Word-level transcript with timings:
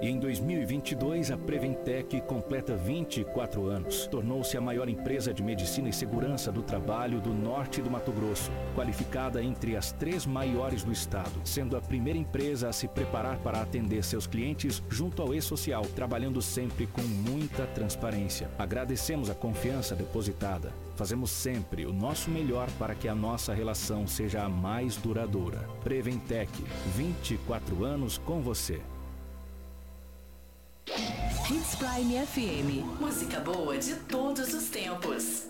E 0.00 0.08
em 0.08 0.18
2022, 0.20 1.32
a 1.32 1.36
Preventec 1.36 2.20
completa 2.20 2.76
24 2.76 3.66
anos. 3.66 4.06
Tornou-se 4.06 4.56
a 4.56 4.60
maior 4.60 4.88
empresa 4.88 5.34
de 5.34 5.42
medicina 5.42 5.88
e 5.88 5.92
segurança 5.92 6.52
do 6.52 6.62
trabalho 6.62 7.20
do 7.20 7.34
norte 7.34 7.82
do 7.82 7.90
Mato 7.90 8.12
Grosso, 8.12 8.52
qualificada 8.76 9.42
entre 9.42 9.76
as 9.76 9.90
três 9.90 10.24
maiores 10.24 10.84
do 10.84 10.92
estado, 10.92 11.40
sendo 11.42 11.76
a 11.76 11.80
primeira 11.80 12.18
empresa 12.18 12.68
a 12.68 12.72
se 12.72 12.86
preparar 12.86 13.38
para 13.38 13.60
atender 13.60 14.04
seus 14.04 14.26
clientes 14.26 14.80
junto 14.88 15.20
ao 15.20 15.34
e-social, 15.34 15.82
trabalhando 15.96 16.40
sempre 16.40 16.86
com 16.86 17.02
muita 17.02 17.66
transparência. 17.66 18.48
Agradecemos 18.56 19.28
a 19.28 19.34
confiança 19.34 19.96
depositada. 19.96 20.72
Fazemos 20.94 21.30
sempre 21.30 21.86
o 21.86 21.92
nosso 21.92 22.30
melhor 22.30 22.70
para 22.78 22.94
que 22.94 23.08
a 23.08 23.14
nossa 23.16 23.52
relação 23.52 24.06
seja 24.06 24.44
a 24.44 24.48
mais 24.48 24.96
duradoura. 24.96 25.68
Preventec, 25.82 26.52
24 26.94 27.84
anos 27.84 28.16
com 28.18 28.40
você. 28.40 28.80
Hits 30.90 31.74
Prime 31.76 32.16
FM. 32.24 32.82
Música 32.98 33.40
boa 33.40 33.76
de 33.76 33.94
todos 33.94 34.54
os 34.54 34.70
tempos. 34.70 35.47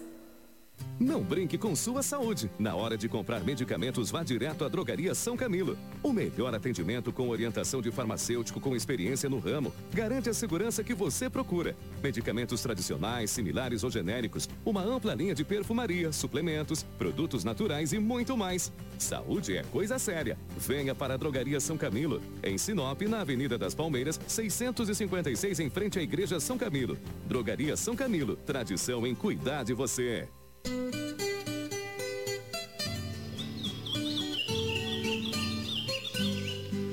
Não 1.00 1.22
brinque 1.22 1.56
com 1.56 1.76
sua 1.76 2.02
saúde. 2.02 2.50
Na 2.58 2.74
hora 2.74 2.98
de 2.98 3.08
comprar 3.08 3.44
medicamentos, 3.44 4.10
vá 4.10 4.24
direto 4.24 4.64
à 4.64 4.68
Drogaria 4.68 5.14
São 5.14 5.36
Camilo. 5.36 5.78
O 6.02 6.12
melhor 6.12 6.52
atendimento 6.52 7.12
com 7.12 7.28
orientação 7.28 7.80
de 7.80 7.92
farmacêutico 7.92 8.60
com 8.60 8.74
experiência 8.74 9.28
no 9.28 9.38
ramo. 9.38 9.72
Garante 9.94 10.28
a 10.28 10.34
segurança 10.34 10.82
que 10.82 10.94
você 10.94 11.30
procura. 11.30 11.76
Medicamentos 12.02 12.60
tradicionais, 12.62 13.30
similares 13.30 13.84
ou 13.84 13.90
genéricos. 13.90 14.48
Uma 14.64 14.82
ampla 14.82 15.14
linha 15.14 15.36
de 15.36 15.44
perfumaria, 15.44 16.10
suplementos, 16.10 16.82
produtos 16.98 17.44
naturais 17.44 17.92
e 17.92 17.98
muito 18.00 18.36
mais. 18.36 18.72
Saúde 18.98 19.56
é 19.56 19.62
coisa 19.62 20.00
séria. 20.00 20.36
Venha 20.56 20.96
para 20.96 21.14
a 21.14 21.16
Drogaria 21.16 21.60
São 21.60 21.78
Camilo. 21.78 22.20
Em 22.42 22.58
Sinop, 22.58 23.00
na 23.02 23.20
Avenida 23.20 23.56
das 23.56 23.72
Palmeiras, 23.72 24.20
656, 24.26 25.60
em 25.60 25.70
frente 25.70 25.96
à 26.00 26.02
Igreja 26.02 26.40
São 26.40 26.58
Camilo. 26.58 26.98
Drogaria 27.28 27.76
São 27.76 27.94
Camilo. 27.94 28.34
Tradição 28.34 29.06
em 29.06 29.14
cuidar 29.14 29.62
de 29.62 29.72
você. 29.72 30.26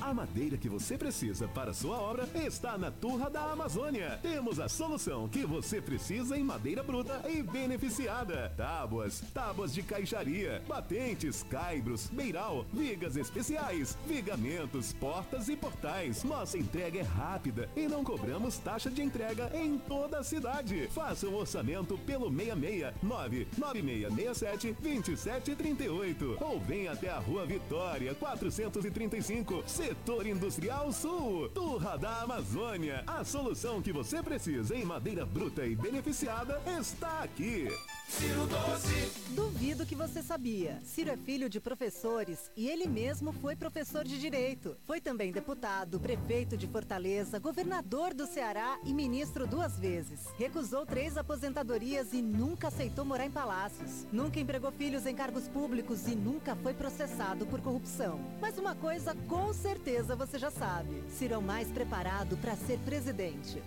A 0.00 0.14
madeira 0.14 0.56
que 0.56 0.68
você 0.68 0.96
precisa 0.96 1.48
para 1.48 1.74
sua 1.74 1.98
obra 1.98 2.28
está 2.34 2.78
na 2.78 2.90
Turra 2.90 3.28
da 3.28 3.50
Amazônia. 3.50 4.18
Temos 4.22 4.60
a 4.60 4.68
solução 4.68 5.28
que 5.28 5.44
você 5.44 5.80
precisa 5.80 6.38
em 6.38 6.44
madeira 6.44 6.82
bruta 6.82 7.20
e 7.28 7.42
beneficiada. 7.42 8.52
Tábuas, 8.56 9.22
tábuas 9.34 9.74
de 9.74 9.82
caixaria, 9.82 10.62
batentes, 10.68 11.42
caibros, 11.42 12.06
beiral, 12.06 12.64
vigas 12.72 13.16
especiais, 13.16 13.98
vigamentos, 14.06 14.92
portas 14.92 15.48
e 15.48 15.56
portais. 15.56 16.22
Nossa 16.22 16.56
entrega 16.56 17.00
é 17.00 17.02
rápida 17.02 17.68
e 17.76 17.88
não 17.88 18.04
cobramos 18.04 18.56
taxa 18.58 18.90
de 18.90 19.02
entrega 19.02 19.50
em 19.52 19.78
toda 19.78 20.20
a 20.20 20.24
cidade. 20.24 20.88
Faça 20.88 21.26
um 21.26 21.34
orçamento 21.34 21.98
pelo 21.98 22.30
669 22.30 23.48
9667 23.58 24.76
2738 24.80 26.38
ou 26.40 26.60
venha 26.60 26.92
até 26.92 27.10
a 27.10 27.18
Rua 27.18 27.44
Vitória 27.44 28.14
435, 28.14 29.64
Setor 29.88 30.26
Industrial 30.26 30.92
Sul, 30.92 31.48
Turra 31.48 31.96
da 31.96 32.20
Amazônia. 32.20 33.02
A 33.06 33.24
solução 33.24 33.80
que 33.80 33.90
você 33.90 34.22
precisa 34.22 34.76
em 34.76 34.84
madeira 34.84 35.24
bruta 35.24 35.64
e 35.64 35.74
beneficiada 35.74 36.60
está 36.78 37.20
aqui. 37.20 37.68
Ciro 38.06 38.46
Doce. 38.46 39.12
Duvido 39.34 39.86
que 39.86 39.94
você 39.94 40.22
sabia. 40.22 40.80
Ciro 40.82 41.10
é 41.10 41.16
filho 41.16 41.48
de 41.48 41.60
professores 41.60 42.50
e 42.56 42.68
ele 42.68 42.86
mesmo 42.86 43.32
foi 43.32 43.54
professor 43.54 44.04
de 44.04 44.18
direito. 44.18 44.76
Foi 44.86 45.00
também 45.00 45.30
deputado, 45.30 46.00
prefeito 46.00 46.56
de 46.56 46.66
Fortaleza, 46.66 47.38
governador 47.38 48.12
do 48.14 48.26
Ceará 48.26 48.78
e 48.84 48.92
ministro 48.92 49.46
duas 49.46 49.78
vezes. 49.78 50.26
Recusou 50.38 50.84
três 50.86 51.16
aposentadorias 51.16 52.12
e 52.12 52.20
nunca 52.20 52.68
aceitou 52.68 53.04
morar 53.04 53.26
em 53.26 53.30
palácios. 53.30 54.06
Nunca 54.10 54.40
empregou 54.40 54.72
filhos 54.72 55.06
em 55.06 55.14
cargos 55.14 55.48
públicos 55.48 56.06
e 56.08 56.14
nunca 56.14 56.56
foi 56.56 56.72
processado 56.72 57.46
por 57.46 57.60
corrupção. 57.60 58.20
Mas 58.40 58.58
uma 58.58 58.74
coisa 58.74 59.14
com 59.28 59.52
certeza 59.52 59.77
você 60.16 60.38
já 60.38 60.50
sabe: 60.50 61.02
Ciro 61.08 61.34
é 61.34 61.38
o 61.38 61.42
mais 61.42 61.68
preparado 61.68 62.36
para 62.36 62.56
ser 62.56 62.78
presidente. 62.80 63.62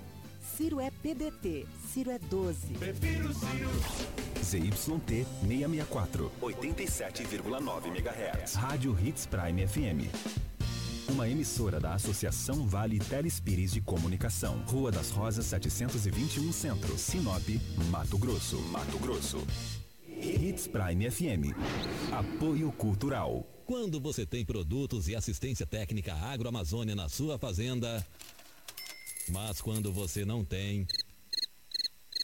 Ciro 0.55 0.79
é 0.79 0.89
PDT. 0.89 1.65
Ciro 1.91 2.11
é 2.11 2.19
12. 2.19 2.73
Prefiro 2.73 3.33
Ciro. 3.33 3.69
ZYT 4.43 4.75
664, 4.75 6.31
87,9 6.41 7.87
MHz. 7.87 8.55
Rádio 8.55 8.97
Hits 8.99 9.25
Prime 9.25 9.67
FM. 9.67 10.11
Uma 11.09 11.27
emissora 11.27 11.79
da 11.79 11.93
Associação 11.93 12.67
Vale 12.67 12.99
Telespires 12.99 13.71
de 13.71 13.81
Comunicação. 13.81 14.63
Rua 14.67 14.91
das 14.91 15.11
Rosas 15.11 15.45
721 15.45 16.51
Centro, 16.51 16.97
Sinop, 16.97 17.47
Mato 17.89 18.17
Grosso. 18.17 18.59
Mato 18.69 18.97
Grosso. 18.99 19.45
Hits 20.07 20.67
Prime 20.67 21.09
FM. 21.09 21.55
Apoio 22.11 22.71
Cultural. 22.71 23.45
Quando 23.71 24.01
você 24.01 24.25
tem 24.25 24.43
produtos 24.43 25.07
e 25.07 25.15
assistência 25.15 25.65
técnica 25.65 26.13
agroamazônia 26.13 26.93
na 26.93 27.07
sua 27.07 27.39
fazenda, 27.39 28.05
mas 29.29 29.61
quando 29.61 29.93
você 29.93 30.25
não 30.25 30.43
tem. 30.43 30.85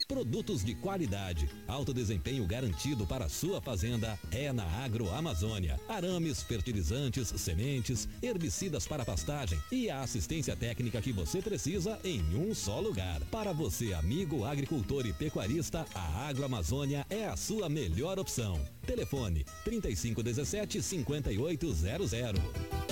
Produtos 0.07 0.63
de 0.63 0.73
qualidade, 0.73 1.49
alto 1.67 1.93
desempenho 1.93 2.47
garantido 2.47 3.05
para 3.05 3.25
a 3.25 3.29
sua 3.29 3.61
fazenda 3.61 4.17
é 4.31 4.53
na 4.53 4.63
Agroamazônia. 4.63 5.77
Arames, 5.85 6.41
fertilizantes, 6.41 7.27
sementes, 7.35 8.07
herbicidas 8.23 8.87
para 8.87 9.03
pastagem 9.03 9.61
e 9.69 9.89
a 9.89 9.99
assistência 9.99 10.55
técnica 10.55 11.01
que 11.01 11.11
você 11.11 11.41
precisa 11.41 11.99
em 12.05 12.21
um 12.33 12.55
só 12.55 12.79
lugar. 12.79 13.19
Para 13.29 13.51
você, 13.51 13.93
amigo 13.93 14.45
agricultor 14.45 15.05
e 15.05 15.11
pecuarista, 15.11 15.85
a 15.93 16.27
Agroamazônia 16.29 17.05
é 17.09 17.25
a 17.25 17.35
sua 17.35 17.67
melhor 17.67 18.17
opção. 18.17 18.57
Telefone 18.85 19.45
3517 19.65 20.81
5800. 20.81 22.86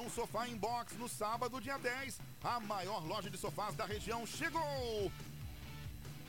Inauguração 0.00 0.08
Sofá 0.08 0.48
Inbox 0.48 0.96
no 0.96 1.08
sábado, 1.08 1.60
dia 1.60 1.76
10. 1.76 2.18
A 2.42 2.60
maior 2.60 3.04
loja 3.06 3.28
de 3.28 3.36
sofás 3.36 3.74
da 3.74 3.84
região 3.84 4.26
chegou! 4.26 5.12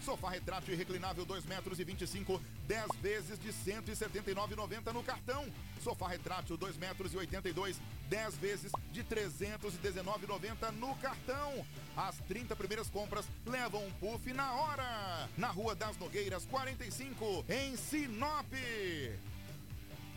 Sofá 0.04 0.32
retrátil 0.32 0.74
e 0.74 0.78
reclinável 0.78 1.24
2 1.24 1.46
metros 1.46 1.80
e 1.80 1.84
25, 1.84 2.42
10 2.68 2.88
vezes 3.02 3.40
de 3.40 3.50
179,90 3.50 4.92
no 4.92 5.04
cartão. 5.04 5.46
Sofá 5.80 6.08
retrátil 6.08 6.58
2 6.58 6.76
metros 6.78 7.14
e 7.14 7.18
82, 7.18 7.80
10 8.10 8.36
vezes 8.38 8.72
de 8.92 9.04
319,90 9.04 10.72
no 10.72 10.96
cartão. 10.96 11.66
As 11.96 12.18
30 12.28 12.56
primeiras 12.56 12.90
compras 12.90 13.28
levam 13.46 13.86
um 13.86 13.92
puff 13.94 14.34
na 14.34 14.52
hora. 14.54 15.30
Na 15.38 15.50
Rua 15.50 15.76
das 15.76 15.96
Nogueiras 15.98 16.46
45, 16.46 17.46
em 17.48 17.78
Sinop. 17.78 18.52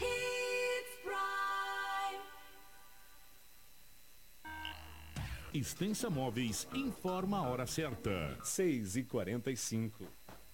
Hits 0.01 1.05
Extensa 5.55 6.11
Móveis 6.11 6.67
informa 6.75 7.39
a 7.39 7.49
hora 7.49 7.65
certa. 7.65 8.37
6 8.43 8.97
e 8.97 9.05
45 9.05 10.05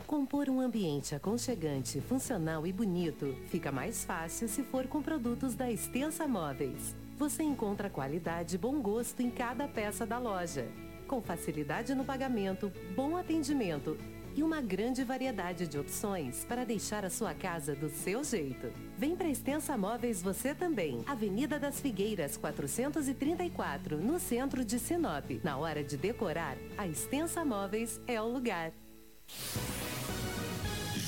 Compor 0.06 0.50
um 0.50 0.60
ambiente 0.60 1.14
aconchegante, 1.14 2.02
funcional 2.02 2.66
e 2.66 2.72
bonito 2.72 3.34
fica 3.46 3.72
mais 3.72 4.04
fácil 4.04 4.46
se 4.46 4.62
for 4.62 4.86
com 4.88 5.00
produtos 5.00 5.54
da 5.54 5.70
Extensa 5.70 6.28
Móveis. 6.28 6.94
Você 7.16 7.42
encontra 7.42 7.88
qualidade 7.88 8.56
e 8.56 8.58
bom 8.58 8.78
gosto 8.82 9.22
em 9.22 9.30
cada 9.30 9.66
peça 9.66 10.04
da 10.04 10.18
loja. 10.18 10.68
Com 11.08 11.22
facilidade 11.22 11.94
no 11.94 12.04
pagamento, 12.04 12.70
bom 12.94 13.16
atendimento 13.16 13.96
e 14.40 14.42
uma 14.42 14.62
grande 14.62 15.04
variedade 15.04 15.68
de 15.68 15.78
opções 15.78 16.46
para 16.46 16.64
deixar 16.64 17.04
a 17.04 17.10
sua 17.10 17.34
casa 17.34 17.74
do 17.74 17.90
seu 17.90 18.24
jeito. 18.24 18.72
Vem 18.96 19.14
para 19.14 19.28
Extensa 19.28 19.76
Móveis 19.76 20.22
você 20.22 20.54
também. 20.54 21.04
Avenida 21.06 21.58
das 21.58 21.78
Figueiras, 21.78 22.38
434, 22.38 23.98
no 23.98 24.18
centro 24.18 24.64
de 24.64 24.78
Sinop. 24.78 25.30
Na 25.44 25.58
hora 25.58 25.84
de 25.84 25.98
decorar, 25.98 26.56
a 26.78 26.88
Extensa 26.88 27.44
Móveis 27.44 28.00
é 28.06 28.18
o 28.18 28.28
lugar. 28.28 28.72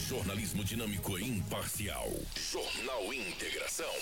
Jornalismo 0.07 0.63
dinâmico 0.63 1.19
e 1.19 1.27
imparcial. 1.27 2.11
Jornal 2.37 3.15
Integração. 3.15 3.95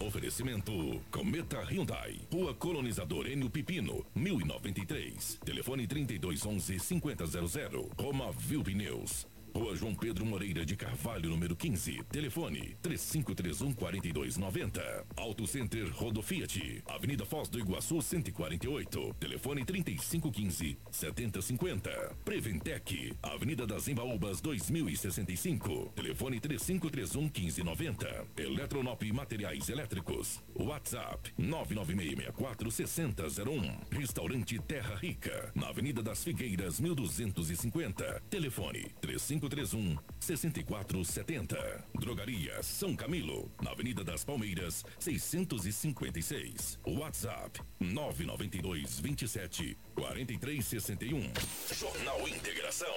Oferecimento 0.00 0.72
Cometa 1.10 1.62
Hyundai. 1.70 2.20
Rua 2.30 2.54
Colonizador 2.54 3.26
Enio 3.28 3.48
Pipino, 3.48 4.04
1093. 4.14 5.38
Telefone 5.44 5.86
3211 5.86 6.78
5000. 6.78 7.88
Roma 7.96 8.30
Viu 8.32 8.62
Pneus. 8.62 9.35
Rua 9.56 9.74
João 9.74 9.94
Pedro 9.94 10.26
Moreira 10.26 10.66
de 10.66 10.76
Carvalho, 10.76 11.30
número 11.30 11.56
15. 11.56 12.04
Telefone 12.10 12.76
3531 12.82 13.72
4290. 13.72 15.06
Auto 15.16 15.46
Center 15.46 15.90
Rodo 15.92 16.22
Fiat. 16.22 16.82
Avenida 16.86 17.24
Foz 17.24 17.48
do 17.48 17.58
Iguaçu 17.58 18.02
148. 18.02 19.14
Telefone 19.18 19.64
3515 19.64 20.76
7050. 20.90 21.90
Preventec. 22.22 23.14
Avenida 23.22 23.66
das 23.66 23.88
Embaúbas 23.88 24.42
2065. 24.42 25.92
Telefone 25.94 26.38
3531 26.38 27.22
1590. 27.22 28.26
Eletronop 28.36 29.02
Materiais 29.10 29.70
Elétricos. 29.70 30.42
WhatsApp 30.54 31.32
99664 31.38 32.70
6001. 32.70 33.78
Restaurante 33.90 34.58
Terra 34.58 34.96
Rica. 34.96 35.50
Na 35.54 35.68
Avenida 35.68 36.02
das 36.02 36.22
Figueiras 36.22 36.78
1250. 36.78 38.20
Telefone 38.28 38.90
35 39.00 39.45
3531 39.48 39.96
6470. 40.20 41.84
Drogaria 41.98 42.62
São 42.62 42.96
Camilo, 42.96 43.50
na 43.62 43.70
Avenida 43.70 44.02
das 44.02 44.24
Palmeiras, 44.24 44.84
656. 44.98 46.78
WhatsApp 46.84 47.60
992 47.80 49.00
27 49.00 49.76
4361. 49.94 51.32
Jornal 51.74 52.28
Integração. 52.28 52.94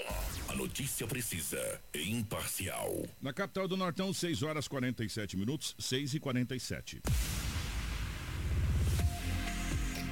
A 0.48 0.56
notícia 0.56 1.08
precisa 1.08 1.82
e 1.94 2.12
imparcial. 2.12 2.92
Na 3.22 3.34
capital 3.34 3.68
do 3.68 3.78
Nortão, 3.78 4.14
6 4.14 4.44
horas 4.44 4.68
47 4.68 5.38
minutos, 5.38 5.76
6 5.78 6.16
e 6.16 6.20
47. 6.20 7.02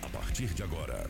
A 0.01 0.09
partir 0.09 0.53
de 0.53 0.63
agora, 0.63 1.09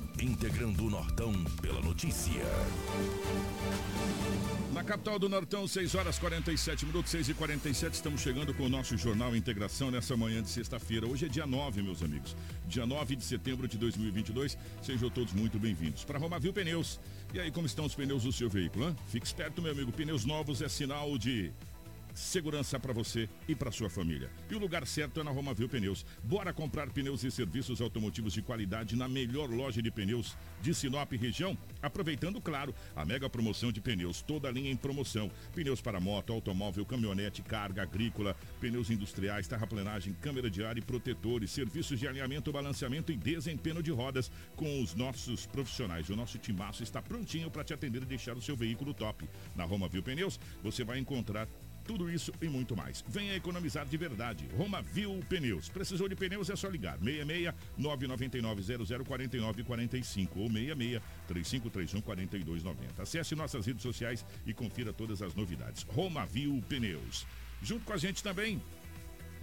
Integrando 0.19 0.85
o 0.85 0.89
Nortão 0.89 1.33
pela 1.61 1.81
notícia. 1.81 2.43
Na 4.73 4.83
capital 4.83 5.17
do 5.17 5.27
Nortão, 5.27 5.67
6 5.67 5.95
horas 5.95 6.19
47 6.19 6.85
minutos, 6.85 7.11
6 7.11 7.29
e 7.29 7.33
47 7.33 7.93
estamos 7.93 8.21
chegando 8.21 8.53
com 8.53 8.63
o 8.63 8.69
nosso 8.69 8.97
Jornal 8.97 9.35
Integração 9.35 9.89
nessa 9.91 10.15
manhã 10.15 10.41
de 10.41 10.49
sexta-feira. 10.49 11.07
Hoje 11.07 11.25
é 11.25 11.29
dia 11.29 11.47
9, 11.47 11.81
meus 11.81 12.03
amigos. 12.03 12.35
Dia 12.67 12.85
9 12.85 13.15
de 13.15 13.23
setembro 13.23 13.67
de 13.67 13.77
2022. 13.77 14.57
Sejam 14.81 15.09
todos 15.09 15.33
muito 15.33 15.59
bem-vindos. 15.59 16.03
Para 16.03 16.19
Romavil 16.19 16.53
Pneus. 16.53 16.99
E 17.33 17.39
aí, 17.39 17.51
como 17.51 17.65
estão 17.65 17.85
os 17.85 17.95
pneus 17.95 18.23
do 18.23 18.31
seu 18.31 18.49
veículo? 18.49 18.89
Hein? 18.89 18.95
Fique 19.07 19.25
esperto, 19.25 19.61
meu 19.61 19.71
amigo. 19.71 19.91
Pneus 19.91 20.25
novos 20.25 20.61
é 20.61 20.69
sinal 20.69 21.17
de 21.17 21.51
segurança 22.13 22.79
para 22.79 22.93
você 22.93 23.29
e 23.47 23.55
para 23.55 23.71
sua 23.71 23.89
família. 23.89 24.29
E 24.49 24.55
o 24.55 24.59
lugar 24.59 24.85
certo 24.85 25.19
é 25.19 25.23
na 25.23 25.31
Romavil 25.31 25.69
Pneus. 25.69 26.05
Bora 26.23 26.53
comprar 26.53 26.89
pneus 26.89 27.23
e 27.23 27.31
serviços 27.31 27.81
automotivos 27.81 28.33
de 28.33 28.41
qualidade 28.41 28.95
na 28.95 29.07
melhor 29.07 29.49
loja 29.49 29.81
de 29.81 29.91
pneus 29.91 30.37
de 30.61 30.73
Sinop 30.73 31.11
região, 31.13 31.57
aproveitando, 31.81 32.41
claro, 32.41 32.73
a 32.95 33.05
mega 33.05 33.29
promoção 33.29 33.71
de 33.71 33.81
pneus, 33.81 34.21
toda 34.21 34.47
a 34.47 34.51
linha 34.51 34.71
em 34.71 34.75
promoção. 34.75 35.31
Pneus 35.53 35.81
para 35.81 35.99
moto, 35.99 36.33
automóvel, 36.33 36.85
caminhonete, 36.85 37.41
carga 37.41 37.83
agrícola, 37.83 38.35
pneus 38.59 38.89
industriais, 38.89 39.47
terraplenagem, 39.47 40.13
câmera 40.13 40.49
de 40.49 40.63
ar 40.63 40.77
e 40.77 40.81
protetores, 40.81 41.51
serviços 41.51 41.99
de 41.99 42.07
alinhamento, 42.07 42.51
balanceamento 42.51 43.11
e 43.11 43.17
desempenho 43.17 43.81
de 43.81 43.91
rodas 43.91 44.31
com 44.55 44.81
os 44.81 44.95
nossos 44.95 45.45
profissionais. 45.45 46.09
O 46.09 46.15
nosso 46.15 46.37
timaço 46.37 46.83
está 46.83 47.01
prontinho 47.01 47.49
para 47.49 47.63
te 47.63 47.73
atender 47.73 48.01
e 48.03 48.05
deixar 48.05 48.37
o 48.37 48.41
seu 48.41 48.55
veículo 48.55 48.93
top. 48.93 49.27
Na 49.55 49.63
Romavil 49.63 50.03
Pneus, 50.03 50.39
você 50.63 50.83
vai 50.83 50.99
encontrar 50.99 51.47
tudo 51.81 52.09
isso 52.09 52.31
e 52.41 52.47
muito 52.47 52.75
mais. 52.75 53.03
Venha 53.07 53.35
economizar 53.35 53.85
de 53.85 53.97
verdade. 53.97 54.47
Roma 54.57 54.81
Viu 54.81 55.19
Pneus. 55.27 55.69
Precisou 55.69 56.07
de 56.07 56.15
pneus 56.15 56.49
é 56.49 56.55
só 56.55 56.67
ligar. 56.67 56.97
66 56.99 57.53
999 57.77 58.61
0049 59.05 59.63
45 59.63 60.39
ou 60.39 60.49
66 60.49 61.01
3531 61.27 62.01
4290. 62.01 63.03
Acesse 63.03 63.35
nossas 63.35 63.65
redes 63.65 63.83
sociais 63.83 64.25
e 64.45 64.53
confira 64.53 64.93
todas 64.93 65.21
as 65.21 65.35
novidades. 65.35 65.83
Roma 65.83 66.25
Viu 66.25 66.61
Pneus. 66.67 67.25
Junto 67.61 67.85
com 67.85 67.93
a 67.93 67.97
gente 67.97 68.23
também 68.23 68.61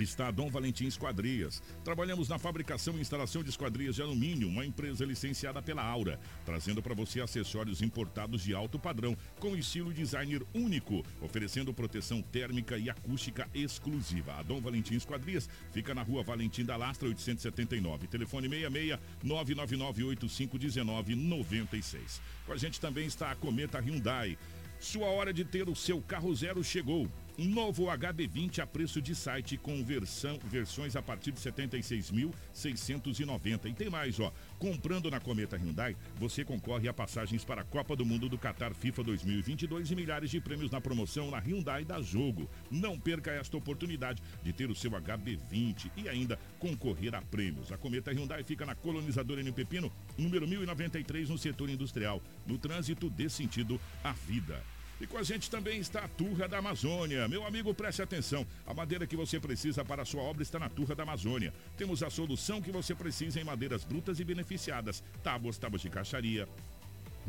está 0.02 0.31
Dom 0.31 0.49
Valentim 0.49 0.87
Esquadrias. 0.87 1.62
Trabalhamos 1.85 2.28
na 2.28 2.38
fabricação 2.38 2.97
e 2.97 3.00
instalação 3.00 3.43
de 3.43 3.50
esquadrias 3.50 3.95
de 3.95 4.02
alumínio, 4.02 4.49
uma 4.49 4.64
empresa 4.64 5.05
licenciada 5.05 5.61
pela 5.61 5.83
Aura, 5.83 6.19
trazendo 6.45 6.83
para 6.83 6.95
você 6.95 7.21
acessórios 7.21 7.83
importados 7.83 8.43
de 8.43 8.55
alto 8.55 8.78
padrão, 8.78 9.17
com 9.38 9.57
estilo 9.57 9.93
designer 9.93 10.43
único, 10.55 11.05
oferecendo 11.21 11.75
proteção 11.75 12.23
térmica 12.23 12.78
e 12.78 12.88
acústica 12.88 13.49
exclusiva. 13.55 14.35
A 14.35 14.43
Dom 14.43 14.61
Valentim 14.61 14.95
Esquadrias 14.95 15.49
fica 15.73 15.95
na 15.95 16.02
rua 16.02 16.23
Valentim 16.23 16.64
da 16.64 16.76
Lastra, 16.76 17.09
879. 17.09 18.07
Telefone 18.07 18.49
66 18.49 18.99
999 19.23 20.05
8519 20.05 21.14
96. 21.14 22.21
Com 22.47 22.52
a 22.52 22.57
gente 22.57 22.81
também 22.81 23.07
está 23.07 23.31
a 23.31 23.37
Cometa 23.37 23.78
Hyundai. 23.78 24.38
Sua 24.81 25.09
hora 25.09 25.33
de 25.33 25.45
ter 25.45 25.69
o 25.69 25.75
seu 25.75 26.00
carro 26.00 26.35
zero 26.35 26.62
chegou. 26.62 27.09
Novo 27.38 27.85
HB20 27.85 28.59
a 28.59 28.66
preço 28.66 29.00
de 29.00 29.14
site 29.14 29.57
com 29.57 29.85
versão, 29.85 30.40
versões 30.45 30.97
a 30.97 31.02
partir 31.02 31.30
de 31.30 31.38
76.690. 31.38 33.66
E 33.66 33.73
tem 33.73 33.88
mais, 33.88 34.18
ó. 34.18 34.33
Comprando 34.59 35.09
na 35.09 35.21
Cometa 35.21 35.57
Hyundai, 35.57 35.97
você 36.16 36.45
concorre 36.45 36.88
a 36.88 36.92
passagens 36.92 37.45
para 37.45 37.61
a 37.61 37.64
Copa 37.64 37.95
do 37.95 38.04
Mundo 38.04 38.28
do 38.28 38.37
Qatar 38.37 38.75
FIFA 38.75 39.04
2022 39.04 39.88
e 39.88 39.95
milhares 39.95 40.30
de 40.30 40.40
prêmios 40.40 40.73
na 40.73 40.80
promoção 40.80 41.30
na 41.30 41.38
Hyundai 41.38 41.85
da 41.85 42.02
Jogo. 42.02 42.50
Não 42.68 42.99
perca 42.99 43.30
esta 43.30 43.57
oportunidade 43.57 44.21
de 44.42 44.52
ter 44.52 44.68
o 44.68 44.75
seu 44.75 44.90
HB20 44.90 45.92
e 45.97 46.09
ainda 46.09 46.37
concorrer 46.59 47.14
a 47.14 47.23
prêmios. 47.23 47.71
A 47.71 47.78
Cometa 47.78 48.11
Hyundai 48.11 48.42
fica 48.42 48.66
na 48.66 48.75
colonizadora 48.75 49.40
N 49.40 49.52
Pepino, 49.52 49.92
número 50.16 50.49
1093, 50.49 51.28
no 51.28 51.38
setor 51.38 51.71
industrial. 51.71 52.21
No 52.45 52.59
trânsito, 52.59 53.09
dê 53.09 53.28
sentido 53.28 53.80
à 54.02 54.12
vida. 54.12 54.61
E 55.00 55.07
com 55.07 55.17
a 55.17 55.23
gente 55.23 55.49
também 55.49 55.78
está 55.78 56.05
a 56.05 56.09
Turra 56.09 56.49
da 56.49 56.59
Amazônia. 56.59 57.28
Meu 57.28 57.47
amigo, 57.47 57.73
preste 57.73 58.02
atenção. 58.02 58.45
A 58.67 58.75
madeira 58.75 59.07
que 59.07 59.17
você 59.17 59.38
precisa 59.38 59.85
para 59.85 60.02
a 60.02 60.05
sua 60.05 60.23
obra 60.23 60.43
está 60.43 60.59
na 60.59 60.69
Turra 60.69 60.95
da 60.95 61.05
Amazônia. 61.05 61.55
Temos 61.76 62.02
a 62.02 62.11
solução 62.11 62.61
que 62.61 62.73
você 62.73 62.95
precisa 62.95 63.40
em 63.40 63.45
madeiras 63.45 63.85
brutas 63.85 64.19
e 64.19 64.25
beneficiadas. 64.25 65.02
Tábuas, 65.23 65.57
tábuas 65.57 65.83
de 65.83 65.90
caixaria, 65.90 66.49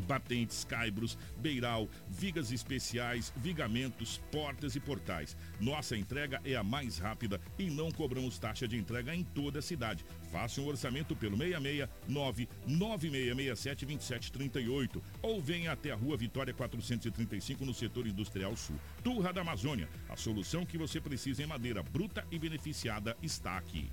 batentes, 0.00 0.64
caibros, 0.64 1.16
beiral, 1.38 1.88
vigas 2.08 2.50
especiais, 2.50 3.32
vigamentos, 3.36 4.20
portas 4.30 4.74
e 4.76 4.80
portais. 4.80 5.36
Nossa 5.60 5.96
entrega 5.96 6.40
é 6.44 6.56
a 6.56 6.62
mais 6.62 6.98
rápida 6.98 7.40
e 7.58 7.70
não 7.70 7.90
cobramos 7.90 8.38
taxa 8.38 8.66
de 8.66 8.76
entrega 8.76 9.14
em 9.14 9.22
toda 9.22 9.58
a 9.58 9.62
cidade. 9.62 10.04
Faça 10.30 10.60
um 10.60 10.66
orçamento 10.66 11.14
pelo 11.16 11.36
669 11.36 12.48
9667 12.66 13.86
2738 13.86 15.02
ou 15.22 15.40
venha 15.40 15.72
até 15.72 15.90
a 15.90 15.96
Rua 15.96 16.16
Vitória 16.16 16.54
435 16.54 17.64
no 17.64 17.74
setor 17.74 18.06
industrial 18.06 18.56
sul. 18.56 18.76
Turra 19.02 19.32
da 19.32 19.40
Amazônia, 19.40 19.88
a 20.08 20.16
solução 20.16 20.64
que 20.64 20.78
você 20.78 21.00
precisa 21.00 21.42
em 21.42 21.46
madeira 21.46 21.82
bruta 21.82 22.24
e 22.30 22.38
beneficiada 22.38 23.16
está 23.22 23.56
aqui. 23.56 23.90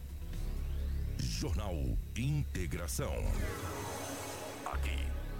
Jornal 1.19 1.75
Integração. 2.15 3.15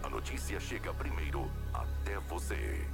A 0.07 0.09
notícia 0.09 0.57
chega 0.57 0.93
primeiro 0.93 1.51
até 1.73 2.17
você. 2.29 2.87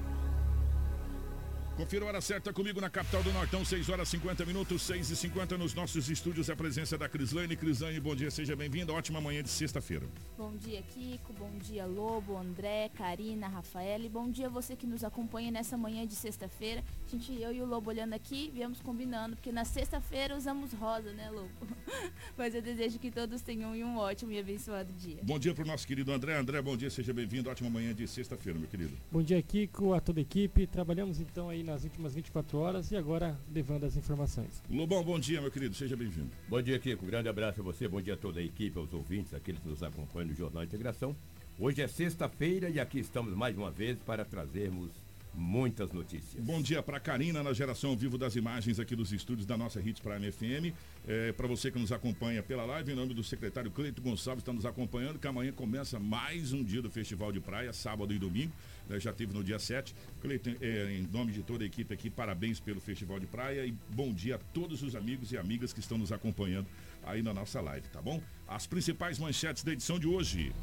Confira 1.75 2.06
a 2.06 2.08
hora 2.10 2.22
certa 2.22 2.53
comigo 2.53 2.80
na 2.80 2.88
capital 2.88 3.24
do 3.24 3.34
Nortão, 3.34 3.65
6 3.65 3.89
horas 3.89 4.08
50 4.08 4.46
minutos, 4.46 4.84
6 4.84 5.10
e 5.10 5.15
50 5.15 5.58
nos 5.58 5.74
nossos 5.74 6.08
estúdios. 6.08 6.48
A 6.48 6.56
presença 6.56 7.00
da 7.00 7.10
Crislane. 7.10 7.56
Crislane, 7.58 8.00
bom 8.00 8.15
dia, 8.15 8.30
seja 8.30 8.56
bem-vinda. 8.56 8.94
Ótima 8.94 9.20
manhã 9.20 9.42
de 9.42 9.50
sexta-feira. 9.50 10.06
Bom 10.38 10.56
dia, 10.56 10.84
Kiko. 10.84 11.34
Bom 11.34 11.50
dia, 11.58 11.88
Lobo, 11.88 12.38
André, 12.38 12.89
Karina, 12.89 13.48
Rafael. 13.48 14.03
E 14.03 14.08
bom 14.08 14.30
dia 14.30 14.48
você 14.50 14.75
que 14.75 14.86
nos 14.86 15.03
acompanha 15.03 15.50
nessa 15.50 15.75
manhã 15.75 16.06
de 16.06 16.13
sexta-feira. 16.13 16.84
Gente, 17.08 17.34
eu 17.42 17.51
e 17.51 17.60
o 17.60 17.65
Lobo 17.65 17.89
olhando 17.89 18.13
aqui, 18.13 18.51
viemos 18.53 18.80
combinando, 18.80 19.36
porque 19.36 19.51
na 19.51 19.65
sexta-feira 19.65 20.38
usamos 20.38 20.74
rosa, 20.74 21.12
né, 21.12 21.32
Lobo? 21.32 21.50
Mas 22.38 22.53
eu 22.53 22.62
desejo 22.62 23.00
que 23.00 23.10
todos 23.10 23.42
tenham 23.42 23.72
um 23.72 23.98
ótimo 23.98 24.32
e 24.32 24.38
abençoado 24.38 24.94
dia. 24.94 25.18
Bom 25.24 25.39
dia 25.39 25.56
para 25.56 25.63
o 25.63 25.68
nosso 25.68 25.88
querido 25.88 26.12
André. 26.12 26.38
André, 26.38 26.62
bom 26.62 26.77
dia, 26.77 26.92
seja 26.92 27.12
bem-vindo. 27.12 27.50
Ótima 27.50 27.68
manhã 27.68 27.96
de 27.96 28.08
sexta-feira, 28.08 28.60
meu 28.60 28.70
querido. 28.70 28.96
Bom 29.12 29.24
dia, 29.24 29.42
Kiko, 29.42 29.96
a 29.96 30.00
toda 30.00 30.20
a 30.20 30.22
equipe. 30.22 30.68
Trabalhamos 30.68 31.20
então 31.20 31.50
aí 31.50 31.62
nas 31.63 31.84
últimas 31.84 32.13
24 32.13 32.58
horas 32.58 32.91
e 32.91 32.96
agora 32.96 33.38
levando 33.53 33.86
as 33.86 33.96
informações. 33.96 34.62
Lobão, 34.70 35.03
bom 35.03 35.20
dia, 35.20 35.41
meu 35.41 35.50
querido, 35.50 35.75
seja 35.75 35.96
bem-vindo. 35.96 36.29
Bom 36.48 36.62
dia, 36.62 36.77
Kiko. 36.77 37.05
Grande 37.05 37.29
abraço 37.29 37.62
a 37.62 37.63
você, 37.63 37.88
bom 37.88 38.01
dia 38.01 38.13
a 38.13 38.17
toda 38.17 38.39
a 38.39 38.43
equipe, 38.43 38.77
aos 38.77 38.93
ouvintes, 38.93 39.34
aqueles 39.34 39.62
que 39.62 39.70
nos 39.70 39.82
acompanham 39.82 40.29
no 40.29 40.36
Jornal 40.36 40.63
Integração. 40.63 41.15
Hoje 41.60 41.82
é 41.82 41.88
sexta-feira 41.88 42.70
e 42.70 42.79
aqui 42.79 43.00
estamos 43.00 43.34
mais 43.34 43.58
uma 43.58 43.72
vez 43.72 43.98
para 44.00 44.25
trazermos 44.25 44.91
muitas 45.34 45.92
notícias. 45.92 46.44
Bom 46.44 46.62
dia 46.62 46.82
para 46.84 47.00
Karina 47.00 47.42
na 47.42 47.54
geração 47.54 47.92
ao 47.92 47.96
vivo 47.96 48.18
das 48.18 48.36
imagens 48.36 48.80
aqui 48.80 48.96
dos 48.96 49.12
estúdios 49.12 49.46
da 49.46 49.58
nossa 49.58 49.82
Hits 49.82 50.00
Prime 50.00 50.32
FM. 50.32 50.75
É, 51.08 51.32
para 51.32 51.48
você 51.48 51.72
que 51.72 51.80
nos 51.80 51.92
acompanha 51.92 52.44
pela 52.44 52.66
live, 52.66 52.92
em 52.92 52.96
nome 52.96 53.13
do 53.13 53.24
secretário 53.24 53.72
Cleito 53.72 54.02
Gonçalves, 54.02 54.42
está 54.42 54.54
nos 54.54 54.66
acompanhando, 54.66 55.20
que 55.20 55.28
amanhã 55.28 55.52
começa 55.52 56.00
mais 56.00 56.54
um 56.54 56.63
dia 56.63 56.82
do 56.82 56.90
Festival 56.90 57.32
de 57.32 57.40
Praia, 57.40 57.74
sábado 57.74 58.13
e 58.13 58.20
domingo. 58.20 58.54
né, 58.88 59.00
já 59.00 59.12
teve 59.12 59.34
no 59.34 59.44
dia 59.44 59.60
7. 59.60 59.96
Cleiton, 60.22 60.56
é, 60.62 60.98
em 60.98 61.08
nome 61.12 61.32
de 61.32 61.42
toda 61.42 61.63
a 61.63 61.68
equipe 61.68 61.94
aqui, 61.94 62.10
parabéns 62.10 62.60
pelo 62.60 62.80
Festival 62.80 63.20
de 63.20 63.25
Praia 63.25 63.66
e 63.66 63.74
bom 63.90 64.13
dia 64.13 64.36
a 64.36 64.38
todos 64.38 64.84
os 64.84 64.96
amigos 64.96 65.32
e 65.32 65.38
amigas 65.38 65.74
que 65.74 65.80
estão 65.80 65.98
nos 65.98 66.12
acompanhando 66.12 66.68
aí 67.04 67.22
na 67.22 67.34
nossa 67.34 67.60
live, 67.62 67.88
tá 67.90 68.02
bom? 68.02 68.22
As 68.48 68.68
principais 68.68 69.20
manchetes 69.20 69.63
da 69.63 69.72
edição 69.72 70.00
de 70.00 70.08
hoje. 70.08 70.54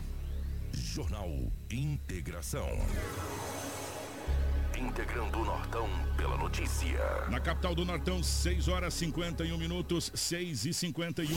Jornal 0.72 1.30
Integração. 1.70 2.68
Integrando 4.80 5.38
o 5.38 5.44
Nortão 5.44 5.86
pela 6.16 6.38
notícia. 6.38 6.98
Na 7.28 7.38
capital 7.38 7.74
do 7.74 7.84
Nortão, 7.84 8.22
6 8.22 8.66
horas 8.66 8.94
51 8.94 9.58
minutos, 9.58 10.10
6 10.14 10.64
e 10.64 10.72
51. 10.72 11.28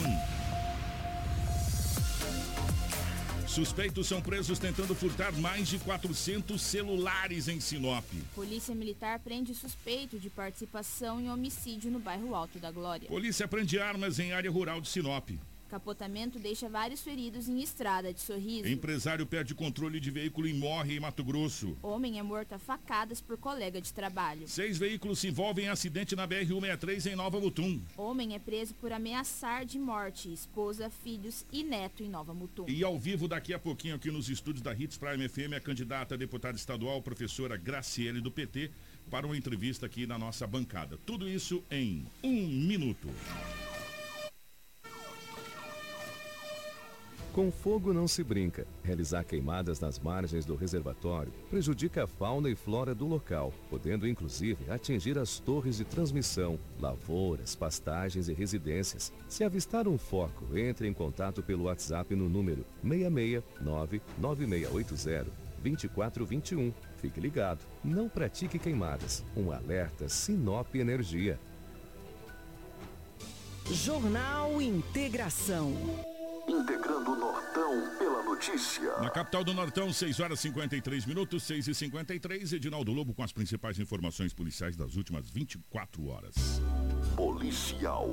Suspeitos 3.46 4.08
são 4.08 4.22
presos 4.22 4.58
tentando 4.58 4.94
furtar 4.94 5.30
mais 5.34 5.68
de 5.68 5.78
400 5.78 6.60
celulares 6.60 7.46
em 7.46 7.60
Sinop. 7.60 8.04
Polícia 8.34 8.74
Militar 8.74 9.20
prende 9.20 9.54
suspeito 9.54 10.18
de 10.18 10.30
participação 10.30 11.20
em 11.20 11.30
homicídio 11.30 11.90
no 11.90 12.00
bairro 12.00 12.34
Alto 12.34 12.58
da 12.58 12.72
Glória. 12.72 13.06
Polícia 13.08 13.46
prende 13.46 13.78
armas 13.78 14.18
em 14.18 14.32
área 14.32 14.50
rural 14.50 14.80
de 14.80 14.88
Sinop. 14.88 15.30
Capotamento 15.74 16.38
deixa 16.38 16.68
vários 16.68 17.02
feridos 17.02 17.48
em 17.48 17.60
estrada 17.60 18.14
de 18.14 18.20
sorriso. 18.20 18.68
Empresário 18.68 19.26
perde 19.26 19.56
controle 19.56 19.98
de 19.98 20.08
veículo 20.08 20.46
e 20.46 20.54
morre 20.54 20.94
em 20.94 21.00
Mato 21.00 21.24
Grosso. 21.24 21.76
Homem 21.82 22.16
é 22.16 22.22
morto 22.22 22.52
a 22.52 22.60
facadas 22.60 23.20
por 23.20 23.36
colega 23.36 23.80
de 23.80 23.92
trabalho. 23.92 24.46
Seis 24.46 24.78
veículos 24.78 25.18
se 25.18 25.26
envolvem 25.26 25.64
em 25.64 25.68
acidente 25.68 26.14
na 26.14 26.28
BR-163 26.28 27.10
em 27.10 27.16
Nova 27.16 27.40
Mutum. 27.40 27.80
Homem 27.96 28.36
é 28.36 28.38
preso 28.38 28.72
por 28.74 28.92
ameaçar 28.92 29.64
de 29.64 29.76
morte 29.76 30.32
esposa, 30.32 30.88
filhos 30.88 31.44
e 31.52 31.64
neto 31.64 32.04
em 32.04 32.08
Nova 32.08 32.32
Mutum. 32.32 32.66
E 32.68 32.84
ao 32.84 32.96
vivo 32.96 33.26
daqui 33.26 33.52
a 33.52 33.58
pouquinho 33.58 33.96
aqui 33.96 34.12
nos 34.12 34.28
estúdios 34.28 34.62
da 34.62 34.72
Hits 34.72 34.96
Prime 34.96 35.28
FM, 35.28 35.54
a 35.56 35.60
candidata 35.60 36.14
a 36.14 36.16
deputada 36.16 36.56
estadual, 36.56 37.02
professora 37.02 37.56
Graciele 37.56 38.20
do 38.20 38.30
PT, 38.30 38.70
para 39.10 39.26
uma 39.26 39.36
entrevista 39.36 39.86
aqui 39.86 40.06
na 40.06 40.16
nossa 40.16 40.46
bancada. 40.46 40.96
Tudo 41.04 41.28
isso 41.28 41.64
em 41.68 42.06
um 42.22 42.46
minuto. 42.46 43.08
Com 47.34 47.50
fogo 47.50 47.92
não 47.92 48.06
se 48.06 48.22
brinca. 48.22 48.64
Realizar 48.84 49.24
queimadas 49.24 49.80
nas 49.80 49.98
margens 49.98 50.44
do 50.44 50.54
reservatório 50.54 51.32
prejudica 51.50 52.04
a 52.04 52.06
fauna 52.06 52.48
e 52.48 52.54
flora 52.54 52.94
do 52.94 53.08
local, 53.08 53.52
podendo 53.68 54.06
inclusive 54.06 54.70
atingir 54.70 55.18
as 55.18 55.40
torres 55.40 55.78
de 55.78 55.84
transmissão, 55.84 56.56
lavouras, 56.80 57.56
pastagens 57.56 58.28
e 58.28 58.32
residências. 58.32 59.12
Se 59.28 59.42
avistar 59.42 59.88
um 59.88 59.98
foco, 59.98 60.56
entre 60.56 60.86
em 60.86 60.92
contato 60.92 61.42
pelo 61.42 61.64
WhatsApp 61.64 62.14
no 62.14 62.28
número 62.28 62.64
669 62.84 64.00
9680 64.16 65.26
2421. 65.60 66.72
Fique 66.98 67.18
ligado, 67.18 67.64
não 67.82 68.08
pratique 68.08 68.60
queimadas. 68.60 69.24
Um 69.36 69.50
alerta 69.50 70.08
Sinop 70.08 70.72
Energia. 70.76 71.36
Jornal 73.72 74.62
Integração. 74.62 76.13
Integrando 76.46 77.12
o 77.12 77.16
Nortão 77.16 77.96
pela 77.98 78.22
notícia. 78.22 78.98
Na 78.98 79.08
capital 79.08 79.42
do 79.42 79.54
Nortão, 79.54 79.92
6 79.92 80.20
horas 80.20 80.40
53 80.40 81.06
minutos, 81.06 81.42
6 81.44 81.68
e 81.68 81.74
53 81.74 82.52
Edinaldo 82.52 82.92
Lobo 82.92 83.14
com 83.14 83.22
as 83.22 83.32
principais 83.32 83.78
informações 83.78 84.34
policiais 84.34 84.76
das 84.76 84.96
últimas 84.96 85.30
24 85.30 86.06
horas. 86.06 86.34
Policial. 87.16 88.06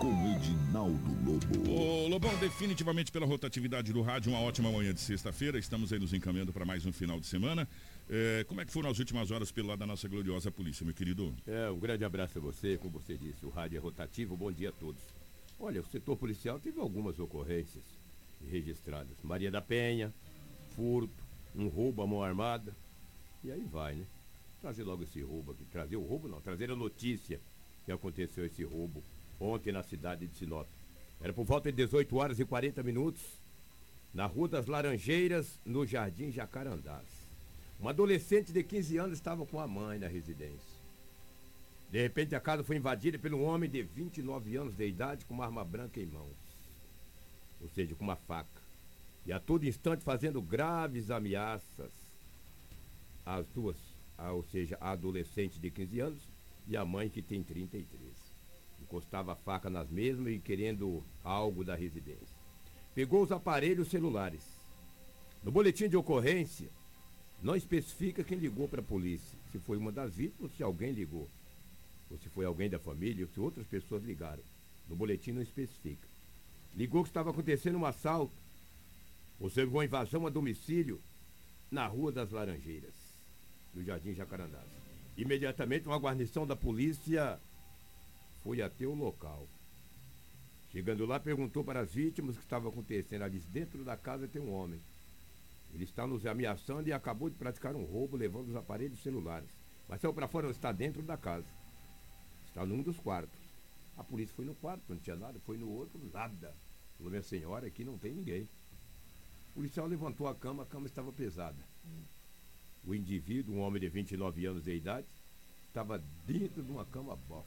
Com 0.00 0.12
Edinaldo 0.36 1.16
Lobo. 1.24 1.70
Ô, 1.70 2.06
Lobão, 2.08 2.36
definitivamente 2.36 3.10
pela 3.10 3.24
rotatividade 3.24 3.94
do 3.94 4.02
rádio, 4.02 4.30
uma 4.30 4.40
ótima 4.40 4.70
manhã 4.70 4.92
de 4.92 5.00
sexta-feira. 5.00 5.58
Estamos 5.58 5.90
aí 5.90 5.98
nos 5.98 6.12
encaminhando 6.12 6.52
para 6.52 6.66
mais 6.66 6.84
um 6.84 6.92
final 6.92 7.18
de 7.18 7.26
semana. 7.26 7.66
É, 8.10 8.44
como 8.46 8.60
é 8.60 8.64
que 8.66 8.72
foram 8.72 8.90
as 8.90 8.98
últimas 8.98 9.30
horas 9.30 9.50
pelo 9.50 9.68
lado 9.68 9.78
da 9.78 9.86
nossa 9.86 10.06
gloriosa 10.06 10.50
polícia, 10.50 10.84
meu 10.84 10.94
querido? 10.94 11.34
É, 11.46 11.70
um 11.70 11.78
grande 11.78 12.04
abraço 12.04 12.38
a 12.38 12.40
você, 12.42 12.76
como 12.76 13.00
você 13.00 13.16
disse, 13.16 13.46
o 13.46 13.48
rádio 13.48 13.78
é 13.78 13.80
rotativo, 13.80 14.36
bom 14.36 14.52
dia 14.52 14.68
a 14.68 14.72
todos. 14.72 15.00
Olha, 15.58 15.80
o 15.80 15.86
setor 15.86 16.16
policial 16.16 16.58
teve 16.58 16.78
algumas 16.80 17.18
ocorrências 17.18 17.82
registradas. 18.50 19.16
Maria 19.22 19.50
da 19.50 19.60
Penha, 19.60 20.12
furto, 20.74 21.24
um 21.54 21.68
roubo 21.68 22.02
à 22.02 22.06
mão 22.06 22.22
armada. 22.22 22.74
E 23.42 23.50
aí 23.50 23.64
vai, 23.64 23.94
né? 23.94 24.04
Trazer 24.60 24.84
logo 24.84 25.02
esse 25.02 25.20
roubo 25.22 25.52
aqui. 25.52 25.64
Trazer 25.72 25.96
o 25.96 26.04
roubo 26.04 26.28
não, 26.28 26.40
trazer 26.40 26.70
a 26.70 26.76
notícia 26.76 27.40
que 27.84 27.92
aconteceu 27.92 28.44
esse 28.44 28.64
roubo 28.64 29.02
ontem 29.40 29.72
na 29.72 29.82
cidade 29.82 30.26
de 30.26 30.36
Sinop. 30.36 30.66
Era 31.20 31.32
por 31.32 31.44
volta 31.44 31.70
de 31.70 31.76
18 31.76 32.16
horas 32.16 32.38
e 32.38 32.44
40 32.44 32.82
minutos, 32.82 33.22
na 34.12 34.26
Rua 34.26 34.48
das 34.48 34.66
Laranjeiras, 34.66 35.58
no 35.64 35.86
Jardim 35.86 36.30
Jacarandás. 36.30 37.06
Uma 37.78 37.90
adolescente 37.90 38.52
de 38.52 38.62
15 38.62 38.96
anos 38.98 39.18
estava 39.18 39.44
com 39.46 39.60
a 39.60 39.66
mãe 39.66 39.98
na 39.98 40.08
residência. 40.08 40.75
De 41.90 42.02
repente 42.02 42.34
a 42.34 42.40
casa 42.40 42.64
foi 42.64 42.76
invadida 42.76 43.18
um 43.34 43.44
homem 43.44 43.70
de 43.70 43.82
29 43.82 44.56
anos 44.56 44.74
de 44.74 44.86
idade 44.86 45.24
com 45.24 45.34
uma 45.34 45.44
arma 45.44 45.64
branca 45.64 46.00
em 46.00 46.06
mãos. 46.06 46.36
Ou 47.60 47.68
seja, 47.68 47.94
com 47.94 48.04
uma 48.04 48.16
faca. 48.16 48.60
E 49.24 49.32
a 49.32 49.40
todo 49.40 49.66
instante 49.66 50.04
fazendo 50.04 50.42
graves 50.42 51.10
ameaças 51.10 51.92
às 53.24 53.46
duas, 53.48 53.76
ou 54.32 54.42
seja, 54.44 54.76
a 54.80 54.90
adolescente 54.90 55.58
de 55.58 55.70
15 55.70 56.00
anos 56.00 56.22
e 56.68 56.76
a 56.76 56.84
mãe 56.84 57.08
que 57.08 57.22
tem 57.22 57.42
33. 57.42 58.12
Encostava 58.82 59.32
a 59.32 59.36
faca 59.36 59.70
nas 59.70 59.90
mesmas 59.90 60.32
e 60.34 60.38
querendo 60.38 61.02
algo 61.24 61.64
da 61.64 61.74
residência. 61.74 62.36
Pegou 62.94 63.22
os 63.22 63.32
aparelhos 63.32 63.88
celulares. 63.88 64.44
No 65.42 65.50
boletim 65.50 65.88
de 65.88 65.96
ocorrência, 65.96 66.68
não 67.42 67.56
especifica 67.56 68.24
quem 68.24 68.38
ligou 68.38 68.68
para 68.68 68.80
a 68.80 68.84
polícia, 68.84 69.38
se 69.50 69.58
foi 69.58 69.76
uma 69.76 69.92
das 69.92 70.14
vítimas 70.14 70.50
ou 70.50 70.56
se 70.56 70.62
alguém 70.62 70.92
ligou 70.92 71.28
ou 72.10 72.18
se 72.18 72.28
foi 72.28 72.44
alguém 72.44 72.70
da 72.70 72.78
família, 72.78 73.24
ou 73.24 73.30
se 73.30 73.40
outras 73.40 73.66
pessoas 73.66 74.02
ligaram. 74.02 74.42
No 74.88 74.96
boletim 74.96 75.32
não 75.32 75.42
especifica. 75.42 76.06
Ligou 76.74 77.02
que 77.02 77.08
estava 77.08 77.30
acontecendo 77.30 77.78
um 77.78 77.86
assalto, 77.86 78.34
observou 79.40 79.78
uma 79.78 79.84
invasão 79.84 80.26
a 80.26 80.30
domicílio 80.30 81.00
na 81.70 81.86
Rua 81.86 82.12
das 82.12 82.30
Laranjeiras. 82.30 82.94
no 83.74 83.84
Jardim 83.84 84.14
Jacarandás. 84.14 84.64
Imediatamente 85.16 85.86
uma 85.86 85.98
guarnição 85.98 86.46
da 86.46 86.56
polícia 86.56 87.38
foi 88.42 88.62
até 88.62 88.86
o 88.86 88.94
local. 88.94 89.46
Chegando 90.70 91.04
lá, 91.06 91.20
perguntou 91.20 91.64
para 91.64 91.80
as 91.80 91.92
vítimas 91.92 92.34
o 92.34 92.38
que 92.38 92.44
estava 92.44 92.68
acontecendo. 92.68 93.28
Disse, 93.30 93.48
dentro 93.48 93.84
da 93.84 93.96
casa 93.96 94.28
tem 94.28 94.40
um 94.40 94.52
homem. 94.52 94.80
Ele 95.74 95.84
está 95.84 96.06
nos 96.06 96.24
ameaçando 96.26 96.88
e 96.88 96.92
acabou 96.92 97.28
de 97.28 97.36
praticar 97.36 97.74
um 97.74 97.84
roubo 97.84 98.16
levando 98.16 98.48
os 98.48 98.56
aparelhos 98.56 99.02
celulares. 99.02 99.48
Mas 99.88 100.00
saiu 100.00 100.14
para 100.14 100.28
fora, 100.28 100.50
está 100.50 100.72
dentro 100.72 101.02
da 101.02 101.16
casa. 101.16 101.46
Está 102.56 102.64
num 102.64 102.82
dos 102.82 102.96
quartos. 102.96 103.38
A 103.98 104.02
polícia 104.02 104.34
foi 104.34 104.46
no 104.46 104.54
quarto, 104.54 104.82
não 104.88 104.96
tinha 104.96 105.14
nada. 105.14 105.38
Foi 105.40 105.58
no 105.58 105.68
outro, 105.68 106.00
nada. 106.10 106.54
Falou, 106.96 107.10
minha 107.10 107.22
senhora, 107.22 107.66
aqui 107.66 107.84
não 107.84 107.98
tem 107.98 108.14
ninguém. 108.14 108.48
O 109.50 109.56
policial 109.56 109.86
levantou 109.86 110.26
a 110.26 110.34
cama, 110.34 110.62
a 110.62 110.66
cama 110.66 110.86
estava 110.86 111.12
pesada. 111.12 111.62
O 112.82 112.94
indivíduo, 112.94 113.54
um 113.54 113.60
homem 113.60 113.78
de 113.78 113.90
29 113.90 114.46
anos 114.46 114.64
de 114.64 114.74
idade, 114.74 115.06
estava 115.68 116.02
dentro 116.26 116.62
de 116.62 116.70
uma 116.70 116.86
cama 116.86 117.14
box. 117.28 117.46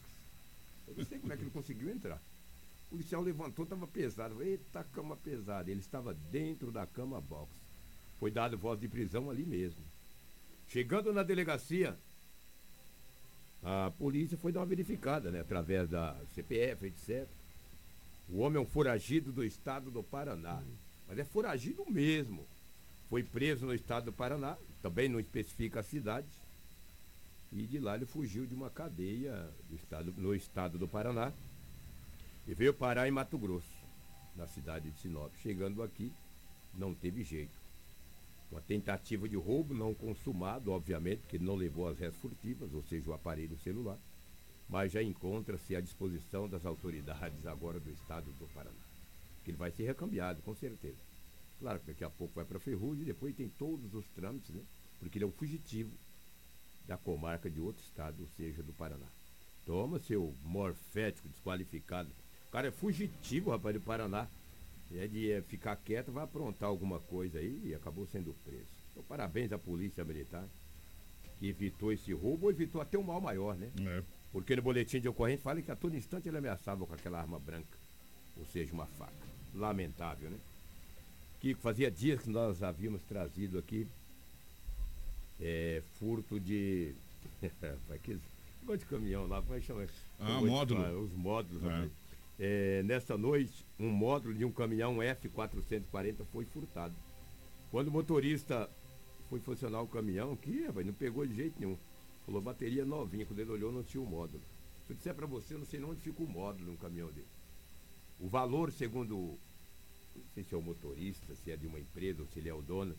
Eu 0.87 0.93
não 0.97 1.05
sei 1.05 1.17
como 1.17 1.33
é 1.33 1.37
que 1.37 1.41
ele 1.41 1.49
conseguiu 1.49 1.89
entrar. 1.89 2.21
O 2.85 2.89
policial 2.91 3.23
levantou, 3.23 3.63
estava 3.63 3.87
pesado. 3.87 4.43
Eita, 4.43 4.83
cama 4.93 5.17
pesada. 5.17 5.71
Ele 5.71 5.79
estava 5.79 6.13
dentro 6.13 6.71
da 6.71 6.85
cama 6.85 7.19
box. 7.19 7.49
Foi 8.19 8.29
dado 8.29 8.59
voz 8.59 8.79
de 8.79 8.87
prisão 8.87 9.27
ali 9.31 9.43
mesmo. 9.43 9.83
Chegando 10.67 11.11
na 11.11 11.23
delegacia, 11.23 11.97
a 13.63 13.91
polícia 13.97 14.37
foi 14.37 14.51
dar 14.51 14.61
uma 14.61 14.65
verificada, 14.65 15.31
né? 15.31 15.41
Através 15.41 15.89
da 15.89 16.15
CPF, 16.33 16.85
etc. 16.85 17.27
O 18.29 18.39
homem 18.39 18.57
é 18.57 18.61
um 18.61 18.65
foragido 18.65 19.31
do 19.31 19.43
estado 19.43 19.91
do 19.91 20.03
Paraná. 20.03 20.61
Mas 21.07 21.17
é 21.17 21.23
foragido 21.23 21.85
mesmo. 21.89 22.45
Foi 23.09 23.23
preso 23.23 23.65
no 23.65 23.73
estado 23.73 24.05
do 24.05 24.13
Paraná, 24.13 24.55
também 24.81 25.09
não 25.09 25.19
especifica 25.19 25.79
a 25.79 25.83
cidade. 25.83 26.27
E 27.51 27.63
de 27.63 27.79
lá 27.79 27.95
ele 27.95 28.05
fugiu 28.05 28.45
de 28.45 28.53
uma 28.53 28.69
cadeia 28.69 29.49
do 29.67 29.75
estado, 29.75 30.13
no 30.15 30.35
estado 30.35 30.77
do 30.77 30.87
Paraná 30.87 31.33
e 32.47 32.53
veio 32.53 32.73
parar 32.73 33.07
em 33.07 33.11
Mato 33.11 33.37
Grosso, 33.37 33.67
na 34.35 34.47
cidade 34.47 34.89
de 34.89 34.99
Sinop. 34.99 35.31
Chegando 35.41 35.83
aqui, 35.83 36.11
não 36.73 36.93
teve 36.93 37.23
jeito. 37.23 37.58
Uma 38.51 38.61
tentativa 38.61 39.29
de 39.29 39.35
roubo 39.35 39.73
não 39.73 39.93
consumado, 39.93 40.71
obviamente, 40.71 41.21
ele 41.33 41.45
não 41.45 41.55
levou 41.55 41.87
as 41.87 41.99
réis 41.99 42.15
furtivas, 42.15 42.73
ou 42.73 42.81
seja, 42.83 43.09
o 43.09 43.13
aparelho 43.13 43.57
celular, 43.59 43.97
mas 44.67 44.91
já 44.91 45.03
encontra-se 45.03 45.75
à 45.75 45.81
disposição 45.81 46.49
das 46.49 46.65
autoridades 46.65 47.45
agora 47.45 47.79
do 47.79 47.91
estado 47.91 48.31
do 48.33 48.47
Paraná. 48.47 48.75
Que 49.43 49.51
ele 49.51 49.57
vai 49.57 49.71
ser 49.71 49.85
recambiado, 49.85 50.41
com 50.41 50.55
certeza. 50.55 50.97
Claro 51.59 51.79
que 51.79 51.87
daqui 51.87 52.03
a 52.03 52.09
pouco 52.09 52.33
vai 52.35 52.45
para 52.45 52.59
Ferrugem 52.59 53.03
e 53.03 53.05
depois 53.05 53.35
tem 53.35 53.49
todos 53.49 53.93
os 53.93 54.07
trâmites, 54.09 54.55
né? 54.55 54.61
Porque 54.99 55.17
ele 55.17 55.25
é 55.25 55.27
um 55.27 55.31
fugitivo 55.31 55.91
da 56.85 56.97
comarca 56.97 57.49
de 57.49 57.59
outro 57.59 57.83
estado, 57.83 58.21
ou 58.21 58.27
seja, 58.29 58.63
do 58.63 58.73
Paraná. 58.73 59.05
Toma 59.65 59.99
seu 59.99 60.33
morfético 60.43 61.29
desqualificado. 61.29 62.09
O 62.47 62.51
cara 62.51 62.69
é 62.69 62.71
fugitivo, 62.71 63.51
rapaz, 63.51 63.75
do 63.75 63.81
Paraná. 63.81 64.27
É 64.95 65.07
de 65.07 65.31
é, 65.31 65.41
ficar 65.41 65.75
quieto, 65.75 66.11
vai 66.11 66.23
aprontar 66.23 66.67
alguma 66.67 66.99
coisa 66.99 67.39
aí 67.39 67.61
e 67.65 67.75
acabou 67.75 68.07
sendo 68.07 68.35
preso. 68.43 68.65
Então, 68.91 69.03
parabéns 69.03 69.51
à 69.51 69.57
Polícia 69.57 70.03
Militar, 70.03 70.47
que 71.37 71.47
evitou 71.47 71.91
esse 71.93 72.11
roubo, 72.11 72.45
ou 72.45 72.51
evitou 72.51 72.81
até 72.81 72.97
um 72.97 73.03
mal 73.03 73.21
maior, 73.21 73.55
né? 73.55 73.71
É. 73.81 74.03
Porque 74.31 74.55
no 74.55 74.61
boletim 74.61 74.99
de 74.99 75.07
ocorrência 75.07 75.43
fala 75.43 75.61
que 75.61 75.71
a 75.71 75.75
todo 75.75 75.95
instante 75.95 76.27
ele 76.27 76.37
ameaçava 76.37 76.85
com 76.85 76.93
aquela 76.93 77.19
arma 77.19 77.39
branca, 77.39 77.77
ou 78.37 78.45
seja, 78.45 78.73
uma 78.73 78.85
faca. 78.85 79.13
Lamentável, 79.53 80.29
né? 80.29 80.37
Que 81.39 81.53
fazia 81.53 81.89
dias 81.89 82.21
que 82.21 82.29
nós 82.29 82.61
havíamos 82.61 83.01
trazido 83.03 83.57
aqui 83.57 83.87
é, 85.39 85.81
furto 85.97 86.39
de. 86.39 86.93
Aqueles 87.93 88.21
negócio 88.69 88.79
de 88.79 88.85
caminhão 88.85 89.27
lá, 89.27 89.41
como 89.41 89.55
é 89.55 89.59
que 89.59 89.65
chama? 89.65 89.85
Ah, 90.19 90.37
é 90.37 90.39
que 90.39 90.45
módulo. 90.45 91.03
Os 91.03 91.13
módulos, 91.13 91.63
É. 91.63 91.67
rapaz. 91.67 91.91
É, 92.39 92.81
nessa 92.83 93.17
noite, 93.17 93.65
um 93.77 93.89
módulo 93.89 94.33
de 94.33 94.45
um 94.45 94.51
caminhão 94.51 94.97
F440 94.97 96.23
foi 96.31 96.45
furtado. 96.45 96.95
Quando 97.69 97.89
o 97.89 97.91
motorista 97.91 98.69
foi 99.29 99.39
funcionar 99.41 99.81
o 99.81 99.87
caminhão, 99.87 100.35
que 100.37 100.63
rapaz, 100.63 100.85
não 100.85 100.93
pegou 100.93 101.25
de 101.25 101.35
jeito 101.35 101.59
nenhum. 101.59 101.77
Falou 102.25 102.41
bateria 102.41 102.85
novinha, 102.85 103.25
quando 103.25 103.39
ele 103.39 103.51
olhou 103.51 103.71
não 103.71 103.83
tinha 103.83 104.01
o 104.01 104.05
módulo. 104.05 104.41
Se 104.87 104.93
eu 104.93 104.95
disser 104.95 105.13
pra 105.13 105.27
você, 105.27 105.53
eu 105.53 105.59
não 105.59 105.65
sei 105.65 105.83
onde 105.83 106.01
fica 106.01 106.23
o 106.23 106.27
módulo 106.27 106.71
no 106.71 106.77
caminhão 106.77 107.09
dele. 107.09 107.27
O 108.19 108.27
valor, 108.27 108.71
segundo, 108.71 109.15
não 109.15 110.23
sei 110.33 110.43
se 110.43 110.55
é 110.55 110.57
o 110.57 110.61
motorista, 110.61 111.35
se 111.35 111.51
é 111.51 111.57
de 111.57 111.67
uma 111.67 111.79
empresa 111.79 112.21
ou 112.21 112.27
se 112.27 112.39
ele 112.39 112.49
é 112.49 112.53
o 112.53 112.61
dono, 112.61 112.95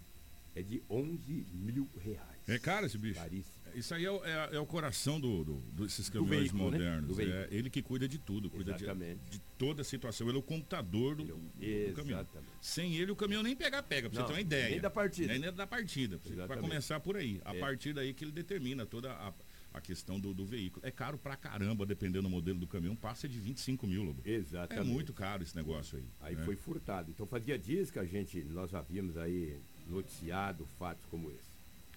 é 0.54 0.62
de 0.62 0.82
11 0.90 1.46
mil 1.52 1.88
reais. 1.98 2.39
É 2.54 2.58
caro 2.58 2.86
esse 2.86 2.98
bicho. 2.98 3.20
Caríssimo. 3.20 3.60
Isso 3.72 3.94
aí 3.94 4.04
é, 4.04 4.10
o- 4.10 4.24
é- 4.24 4.56
é 4.56 4.58
o 4.58 4.66
coração 4.66 5.20
do, 5.20 5.44
do- 5.44 5.84
desses 5.84 6.08
Do 6.08 6.12
caminhões 6.24 6.50
veículo, 6.50 6.64
né? 6.72 6.78
modernos. 6.78 7.08
Do 7.08 7.14
veículo. 7.14 7.38
É 7.38 7.48
ele 7.52 7.70
que 7.70 7.80
cuida 7.80 8.08
de 8.08 8.18
tudo, 8.18 8.50
cuida 8.50 8.72
de, 8.72 8.84
de 9.30 9.38
toda 9.56 9.82
a 9.82 9.84
situação. 9.84 10.26
Ele 10.28 10.36
é 10.36 10.40
o 10.40 10.42
computador 10.42 11.14
do, 11.14 11.24
do- 11.24 11.36
do 11.36 11.92
caminhão. 11.94 12.26
Sem 12.60 12.96
ele, 12.96 13.12
o 13.12 13.16
caminhão 13.16 13.44
nem 13.44 13.54
pegar, 13.54 13.80
pega, 13.84 14.10
pra 14.10 14.18
Não, 14.18 14.26
você 14.26 14.32
ter 14.32 14.38
uma 14.38 14.40
ideia. 14.40 14.70
nem 14.70 14.80
da 14.80 14.90
partida. 14.90 15.32
Nem 15.38 15.52
da 15.52 15.66
partida. 15.68 16.18
Vai 16.48 16.58
começar 16.58 16.98
por 16.98 17.16
aí. 17.16 17.40
A 17.44 17.54
É. 17.54 17.60
partir 17.60 17.92
daí 17.92 18.12
que 18.12 18.24
ele 18.24 18.32
determina 18.32 18.84
toda 18.84 19.12
a, 19.12 19.32
a 19.72 19.80
questão 19.80 20.18
do, 20.18 20.34
do 20.34 20.44
veículo. 20.44 20.84
É 20.84 20.90
caro 20.90 21.16
pra 21.16 21.36
caramba, 21.36 21.86
dependendo 21.86 22.22
do 22.24 22.28
modelo 22.30 22.58
do 22.58 22.66
caminhão, 22.66 22.96
passa 22.96 23.28
de 23.28 23.38
25 23.38 23.86
mil, 23.86 24.02
Lobo. 24.02 24.20
Exatamente. 24.24 24.84
É 24.84 24.92
muito 24.92 25.12
caro 25.12 25.44
esse 25.44 25.54
negócio 25.54 25.96
aí. 25.96 26.04
Aí 26.22 26.34
né? 26.34 26.44
foi 26.44 26.56
furtado. 26.56 27.08
Então 27.08 27.24
fazia 27.24 27.56
dias 27.56 27.88
que 27.88 28.00
a 28.00 28.04
gente, 28.04 28.42
nós 28.46 28.74
havíamos 28.74 29.16
aí 29.16 29.56
noticiado 29.86 30.66
fatos 30.76 31.04
como 31.06 31.30
esse. 31.30 31.49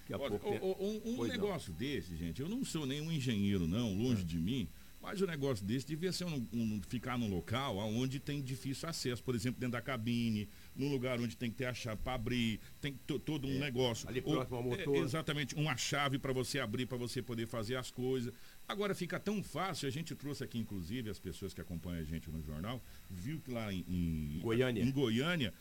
Daqui 0.04 0.14
a 0.14 0.18
Olha, 0.20 0.38
pouco 0.38 0.50
o- 0.66 0.86
um, 0.86 1.12
um 1.14 1.16
Pois 1.16 1.30
não. 1.30 1.36
negócio 1.38 1.72
desse, 1.74 2.16
gente, 2.18 2.42
eu 2.42 2.50
não 2.50 2.66
sou 2.66 2.86
nenhum 2.86 3.10
engenheiro, 3.12 3.66
não, 3.66 3.94
longe 3.96 4.22
É. 4.22 4.26
de 4.26 4.38
mim, 4.38 4.68
mas 5.02 5.22
o 5.22 5.26
negócio 5.28 5.66
desse 5.66 5.86
devia 5.88 6.12
ser 6.12 6.26
um, 6.26 6.46
um- 6.54 6.82
ficar 6.90 7.18
num 7.18 7.30
local 7.30 7.78
onde 7.78 8.20
tem 8.20 8.42
difícil 8.42 8.88
acesso, 8.90 9.24
por 9.24 9.34
exemplo, 9.34 9.60
dentro 9.62 9.72
da 9.74 9.82
cabine, 9.82 10.48
num 10.76 10.90
lugar 10.92 11.20
onde 11.22 11.38
tem 11.38 11.50
que 11.50 11.56
ter 11.58 11.66
a 11.66 11.74
chave 11.74 12.02
para 12.04 12.16
abrir, 12.16 12.60
tem 12.82 13.00
to- 13.08 13.18
todo 13.20 13.48
um 13.48 13.58
negócio. 13.60 14.06
É. 14.08 14.10
ali 14.12 14.22
Ou- 14.26 14.34
próximo 14.34 14.58
ao 14.58 14.64
é, 14.64 14.78
motor. 14.86 14.98
exatamente, 14.98 15.56
uma 15.56 15.78
chave 15.78 16.20
para 16.20 16.34
você 16.34 16.60
abrir, 16.60 16.86
para 16.86 16.98
você 16.98 17.22
poder 17.22 17.48
fazer 17.48 17.76
as 17.78 17.90
coisas. 17.90 18.34
Agora 18.68 18.94
fica 18.94 19.18
tão 19.20 19.42
fácil, 19.42 19.88
a 19.88 19.92
gente 19.92 20.14
trouxe 20.16 20.44
aqui, 20.44 20.58
inclusive, 20.60 21.10
as 21.10 21.20
pessoas 21.20 21.54
que 21.54 21.62
acompanham 21.62 22.02
a 22.02 22.04
gente 22.06 22.30
no 22.30 22.42
jornal, 22.44 22.82
viu 23.10 23.40
que 23.40 23.52
lá 23.52 23.72
em, 23.74 23.86
em 23.88 24.40
Goiânia. 24.42 24.84
em 24.84 24.92
Goiânia, 24.92 25.54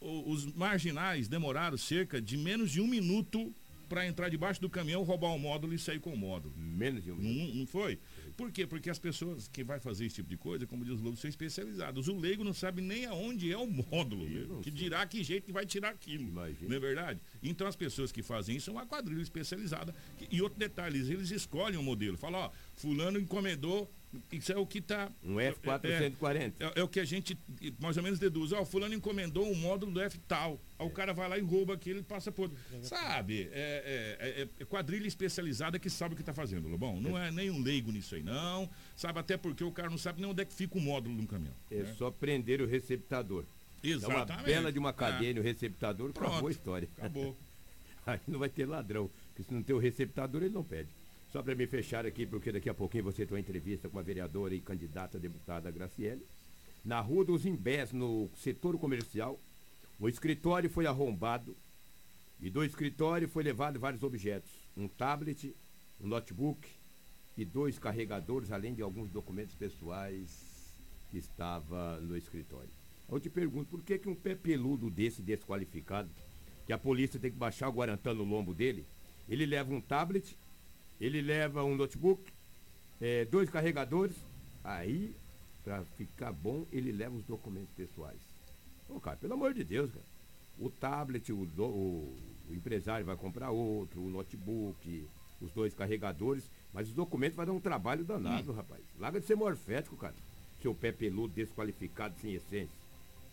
os 0.00 0.44
marginais 0.52 1.26
demoraram 1.28 1.76
cerca 1.78 2.20
de 2.20 2.36
menos 2.36 2.70
de 2.70 2.80
um 2.80 2.86
minuto 2.86 3.52
para 3.88 4.06
entrar 4.06 4.28
debaixo 4.28 4.60
do 4.60 4.68
caminhão, 4.70 5.02
roubar 5.02 5.34
o 5.34 5.38
módulo 5.38 5.72
e 5.74 5.78
sair 5.78 6.00
com 6.00 6.12
o 6.12 6.16
módulo. 6.16 6.54
Menos 6.56 7.04
de 7.04 7.12
um. 7.12 7.16
Não, 7.16 7.54
não 7.54 7.66
foi? 7.66 7.98
Por 8.36 8.50
quê? 8.50 8.66
Porque 8.66 8.90
as 8.90 8.98
pessoas 8.98 9.46
que 9.48 9.62
vai 9.62 9.78
fazer 9.78 10.06
esse 10.06 10.16
tipo 10.16 10.28
de 10.28 10.36
coisa, 10.36 10.66
como 10.66 10.84
diz 10.84 10.98
o 11.00 11.02
Lobo, 11.02 11.16
são 11.16 11.28
especializadas. 11.28 12.08
O 12.08 12.16
leigo 12.16 12.42
não 12.42 12.52
sabe 12.54 12.82
nem 12.82 13.04
aonde 13.06 13.52
é 13.52 13.56
o 13.56 13.66
módulo, 13.66 14.60
que 14.62 14.70
dirá 14.70 15.06
que 15.06 15.22
jeito 15.22 15.44
que 15.44 15.52
vai 15.52 15.64
tirar 15.66 15.90
aquilo. 15.90 16.32
Não 16.68 16.76
é 16.76 16.80
verdade? 16.80 17.20
Então 17.42 17.66
as 17.66 17.76
pessoas 17.76 18.10
que 18.10 18.22
fazem 18.22 18.56
isso 18.56 18.66
são 18.66 18.74
uma 18.74 18.86
quadrilha 18.86 19.22
especializada. 19.22 19.94
E 20.30 20.40
outro 20.42 20.58
detalhe, 20.58 20.98
eles- 20.98 21.30
escolhem 21.30 21.78
o 21.78 21.82
modelo. 21.82 22.16
Falam, 22.16 22.40
ó, 22.40 22.50
fulano 22.74 23.18
encomendou, 23.18 23.90
isso 24.32 24.52
é 24.52 24.56
o 24.56 24.66
que 24.66 24.78
está. 24.78 25.10
Um 25.22 25.36
F440. 25.36 26.52
É, 26.60 26.80
é 26.80 26.82
o 26.82 26.88
que 26.88 27.00
a 27.00 27.04
gente 27.04 27.36
mais 27.80 27.96
ou 27.96 28.02
menos 28.02 28.18
deduz. 28.18 28.52
Ó, 28.52 28.64
fulano 28.64 28.94
encomendou 28.94 29.46
um 29.50 29.54
módulo 29.54 29.92
do 29.92 30.00
F 30.00 30.18
tal. 30.28 30.60
Aí 30.78 30.86
o 30.86 30.90
cara 30.90 31.12
vai 31.12 31.28
lá 31.28 31.38
e 31.38 31.40
rouba 31.42 31.74
aquilo 31.74 32.00
e 32.00 32.02
passa 32.02 32.30
por. 32.32 32.50
Sabe? 32.82 33.48
É, 33.52 34.18
é- 34.18 34.42
é- 34.42 34.48
é 34.60 34.64
quadrilha 34.64 35.06
especializada 35.06 35.78
que 35.78 35.88
sabe 35.88 36.14
o 36.14 36.16
que 36.16 36.22
está 36.22 36.32
fazendo, 36.34 36.68
Lobão. 36.68 37.00
Não 37.00 37.16
é 37.16 37.30
nem 37.30 37.50
um 37.50 37.62
leigo 37.62 37.90
nisso 37.92 38.14
aí, 38.14 38.22
não. 38.22 38.68
Sabe 38.96 39.18
até 39.18 39.36
porque 39.36 39.62
o 39.64 39.70
cara 39.72 39.88
não 39.90 39.98
sabe 39.98 40.20
nem 40.20 40.30
onde 40.30 40.42
é 40.42 40.44
que 40.44 40.52
fica 40.52 40.76
o 40.76 40.80
módulo 40.80 41.16
de 41.16 41.22
um 41.22 41.26
caminhão. 41.26 41.54
É 41.70 41.76
né? 41.82 41.94
só 41.96 42.10
prender 42.10 42.60
o 42.60 42.66
receptador. 42.66 43.44
Dá 43.82 43.88
uma 43.88 43.96
Exatamente. 44.16 44.46
bela 44.46 44.72
de 44.72 44.78
uma 44.78 44.92
cadeia 44.92 45.30
É. 45.30 45.34
no 45.34 45.42
receptador, 45.42 46.10
acabou 46.10 46.30
Pronto, 46.30 46.48
a 46.48 46.50
história. 46.50 46.88
acabou. 46.96 47.36
Aí 48.06 48.18
não 48.26 48.38
vai 48.38 48.48
ter 48.48 48.66
ladrão, 48.66 49.10
porque 49.28 49.42
se 49.42 49.52
não 49.54 49.62
tem 49.62 49.74
o 49.74 49.78
receptador, 49.78 50.42
ele 50.42 50.54
não 50.54 50.62
pede. 50.64 50.88
Só 51.34 51.42
para 51.42 51.56
me 51.56 51.66
fechar 51.66 52.06
aqui, 52.06 52.24
porque 52.24 52.52
daqui 52.52 52.70
a 52.70 52.74
pouquinho 52.74 53.02
você 53.02 53.26
tem 53.26 53.34
uma 53.34 53.40
entrevista 53.40 53.88
com 53.88 53.98
a 53.98 54.02
vereadora 54.02 54.54
e 54.54 54.60
candidata 54.60 55.18
a 55.18 55.20
deputada 55.20 55.68
Graciele. 55.68 56.24
Na 56.84 57.00
Rua 57.00 57.24
dos 57.24 57.44
Imbés, 57.44 57.90
no 57.90 58.30
setor 58.36 58.78
comercial, 58.78 59.36
o 59.98 60.08
escritório 60.08 60.70
foi 60.70 60.86
arrombado 60.86 61.56
e 62.40 62.48
do 62.48 62.62
escritório 62.62 63.28
foi 63.28 63.42
levado 63.42 63.80
vários 63.80 64.04
objetos. 64.04 64.48
Um 64.76 64.86
tablet, 64.86 65.52
um 66.00 66.06
notebook 66.06 66.68
e 67.36 67.44
dois 67.44 67.80
carregadores, 67.80 68.52
além 68.52 68.72
de 68.72 68.82
alguns 68.82 69.10
documentos 69.10 69.56
pessoais 69.56 70.72
que 71.10 71.18
estava 71.18 72.00
no 72.00 72.16
escritório. 72.16 72.70
Eu 73.10 73.18
te 73.18 73.28
pergunto, 73.28 73.70
por 73.70 73.82
que, 73.82 73.98
que 73.98 74.08
um 74.08 74.14
pé 74.14 74.36
peludo 74.36 74.88
desse 74.88 75.20
desqualificado, 75.20 76.08
que 76.64 76.72
a 76.72 76.78
polícia 76.78 77.18
tem 77.18 77.32
que 77.32 77.36
baixar 77.36 77.68
o 77.68 77.72
guarantã 77.72 78.14
no 78.14 78.22
lombo 78.22 78.54
dele, 78.54 78.86
ele 79.28 79.44
leva 79.44 79.74
um 79.74 79.80
tablet, 79.80 80.36
ele 81.00 81.20
leva 81.20 81.64
um 81.64 81.74
notebook, 81.76 82.22
eh, 83.00 83.24
dois 83.26 83.50
carregadores, 83.50 84.16
aí, 84.62 85.14
para 85.64 85.82
ficar 85.96 86.32
bom, 86.32 86.64
ele 86.72 86.92
leva 86.92 87.14
os 87.16 87.24
documentos 87.24 87.70
pessoais. 87.76 88.18
Ô, 88.88 89.00
cara, 89.00 89.16
pelo 89.16 89.34
amor 89.34 89.54
de 89.54 89.64
Deus, 89.64 89.90
cara. 89.90 90.04
O 90.58 90.70
tablet, 90.70 91.32
o, 91.32 91.44
do- 91.46 91.64
o- 91.64 92.16
o 92.50 92.54
empresário 92.54 93.04
vai 93.04 93.16
comprar 93.16 93.50
outro, 93.50 94.00
o 94.00 94.08
notebook, 94.10 95.08
os 95.40 95.50
dois 95.52 95.74
carregadores, 95.74 96.44
mas 96.72 96.88
os 96.88 96.94
documentos 96.94 97.36
vai 97.36 97.44
dar 97.46 97.52
um 97.52 97.60
trabalho 97.60 98.04
danado, 98.04 98.52
Hum. 98.52 98.54
rapaz. 98.54 98.80
Larga 98.98 99.20
de 99.20 99.26
ser 99.26 99.34
morfético, 99.36 99.96
cara. 99.96 100.14
Seu 100.62 100.74
pé 100.74 100.92
peludo, 100.92 101.34
desqualificado, 101.34 102.14
sem 102.20 102.34
essência. 102.34 102.76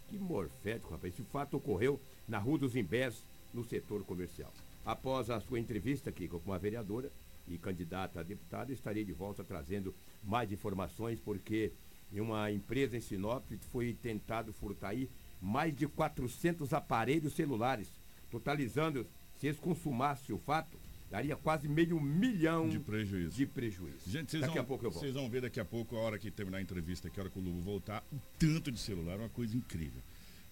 Que 0.10 0.18
morfético, 0.18 0.92
rapaz. 0.92 1.14
Esse 1.14 1.24
fato 1.24 1.58
ocorreu 1.58 2.00
na 2.28 2.38
Rua 2.40 2.58
dos 2.58 2.76
Imbés, 2.76 3.24
no 3.54 3.64
setor 3.64 4.04
comercial. 4.04 4.52
Após 4.86 5.30
a 5.30 5.40
sua 5.40 5.60
entrevista 5.60 6.10
aqui 6.10 6.28
com 6.28 6.52
a 6.54 6.58
vereadora 6.58 7.12
e 7.48 7.58
candidata 7.58 8.20
a 8.20 8.24
deputada, 8.24 8.72
estarei 8.72 9.04
de 9.04 9.14
volta 9.14 9.44
trazendo 9.44 9.94
mais 10.24 10.52
informações, 10.52 11.20
porque 11.20 11.72
em 12.12 12.20
uma 12.20 12.52
empresa 12.52 12.98
em 12.98 13.02
Sinop 13.02 13.44
foi 13.72 13.94
tentado 13.94 14.54
furtar 14.54 14.90
aí 14.90 15.10
mais 15.42 15.76
de 15.76 15.88
400 15.88 16.72
aparelhos 16.74 17.34
celulares, 17.34 17.88
totalizando, 18.30 19.08
se 19.40 19.48
eles 19.48 19.60
consumassem 19.60 20.36
o 20.36 20.38
fato, 20.38 20.78
daria 21.10 21.36
quase 21.36 21.68
meio 21.68 22.00
milhão 22.00 22.70
de 22.70 22.80
prejuízo. 22.80 23.36
De 23.36 23.46
prejuízo. 23.46 24.10
Gente, 24.10 24.32
vocês 24.32 24.42
Daqui 24.42 24.54
vão, 24.56 24.64
a 24.64 24.66
pouco 24.66 24.86
eu 24.86 24.92
volto. 24.92 25.02
vocês 25.04 25.14
vão 25.14 25.30
ver 25.30 25.42
daqui 25.42 25.60
a 25.60 25.66
pouco, 25.66 25.96
a 25.96 26.00
hora 26.00 26.20
que 26.20 26.32
terminar 26.32 26.60
a 26.60 26.62
entrevista, 26.62 27.10
que 27.10 27.20
a 27.20 27.24
hora 27.24 27.30
que 27.30 27.40
o 27.40 27.42
Lubo 27.42 27.60
voltar, 27.60 28.04
o 28.14 28.18
tanto 28.40 28.72
de 28.72 28.80
celular, 28.80 29.18
uma 29.20 29.30
coisa 29.30 29.58
incrível. 29.58 30.02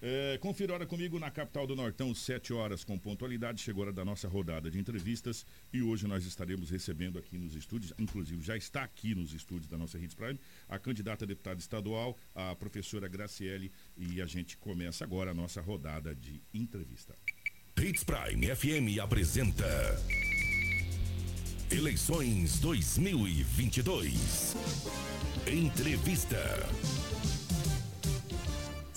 É, 0.02 0.38
confira 0.38 0.74
hora 0.74 0.86
comigo 0.86 1.20
na 1.20 1.30
capital 1.30 1.68
do 1.68 1.76
Nortão, 1.76 2.16
7 2.16 2.54
horas 2.54 2.84
com 2.86 2.98
pontualidade. 2.98 3.62
Chegou 3.62 3.84
a 3.84 3.88
hora 3.88 3.94
da 3.94 4.06
nossa 4.06 4.30
rodada 4.30 4.72
de 4.72 4.80
entrevistas 4.80 5.46
e 5.74 5.82
hoje 5.82 6.08
nós 6.08 6.26
estaremos 6.26 6.70
recebendo 6.70 7.20
aqui 7.20 7.38
nos 7.38 7.54
estúdios, 7.54 7.94
inclusive 8.00 8.42
já 8.42 8.56
está 8.56 8.84
aqui 8.84 9.14
nos 9.14 9.34
estúdios 9.34 9.68
da 9.68 9.78
nossa 9.78 10.00
Hits 10.00 10.16
Prime, 10.16 10.40
a 10.70 10.80
candidata 10.80 11.26
a 11.26 11.28
deputada 11.28 11.60
estadual, 11.60 12.18
a 12.34 12.56
professora 12.56 13.10
Graciele, 13.10 13.72
e 13.98 14.22
a 14.22 14.26
gente 14.26 14.58
começa 14.58 15.04
agora 15.04 15.32
a 15.32 15.34
nossa 15.34 15.60
rodada 15.60 16.16
de 16.16 16.42
entrevista. 16.54 17.14
Hits 17.78 18.06
Prime 18.06 18.56
FM 18.56 19.00
apresenta 19.02 19.66
Eleições 21.72 22.60
2022. 22.60 24.56
Entrevista. 25.46 26.38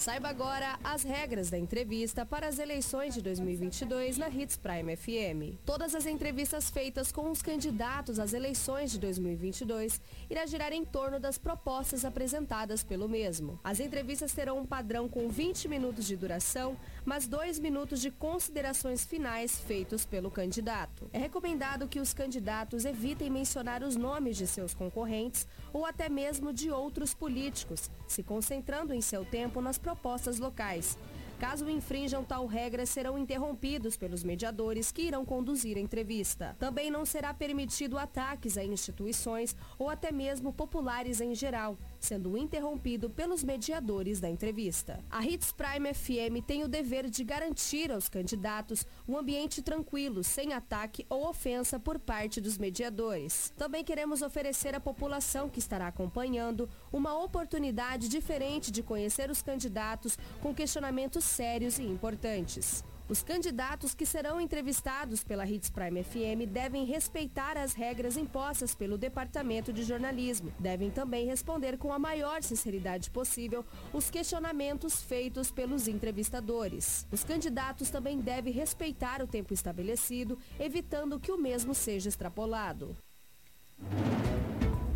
Saiba 0.02 0.28
agora 0.30 0.80
as 0.82 1.04
regras 1.04 1.48
da 1.48 1.56
entrevista 1.56 2.26
para 2.26 2.48
as 2.48 2.58
eleições 2.58 3.14
de 3.14 3.22
2022 3.22 4.18
na 4.18 4.28
Hits 4.28 4.56
Prime 4.56 4.96
FM. 4.96 5.56
Todas 5.64 5.94
as 5.94 6.06
entrevistas 6.06 6.68
feitas 6.68 7.12
com 7.12 7.30
os 7.30 7.40
candidatos 7.40 8.18
às 8.18 8.32
eleições 8.32 8.90
de 8.90 8.98
2022 8.98 10.00
irá 10.28 10.44
girar 10.44 10.72
em 10.72 10.84
torno 10.84 11.20
das 11.20 11.38
propostas 11.38 12.04
apresentadas 12.04 12.82
pelo 12.82 13.08
mesmo. 13.08 13.60
As 13.62 13.78
entrevistas 13.78 14.32
terão 14.32 14.58
um 14.58 14.66
padrão 14.66 15.08
com 15.08 15.28
20 15.28 15.68
minutos 15.68 16.04
de 16.04 16.16
duração, 16.16 16.76
mas 17.04 17.26
2 17.26 17.58
minutos 17.58 18.00
de 18.00 18.10
considerações 18.10 19.04
finais 19.04 19.58
feitos 19.58 20.04
pelo 20.04 20.30
candidato. 20.30 21.08
É 21.12 21.18
recomendado 21.18 21.88
que 21.88 22.00
os 22.00 22.12
candidatos 22.12 22.84
evitem 22.84 23.30
mencionar 23.30 23.82
os 23.82 23.96
nomes 23.96 24.36
de 24.36 24.46
seus 24.46 24.74
concorrentes 24.74 25.46
ou 25.72 25.84
até 25.84 26.08
mesmo 26.08 26.52
de 26.52 26.70
outros 26.70 27.14
políticos, 27.14 27.90
se 28.06 28.22
concentrando 28.22 28.94
em 28.94 29.00
seu 29.00 29.24
tempo 29.24 29.60
nas 29.60 29.78
propostas 29.78 30.38
locais. 30.38 30.96
Caso 31.42 31.68
infrinjam 31.68 32.22
tal 32.22 32.46
regra, 32.46 32.86
serão 32.86 33.18
interrompidos 33.18 33.96
pelos 33.96 34.22
mediadores 34.22 34.92
que 34.92 35.02
irão 35.02 35.24
conduzir 35.24 35.76
a 35.76 35.80
entrevista. 35.80 36.54
Também 36.56 36.88
não 36.88 37.04
será 37.04 37.34
permitido 37.34 37.98
ataques 37.98 38.56
a 38.56 38.62
instituições 38.62 39.56
ou 39.76 39.90
até 39.90 40.12
mesmo 40.12 40.52
populares 40.52 41.20
em 41.20 41.34
geral, 41.34 41.76
sendo 42.02 42.36
interrompido 42.36 43.08
pelos 43.08 43.44
mediadores 43.44 44.20
da 44.20 44.28
entrevista. 44.28 44.98
A 45.08 45.24
Hits 45.24 45.52
Prime 45.52 45.94
FM 45.94 46.44
tem 46.44 46.64
o 46.64 46.68
dever 46.68 47.08
de 47.08 47.22
garantir 47.22 47.92
aos 47.92 48.08
candidatos 48.08 48.84
um 49.08 49.16
ambiente 49.16 49.62
tranquilo, 49.62 50.24
sem 50.24 50.52
ataque 50.52 51.06
ou 51.08 51.28
ofensa 51.28 51.78
por 51.78 51.98
parte 51.98 52.40
dos 52.40 52.58
mediadores. 52.58 53.52
Também 53.56 53.84
queremos 53.84 54.20
oferecer 54.20 54.74
à 54.74 54.80
população 54.80 55.48
que 55.48 55.60
estará 55.60 55.86
acompanhando 55.86 56.68
uma 56.92 57.16
oportunidade 57.22 58.08
diferente 58.08 58.72
de 58.72 58.82
conhecer 58.82 59.30
os 59.30 59.40
candidatos 59.40 60.18
com 60.40 60.52
questionamentos 60.52 61.24
sérios 61.24 61.78
e 61.78 61.84
importantes. 61.84 62.84
Os 63.12 63.22
candidatos 63.22 63.94
que 63.94 64.06
serão 64.06 64.40
entrevistados 64.40 65.22
pela 65.22 65.46
Hits 65.46 65.68
Prime 65.68 66.02
FM 66.02 66.50
devem 66.50 66.86
respeitar 66.86 67.58
as 67.58 67.74
regras 67.74 68.16
impostas 68.16 68.74
pelo 68.74 68.96
Departamento 68.96 69.70
de 69.70 69.82
Jornalismo. 69.82 70.50
Devem 70.58 70.90
também 70.90 71.26
responder 71.26 71.76
com 71.76 71.92
a 71.92 71.98
maior 71.98 72.42
sinceridade 72.42 73.10
possível 73.10 73.66
os 73.92 74.08
questionamentos 74.08 75.02
feitos 75.02 75.50
pelos 75.50 75.88
entrevistadores. 75.88 77.06
Os 77.12 77.22
candidatos 77.22 77.90
também 77.90 78.18
devem 78.18 78.50
respeitar 78.50 79.20
o 79.20 79.26
tempo 79.26 79.52
estabelecido, 79.52 80.38
evitando 80.58 81.20
que 81.20 81.30
o 81.30 81.36
mesmo 81.36 81.74
seja 81.74 82.08
extrapolado. 82.08 82.96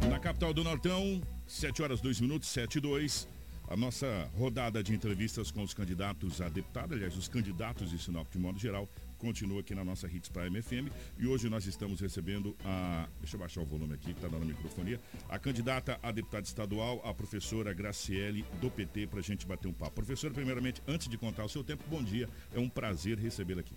Na 0.09 0.19
capital 0.19 0.55
do 0.55 0.65
Nortão, 0.65 1.21
7 1.47 1.83
horas 1.83 2.01
2 2.01 2.23
minutos, 2.23 2.49
7 2.49 2.79
e 2.79 2.81
2. 2.81 3.36
A 3.69 3.77
nossa 3.77 4.31
rodada 4.39 4.81
de 4.81 4.95
entrevistas 4.95 5.51
com 5.51 5.61
os 5.61 5.75
candidatos 5.75 6.41
a 6.41 6.49
deputado, 6.49 6.95
aliás, 6.95 7.17
os 7.17 7.27
candidatos 7.27 7.91
de 7.91 7.99
Sinop 7.99 8.31
de 8.31 8.39
modo 8.39 8.61
geral, 8.61 8.89
continua 9.19 9.61
aqui 9.61 9.75
na 9.75 9.85
nossa 9.85 10.07
Hits 10.07 10.29
Prime 10.29 10.63
FM. 10.63 10.89
E 11.19 11.27
hoje 11.27 11.49
nós 11.49 11.67
estamos 11.67 12.01
recebendo 12.01 12.57
a. 12.65 13.09
Deixa 13.19 13.35
eu 13.35 13.41
baixar 13.41 13.63
o 13.63 13.65
volume 13.65 13.95
aqui, 13.95 14.13
está 14.13 14.29
dando 14.29 14.47
microfonia. 14.47 15.01
A 15.29 15.37
candidata 15.37 15.99
a 16.01 16.13
deputada 16.13 16.47
estadual, 16.47 17.01
a 17.05 17.13
professora 17.13 17.75
Graciele, 17.75 18.45
do 18.61 18.71
PT, 18.71 19.09
para 19.09 19.19
a 19.19 19.23
gente 19.23 19.45
bater 19.45 19.67
um 19.67 19.73
papo. 19.73 19.97
Professora, 19.97 20.33
primeiramente, 20.33 20.81
antes 20.87 21.09
de 21.09 21.19
contar 21.19 21.45
o 21.45 21.49
seu 21.49 21.65
tempo, 21.65 21.83
bom 21.91 22.05
dia. 22.05 22.29
É 22.55 22.61
um 22.61 22.69
prazer 22.69 23.19
recebê-la 23.19 23.63
aqui. 23.63 23.75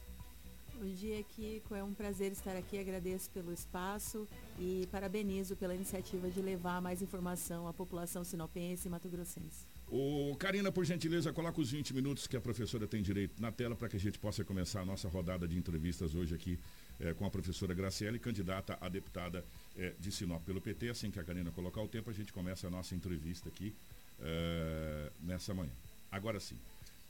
Bom 0.80 0.86
dia, 0.86 1.22
Kiko. 1.24 1.74
É 1.74 1.84
um 1.84 1.96
prazer 1.96 2.32
estar 2.32 2.56
aqui. 2.56 2.78
Agradeço 2.78 3.30
pelo 3.32 3.52
espaço 3.52 4.28
e 4.60 4.88
parabenizo 4.92 5.56
pela 5.56 5.74
iniciativa 5.74 6.30
de 6.30 6.42
levar 6.42 6.80
mais 6.80 7.02
informação 7.02 7.68
à 7.68 7.74
população 7.74 8.24
sinopense 8.24 8.88
e 8.88 8.92
mato-grossense. 8.92 9.68
Ô, 9.92 10.36
Karina, 10.36 10.72
por 10.72 10.86
gentileza, 10.86 11.34
coloca 11.34 11.60
os 11.60 11.72
20 11.72 11.96
minutos 11.96 12.28
que 12.28 12.38
a 12.38 12.42
professora 12.42 12.88
tem 12.88 13.02
direito 13.02 13.42
na 13.42 13.52
tela 13.52 13.76
para 13.76 13.90
que 13.90 13.98
a 13.98 14.00
gente 14.00 14.20
possa 14.20 14.44
começar 14.44 14.82
a 14.82 14.86
nossa 14.86 15.10
rodada 15.10 15.48
de 15.48 15.58
entrevistas 15.58 16.14
hoje 16.14 16.36
aqui 16.36 16.60
eh, 17.00 17.16
com 17.16 17.26
a 17.26 17.30
professora 17.30 17.74
Graciele, 17.74 18.20
candidata 18.20 18.78
a 18.80 18.88
deputada 18.88 19.44
eh, 19.76 19.96
de 20.00 20.12
Sinop 20.12 20.44
pelo 20.46 20.62
PT. 20.62 20.90
Assim 20.90 21.10
que 21.10 21.20
a 21.20 21.24
Karina 21.24 21.50
colocar 21.52 21.82
o 21.82 21.88
tempo, 21.88 22.08
a 22.08 22.14
gente 22.14 22.32
começa 22.32 22.68
a 22.68 22.70
nossa 22.70 22.94
entrevista 22.94 23.50
aqui 23.50 23.74
eh, 24.22 25.12
nessa 25.22 25.56
manhã. 25.56 25.72
Agora 26.12 26.40
sim. 26.40 26.56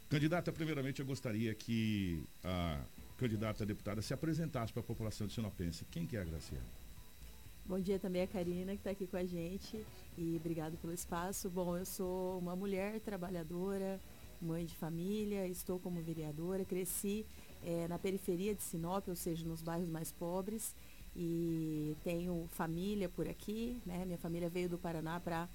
Candidata, 0.09 0.49
primeiramente 0.53 1.01
eu 1.01 1.05
gostaria 1.05 1.53
que 1.53 2.23
a 2.45 2.79
candidata 3.17 3.63
a 3.63 3.67
deputada 3.67 4.01
se 4.01 4.13
apresentasse 4.13 4.71
para 4.71 4.79
a 4.79 4.85
população 4.85 5.27
de 5.27 5.33
Sinopense. 5.33 5.83
Quem 5.91 6.07
que 6.07 6.15
é 6.15 6.21
a 6.21 6.23
Graciele? 6.23 6.78
Bom 7.69 7.79
dia 7.79 7.99
também 7.99 8.23
a 8.23 8.27
Karina, 8.27 8.71
que 8.71 8.79
está 8.79 8.89
aqui 8.89 9.05
com 9.05 9.15
a 9.15 9.23
gente, 9.23 9.85
e 10.17 10.37
obrigado 10.37 10.75
pelo 10.77 10.91
espaço. 10.91 11.51
Bom, 11.51 11.77
eu 11.77 11.85
sou 11.85 12.39
uma 12.39 12.55
mulher 12.55 12.99
trabalhadora, 12.99 14.01
mãe 14.41 14.65
de 14.65 14.73
família, 14.73 15.45
estou 15.45 15.77
como 15.77 16.01
vereadora, 16.01 16.65
cresci 16.65 17.27
eh, 17.63 17.87
na 17.87 17.99
periferia 17.99 18.55
de 18.55 18.63
Sinop, 18.63 19.07
ou 19.07 19.15
seja, 19.15 19.45
nos 19.45 19.61
bairros 19.61 19.87
mais 19.87 20.11
pobres, 20.11 20.73
e 21.15 21.95
tenho 22.03 22.47
família 22.49 23.07
por 23.07 23.29
aqui, 23.29 23.79
né? 23.85 24.03
Minha 24.03 24.17
família 24.17 24.49
veio 24.49 24.67
do 24.67 24.79
Paraná 24.79 25.19
para 25.19 25.47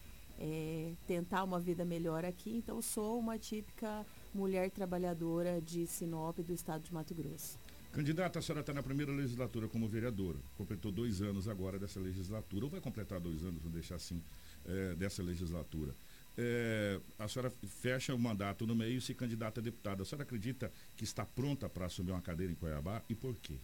tentar 1.09 1.43
uma 1.43 1.59
vida 1.59 1.85
melhor 1.85 2.25
aqui, 2.25 2.57
então 2.59 2.81
sou 2.81 3.19
uma 3.19 3.37
típica 3.41 4.07
mulher 4.33 4.71
trabalhadora 4.71 5.61
de 5.61 5.85
Sinop, 5.85 6.39
do 6.39 6.53
estado 6.53 6.83
de 6.85 6.95
Mato 6.95 7.13
Grosso. 7.13 7.64
Candidata, 7.95 8.41
a 8.41 8.43
senhora 8.43 8.61
está 8.61 8.75
na 8.75 8.83
primeira 8.83 9.13
legislatura 9.13 9.69
como 9.69 9.87
vereadora. 9.87 10.37
Completou 10.59 10.91
dois 10.91 11.23
anos 11.23 11.47
agora 11.47 11.79
dessa 11.79 12.01
legislatura, 12.01 12.65
ou 12.65 12.71
vai 12.71 12.81
completar 12.81 13.21
dois 13.21 13.45
anos, 13.45 13.63
vou 13.63 13.71
deixar 13.71 13.95
assim, 13.95 14.21
é, 14.67 14.97
dessa 14.97 15.23
legislatura. 15.23 15.95
É, 16.37 17.01
a 17.17 17.29
senhora 17.29 17.53
fecha 17.63 18.13
o 18.13 18.19
mandato 18.19 18.67
no 18.67 18.75
meio 18.75 18.99
e 18.99 19.01
se 19.01 19.15
candidata 19.15 19.61
a 19.61 19.63
deputada. 19.63 20.03
A 20.03 20.05
senhora 20.05 20.25
acredita 20.25 20.73
que 20.97 21.05
está 21.05 21.25
pronta 21.25 21.69
para 21.69 21.87
assumir 21.87 22.11
uma 22.11 22.21
cadeira 22.21 22.53
em 22.53 22.57
Cuiabá 22.57 23.01
e 23.09 23.15
por 23.15 23.37
quê? 23.37 23.55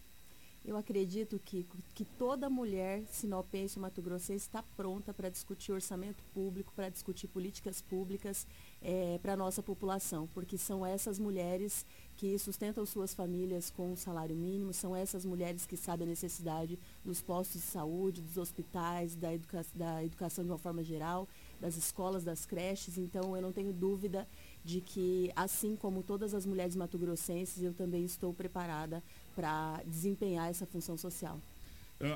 Eu 0.64 0.76
acredito 0.76 1.40
que, 1.44 1.66
que 1.92 2.04
toda 2.04 2.48
mulher 2.48 3.02
sinopense 3.06 3.78
e 3.78 3.82
mato-grossense 3.82 4.44
está 4.44 4.62
pronta 4.62 5.12
para 5.12 5.28
discutir 5.28 5.72
orçamento 5.72 6.22
público, 6.32 6.72
para 6.76 6.88
discutir 6.88 7.26
políticas 7.26 7.82
públicas 7.82 8.46
é, 8.82 9.18
para 9.22 9.34
a 9.34 9.36
nossa 9.36 9.62
população, 9.62 10.28
porque 10.32 10.56
são 10.56 10.84
essas 10.84 11.18
mulheres 11.18 11.84
que 12.16 12.38
sustentam 12.38 12.84
suas 12.84 13.14
famílias 13.14 13.70
com 13.70 13.92
um 13.92 13.96
salário 13.96 14.36
mínimo, 14.36 14.72
são 14.72 14.94
essas 14.94 15.24
mulheres 15.24 15.66
que 15.66 15.76
sabem 15.76 16.06
a 16.06 16.10
necessidade 16.10 16.78
dos 17.04 17.20
postos 17.20 17.60
de 17.60 17.66
saúde, 17.66 18.20
dos 18.20 18.36
hospitais, 18.36 19.14
da, 19.14 19.32
educa 19.32 19.64
da 19.74 20.04
educação 20.04 20.44
de 20.44 20.50
uma 20.50 20.58
forma 20.58 20.82
geral, 20.82 21.28
das 21.58 21.76
escolas, 21.76 22.24
das 22.24 22.44
creches. 22.44 22.98
Então, 22.98 23.34
eu 23.34 23.42
não 23.42 23.52
tenho 23.52 23.72
dúvida 23.72 24.28
de 24.64 24.80
que, 24.80 25.30
assim 25.34 25.76
como 25.76 26.02
todas 26.02 26.34
as 26.34 26.44
mulheres 26.44 26.76
mato-grossenses, 26.76 27.62
eu 27.62 27.72
também 27.72 28.04
estou 28.04 28.34
preparada 28.34 29.02
para 29.34 29.82
desempenhar 29.86 30.50
essa 30.50 30.66
função 30.66 30.96
social. 30.96 31.40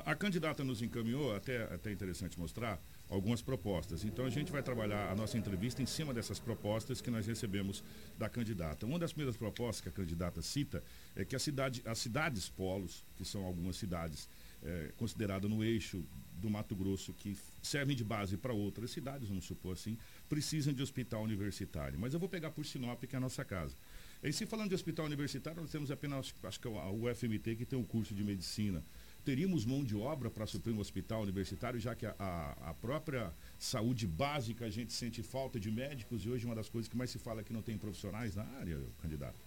A 0.03 0.15
candidata 0.15 0.63
nos 0.63 0.81
encaminhou, 0.81 1.35
até, 1.35 1.63
até 1.71 1.91
interessante 1.91 2.39
mostrar, 2.39 2.79
algumas 3.09 3.41
propostas. 3.41 4.03
Então 4.03 4.25
a 4.25 4.29
gente 4.29 4.51
vai 4.51 4.63
trabalhar 4.63 5.11
a 5.11 5.15
nossa 5.15 5.37
entrevista 5.37 5.81
em 5.81 5.85
cima 5.85 6.13
dessas 6.13 6.39
propostas 6.39 7.01
que 7.01 7.11
nós 7.11 7.25
recebemos 7.27 7.83
da 8.17 8.27
candidata. 8.27 8.85
Uma 8.85 8.99
das 8.99 9.13
primeiras 9.13 9.37
propostas 9.37 9.81
que 9.81 9.89
a 9.89 9.91
candidata 9.91 10.41
cita 10.41 10.83
é 11.15 11.23
que 11.23 11.35
a 11.35 11.39
cidade, 11.39 11.81
as 11.85 11.99
cidades 11.99 12.49
polos, 12.49 13.05
que 13.15 13.23
são 13.23 13.45
algumas 13.45 13.77
cidades 13.77 14.27
é, 14.63 14.91
considerada 14.97 15.47
no 15.47 15.63
eixo 15.63 16.03
do 16.33 16.49
Mato 16.49 16.75
Grosso, 16.75 17.13
que 17.13 17.37
servem 17.61 17.95
de 17.95 18.03
base 18.03 18.35
para 18.37 18.53
outras 18.53 18.91
cidades, 18.91 19.27
vamos 19.27 19.45
supor 19.45 19.73
assim, 19.73 19.97
precisam 20.27 20.73
de 20.73 20.81
hospital 20.81 21.23
universitário. 21.23 21.97
Mas 21.99 22.13
eu 22.13 22.19
vou 22.19 22.27
pegar 22.27 22.51
por 22.51 22.65
Sinop, 22.65 23.03
que 23.03 23.15
é 23.15 23.17
a 23.17 23.21
nossa 23.21 23.45
casa. 23.45 23.75
E 24.23 24.33
se 24.33 24.45
falando 24.45 24.69
de 24.69 24.75
hospital 24.75 25.05
universitário, 25.05 25.61
nós 25.61 25.71
temos 25.71 25.91
apenas, 25.91 26.33
acho 26.43 26.59
que 26.59 26.67
é 26.67 26.71
a 26.71 26.89
UFMT, 26.89 27.55
que 27.55 27.65
tem 27.65 27.77
um 27.77 27.83
curso 27.83 28.13
de 28.13 28.23
medicina. 28.23 28.83
Teríamos 29.25 29.65
mão 29.65 29.83
de 29.83 29.95
obra 29.95 30.29
para 30.29 30.45
suprir 30.45 30.73
um 30.75 30.79
hospital 30.79 31.23
universitário, 31.23 31.79
já 31.79 31.95
que 31.95 32.05
a, 32.05 32.15
a, 32.19 32.69
a, 32.69 32.73
própria 32.75 33.33
saúde 33.57 34.05
básica 34.05 34.65
a 34.65 34.69
gente 34.69 34.93
sente 34.93 35.23
falta 35.23 35.59
de 35.59 35.71
médicos 35.71 36.23
e 36.23 36.29
hoje 36.29 36.45
uma 36.45 36.53
das 36.53 36.69
coisas 36.69 36.87
que 36.87 36.95
mais 36.95 37.09
se 37.09 37.17
fala 37.17 37.41
é 37.41 37.43
que 37.43 37.51
não 37.51 37.63
tem 37.63 37.75
profissionais 37.75 38.35
na 38.35 38.43
área, 38.59 38.79
candidato. 39.01 39.39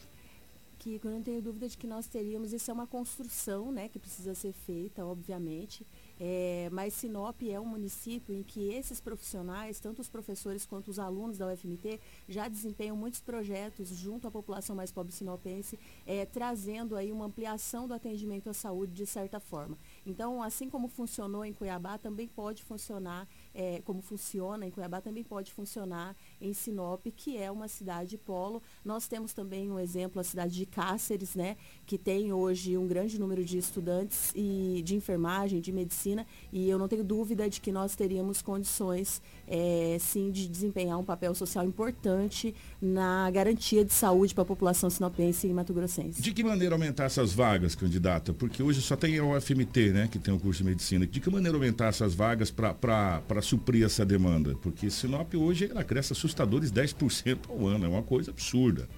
Kiko, 0.80 1.06
eu 1.06 1.12
não 1.12 1.22
tenho 1.22 1.40
dúvida 1.40 1.68
de 1.68 1.78
que 1.78 1.86
nós 1.86 2.08
teríamos, 2.08 2.52
isso 2.52 2.68
é 2.70 2.74
uma 2.74 2.88
construção 2.88 3.70
né, 3.70 3.88
que 3.88 4.00
precisa 4.00 4.34
ser 4.34 4.52
feita, 4.52 5.06
obviamente. 5.06 5.86
É, 6.20 6.68
mas 6.72 6.94
Sinop 6.94 7.40
é 7.42 7.60
um 7.60 7.64
município 7.64 8.34
em 8.34 8.42
que 8.42 8.72
esses 8.72 9.00
profissionais, 9.00 9.78
tanto 9.78 10.00
os 10.00 10.08
professores 10.08 10.66
quanto 10.66 10.88
os 10.88 10.98
alunos 10.98 11.38
da 11.38 11.46
UFMT, 11.52 12.00
já 12.28 12.48
desempenham 12.48 12.96
muitos 12.96 13.20
projetos 13.20 13.88
junto 13.90 14.26
à 14.26 14.30
população 14.30 14.74
mais 14.74 14.90
pobre 14.90 15.12
sinopense, 15.12 15.78
é, 16.06 16.26
trazendo 16.26 16.96
aí 16.96 17.12
uma 17.12 17.26
ampliação 17.26 17.86
do 17.86 17.94
atendimento 17.94 18.50
à 18.50 18.52
saúde 18.52 18.92
de 18.92 19.06
certa 19.06 19.38
forma. 19.38 19.78
Então, 20.04 20.42
assim 20.42 20.68
como 20.68 20.88
funcionou 20.88 21.44
em 21.44 21.52
Cuiabá, 21.52 21.98
também 21.98 22.26
pode 22.26 22.62
funcionar, 22.64 23.28
é, 23.54 23.80
como 23.84 24.00
funciona 24.00 24.66
em 24.66 24.70
Cuiabá, 24.70 25.00
também 25.00 25.24
pode 25.24 25.52
funcionar 25.52 26.16
em 26.40 26.52
Sinop, 26.52 27.06
que 27.16 27.36
é 27.36 27.50
uma 27.50 27.68
cidade 27.68 28.16
polo. 28.16 28.62
Nós 28.84 29.08
temos 29.08 29.32
também 29.32 29.70
um 29.70 29.78
exemplo, 29.78 30.20
a 30.20 30.24
cidade 30.24 30.54
de 30.54 30.66
Cáceres, 30.66 31.34
né, 31.34 31.56
que 31.86 31.98
tem 31.98 32.32
hoje 32.32 32.76
um 32.76 32.86
grande 32.86 33.18
número 33.18 33.44
de 33.44 33.58
estudantes 33.58 34.32
e 34.34 34.82
de 34.84 34.94
enfermagem, 34.94 35.60
de 35.60 35.72
medicina, 35.72 36.26
e 36.52 36.68
eu 36.68 36.78
não 36.78 36.88
tenho 36.88 37.04
dúvida 37.04 37.48
de 37.48 37.60
que 37.60 37.72
nós 37.72 37.94
teríamos 37.94 38.42
condições, 38.42 39.20
é, 39.46 39.96
sim, 40.00 40.30
de 40.30 40.46
desempenhar 40.48 40.98
um 40.98 41.04
papel 41.04 41.34
social 41.34 41.64
importante 41.64 42.54
na 42.80 43.30
garantia 43.30 43.84
de 43.84 43.92
saúde 43.92 44.34
para 44.34 44.42
a 44.42 44.46
população 44.46 44.88
sinopense 44.90 45.46
e 45.46 45.52
mato-grossense. 45.52 46.22
De 46.22 46.32
que 46.32 46.44
maneira 46.44 46.74
aumentar 46.74 47.04
essas 47.04 47.32
vagas, 47.32 47.74
candidata? 47.74 48.32
Porque 48.32 48.62
hoje 48.62 48.80
só 48.80 48.96
tem 48.96 49.18
a 49.18 49.24
UFMT, 49.24 49.92
né, 49.92 50.08
que 50.08 50.18
tem 50.18 50.32
o 50.32 50.38
curso 50.38 50.62
de 50.62 50.68
medicina. 50.68 51.06
De 51.06 51.20
que 51.20 51.30
maneira 51.30 51.56
aumentar 51.56 51.86
essas 51.86 52.14
vagas 52.14 52.50
para 52.50 53.42
suprir 53.48 53.84
essa 53.84 54.04
demanda? 54.04 54.54
Porque 54.62 54.90
Sinop 54.90 55.34
hoje 55.34 55.68
ela 55.70 55.82
cresce 55.82 56.12
assustadores 56.12 56.70
10% 56.70 57.48
ao 57.48 57.66
ano, 57.66 57.86
é 57.86 57.88
uma 57.88 58.02
coisa 58.02 58.30
absurda. 58.30 58.88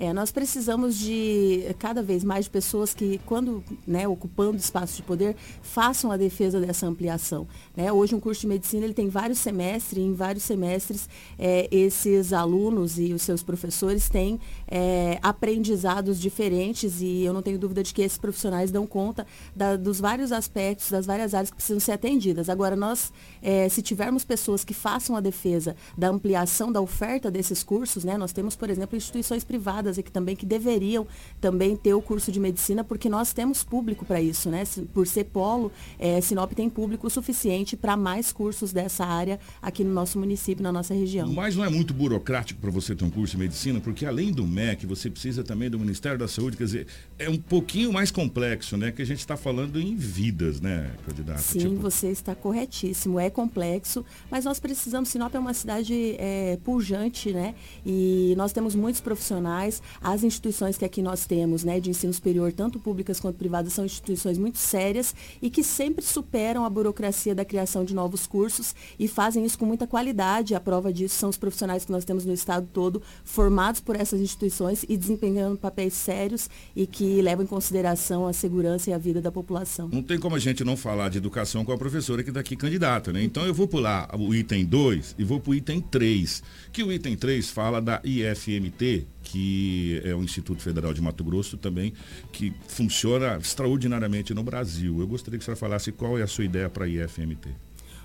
É, 0.00 0.14
nós 0.14 0.32
precisamos 0.32 0.98
de 0.98 1.76
cada 1.78 2.02
vez 2.02 2.24
mais 2.24 2.46
de 2.46 2.50
pessoas 2.50 2.94
que, 2.94 3.20
quando 3.26 3.62
né, 3.86 4.08
ocupando 4.08 4.56
espaço 4.56 4.96
de 4.96 5.02
poder, 5.02 5.36
façam 5.60 6.10
a 6.10 6.16
defesa 6.16 6.58
dessa 6.58 6.86
ampliação. 6.86 7.46
Né? 7.76 7.92
Hoje, 7.92 8.14
um 8.14 8.18
curso 8.18 8.40
de 8.40 8.46
medicina 8.46 8.86
ele 8.86 8.94
tem 8.94 9.10
vários 9.10 9.38
semestres, 9.40 10.02
e 10.02 10.06
em 10.06 10.14
vários 10.14 10.42
semestres, 10.44 11.06
é, 11.38 11.68
esses 11.70 12.32
alunos 12.32 12.98
e 12.98 13.12
os 13.12 13.20
seus 13.20 13.42
professores 13.42 14.08
têm 14.08 14.40
é, 14.66 15.18
aprendizados 15.22 16.18
diferentes 16.18 17.02
e 17.02 17.22
eu 17.22 17.34
não 17.34 17.42
tenho 17.42 17.58
dúvida 17.58 17.82
de 17.82 17.92
que 17.92 18.00
esses 18.00 18.16
profissionais 18.16 18.70
dão 18.70 18.86
conta 18.86 19.26
da, 19.54 19.76
dos 19.76 20.00
vários 20.00 20.32
aspectos, 20.32 20.90
das 20.90 21.04
várias 21.04 21.34
áreas 21.34 21.50
que 21.50 21.56
precisam 21.56 21.78
ser 21.78 21.92
atendidas. 21.92 22.48
Agora, 22.48 22.74
nós, 22.74 23.12
é, 23.42 23.68
se 23.68 23.82
tivermos 23.82 24.24
pessoas 24.24 24.64
que 24.64 24.72
façam 24.72 25.14
a 25.14 25.20
defesa 25.20 25.76
da 25.98 26.08
ampliação 26.08 26.72
da 26.72 26.80
oferta 26.80 27.30
desses 27.30 27.62
cursos, 27.62 28.02
né, 28.02 28.16
nós 28.16 28.32
temos, 28.32 28.56
por 28.56 28.70
exemplo, 28.70 28.96
instituições 28.96 29.44
privadas 29.44 29.89
e 29.98 30.02
que 30.02 30.10
também 30.10 30.36
que 30.36 30.46
deveriam 30.46 31.06
também 31.40 31.76
ter 31.76 31.94
o 31.94 32.02
curso 32.02 32.30
de 32.30 32.40
medicina, 32.40 32.84
porque 32.84 33.08
nós 33.08 33.32
temos 33.32 33.62
público 33.62 34.04
para 34.04 34.20
isso, 34.20 34.50
né? 34.50 34.64
Por 34.92 35.06
ser 35.06 35.24
polo, 35.24 35.72
é, 35.98 36.20
Sinop 36.20 36.52
tem 36.52 36.68
público 36.68 37.08
suficiente 37.08 37.76
para 37.76 37.96
mais 37.96 38.32
cursos 38.32 38.72
dessa 38.72 39.04
área 39.04 39.38
aqui 39.60 39.84
no 39.84 39.92
nosso 39.92 40.18
município, 40.18 40.62
na 40.62 40.72
nossa 40.72 40.94
região. 40.94 41.32
Mas 41.32 41.56
não 41.56 41.64
é 41.64 41.68
muito 41.68 41.92
burocrático 41.94 42.60
para 42.60 42.70
você 42.70 42.94
ter 42.94 43.04
um 43.04 43.10
curso 43.10 43.32
de 43.32 43.38
medicina, 43.38 43.80
porque 43.80 44.06
além 44.06 44.32
do 44.32 44.46
MEC, 44.46 44.86
você 44.86 45.10
precisa 45.10 45.42
também 45.42 45.70
do 45.70 45.78
Ministério 45.78 46.18
da 46.18 46.28
Saúde, 46.28 46.56
quer 46.56 46.64
dizer, 46.64 46.86
é 47.18 47.28
um 47.28 47.38
pouquinho 47.38 47.92
mais 47.92 48.10
complexo, 48.10 48.76
né? 48.76 48.92
Que 48.92 49.02
a 49.02 49.06
gente 49.06 49.18
está 49.18 49.36
falando 49.36 49.80
em 49.80 49.96
vidas, 49.96 50.60
né, 50.60 50.92
candidato? 51.06 51.40
Sim, 51.40 51.58
tipo... 51.58 51.76
você 51.76 52.08
está 52.08 52.34
corretíssimo, 52.34 53.18
é 53.18 53.30
complexo, 53.30 54.04
mas 54.30 54.44
nós 54.44 54.60
precisamos, 54.60 55.08
Sinop 55.08 55.34
é 55.34 55.38
uma 55.38 55.54
cidade 55.54 56.16
é, 56.18 56.58
pujante, 56.64 57.32
né? 57.32 57.54
E 57.84 58.34
nós 58.36 58.52
temos 58.52 58.74
muitos 58.74 59.00
profissionais, 59.00 59.79
as 60.00 60.22
instituições 60.22 60.76
que 60.76 60.84
aqui 60.84 61.02
nós 61.02 61.26
temos, 61.26 61.64
né, 61.64 61.80
de 61.80 61.90
ensino 61.90 62.12
superior, 62.12 62.52
tanto 62.52 62.78
públicas 62.78 63.20
quanto 63.20 63.36
privadas, 63.36 63.72
são 63.72 63.84
instituições 63.84 64.38
muito 64.38 64.58
sérias 64.58 65.14
e 65.40 65.50
que 65.50 65.62
sempre 65.62 66.04
superam 66.04 66.64
a 66.64 66.70
burocracia 66.70 67.34
da 67.34 67.44
criação 67.44 67.84
de 67.84 67.94
novos 67.94 68.26
cursos 68.26 68.74
e 68.98 69.08
fazem 69.08 69.44
isso 69.44 69.58
com 69.58 69.66
muita 69.66 69.86
qualidade. 69.86 70.54
A 70.54 70.60
prova 70.60 70.92
disso 70.92 71.16
são 71.16 71.28
os 71.28 71.36
profissionais 71.36 71.84
que 71.84 71.92
nós 71.92 72.04
temos 72.04 72.24
no 72.24 72.32
estado 72.32 72.68
todo, 72.72 73.02
formados 73.24 73.80
por 73.80 73.96
essas 73.96 74.20
instituições 74.20 74.84
e 74.88 74.96
desempenhando 74.96 75.58
papéis 75.58 75.94
sérios 75.94 76.48
e 76.74 76.86
que 76.86 77.20
levam 77.22 77.44
em 77.44 77.48
consideração 77.48 78.26
a 78.26 78.32
segurança 78.32 78.90
e 78.90 78.92
a 78.92 78.98
vida 78.98 79.20
da 79.20 79.32
população. 79.32 79.88
Não 79.92 80.02
tem 80.02 80.18
como 80.18 80.36
a 80.36 80.38
gente 80.38 80.64
não 80.64 80.76
falar 80.76 81.08
de 81.08 81.18
educação 81.18 81.64
com 81.64 81.72
a 81.72 81.78
professora 81.78 82.22
que 82.22 82.30
daqui 82.30 82.56
candidata, 82.56 83.12
né? 83.12 83.22
Então 83.22 83.46
eu 83.46 83.54
vou 83.54 83.66
pular 83.66 84.08
o 84.18 84.34
item 84.34 84.64
2 84.64 85.16
e 85.18 85.24
vou 85.24 85.40
para 85.40 85.50
o 85.50 85.54
item 85.54 85.80
3, 85.80 86.42
que 86.72 86.82
o 86.82 86.92
item 86.92 87.16
3 87.16 87.50
fala 87.50 87.80
da 87.80 88.00
IFMT, 88.04 89.06
que 89.22 90.00
é 90.04 90.14
o 90.14 90.22
Instituto 90.22 90.62
Federal 90.62 90.92
de 90.92 91.00
Mato 91.00 91.22
Grosso 91.22 91.56
também, 91.56 91.92
que 92.32 92.52
funciona 92.68 93.36
extraordinariamente 93.36 94.34
no 94.34 94.42
Brasil. 94.42 95.00
Eu 95.00 95.06
gostaria 95.06 95.38
que 95.38 95.44
senhora 95.44 95.58
falasse 95.58 95.92
qual 95.92 96.18
é 96.18 96.22
a 96.22 96.26
sua 96.26 96.44
ideia 96.44 96.68
para 96.68 96.84
a 96.84 96.88
IFMT. 96.88 97.48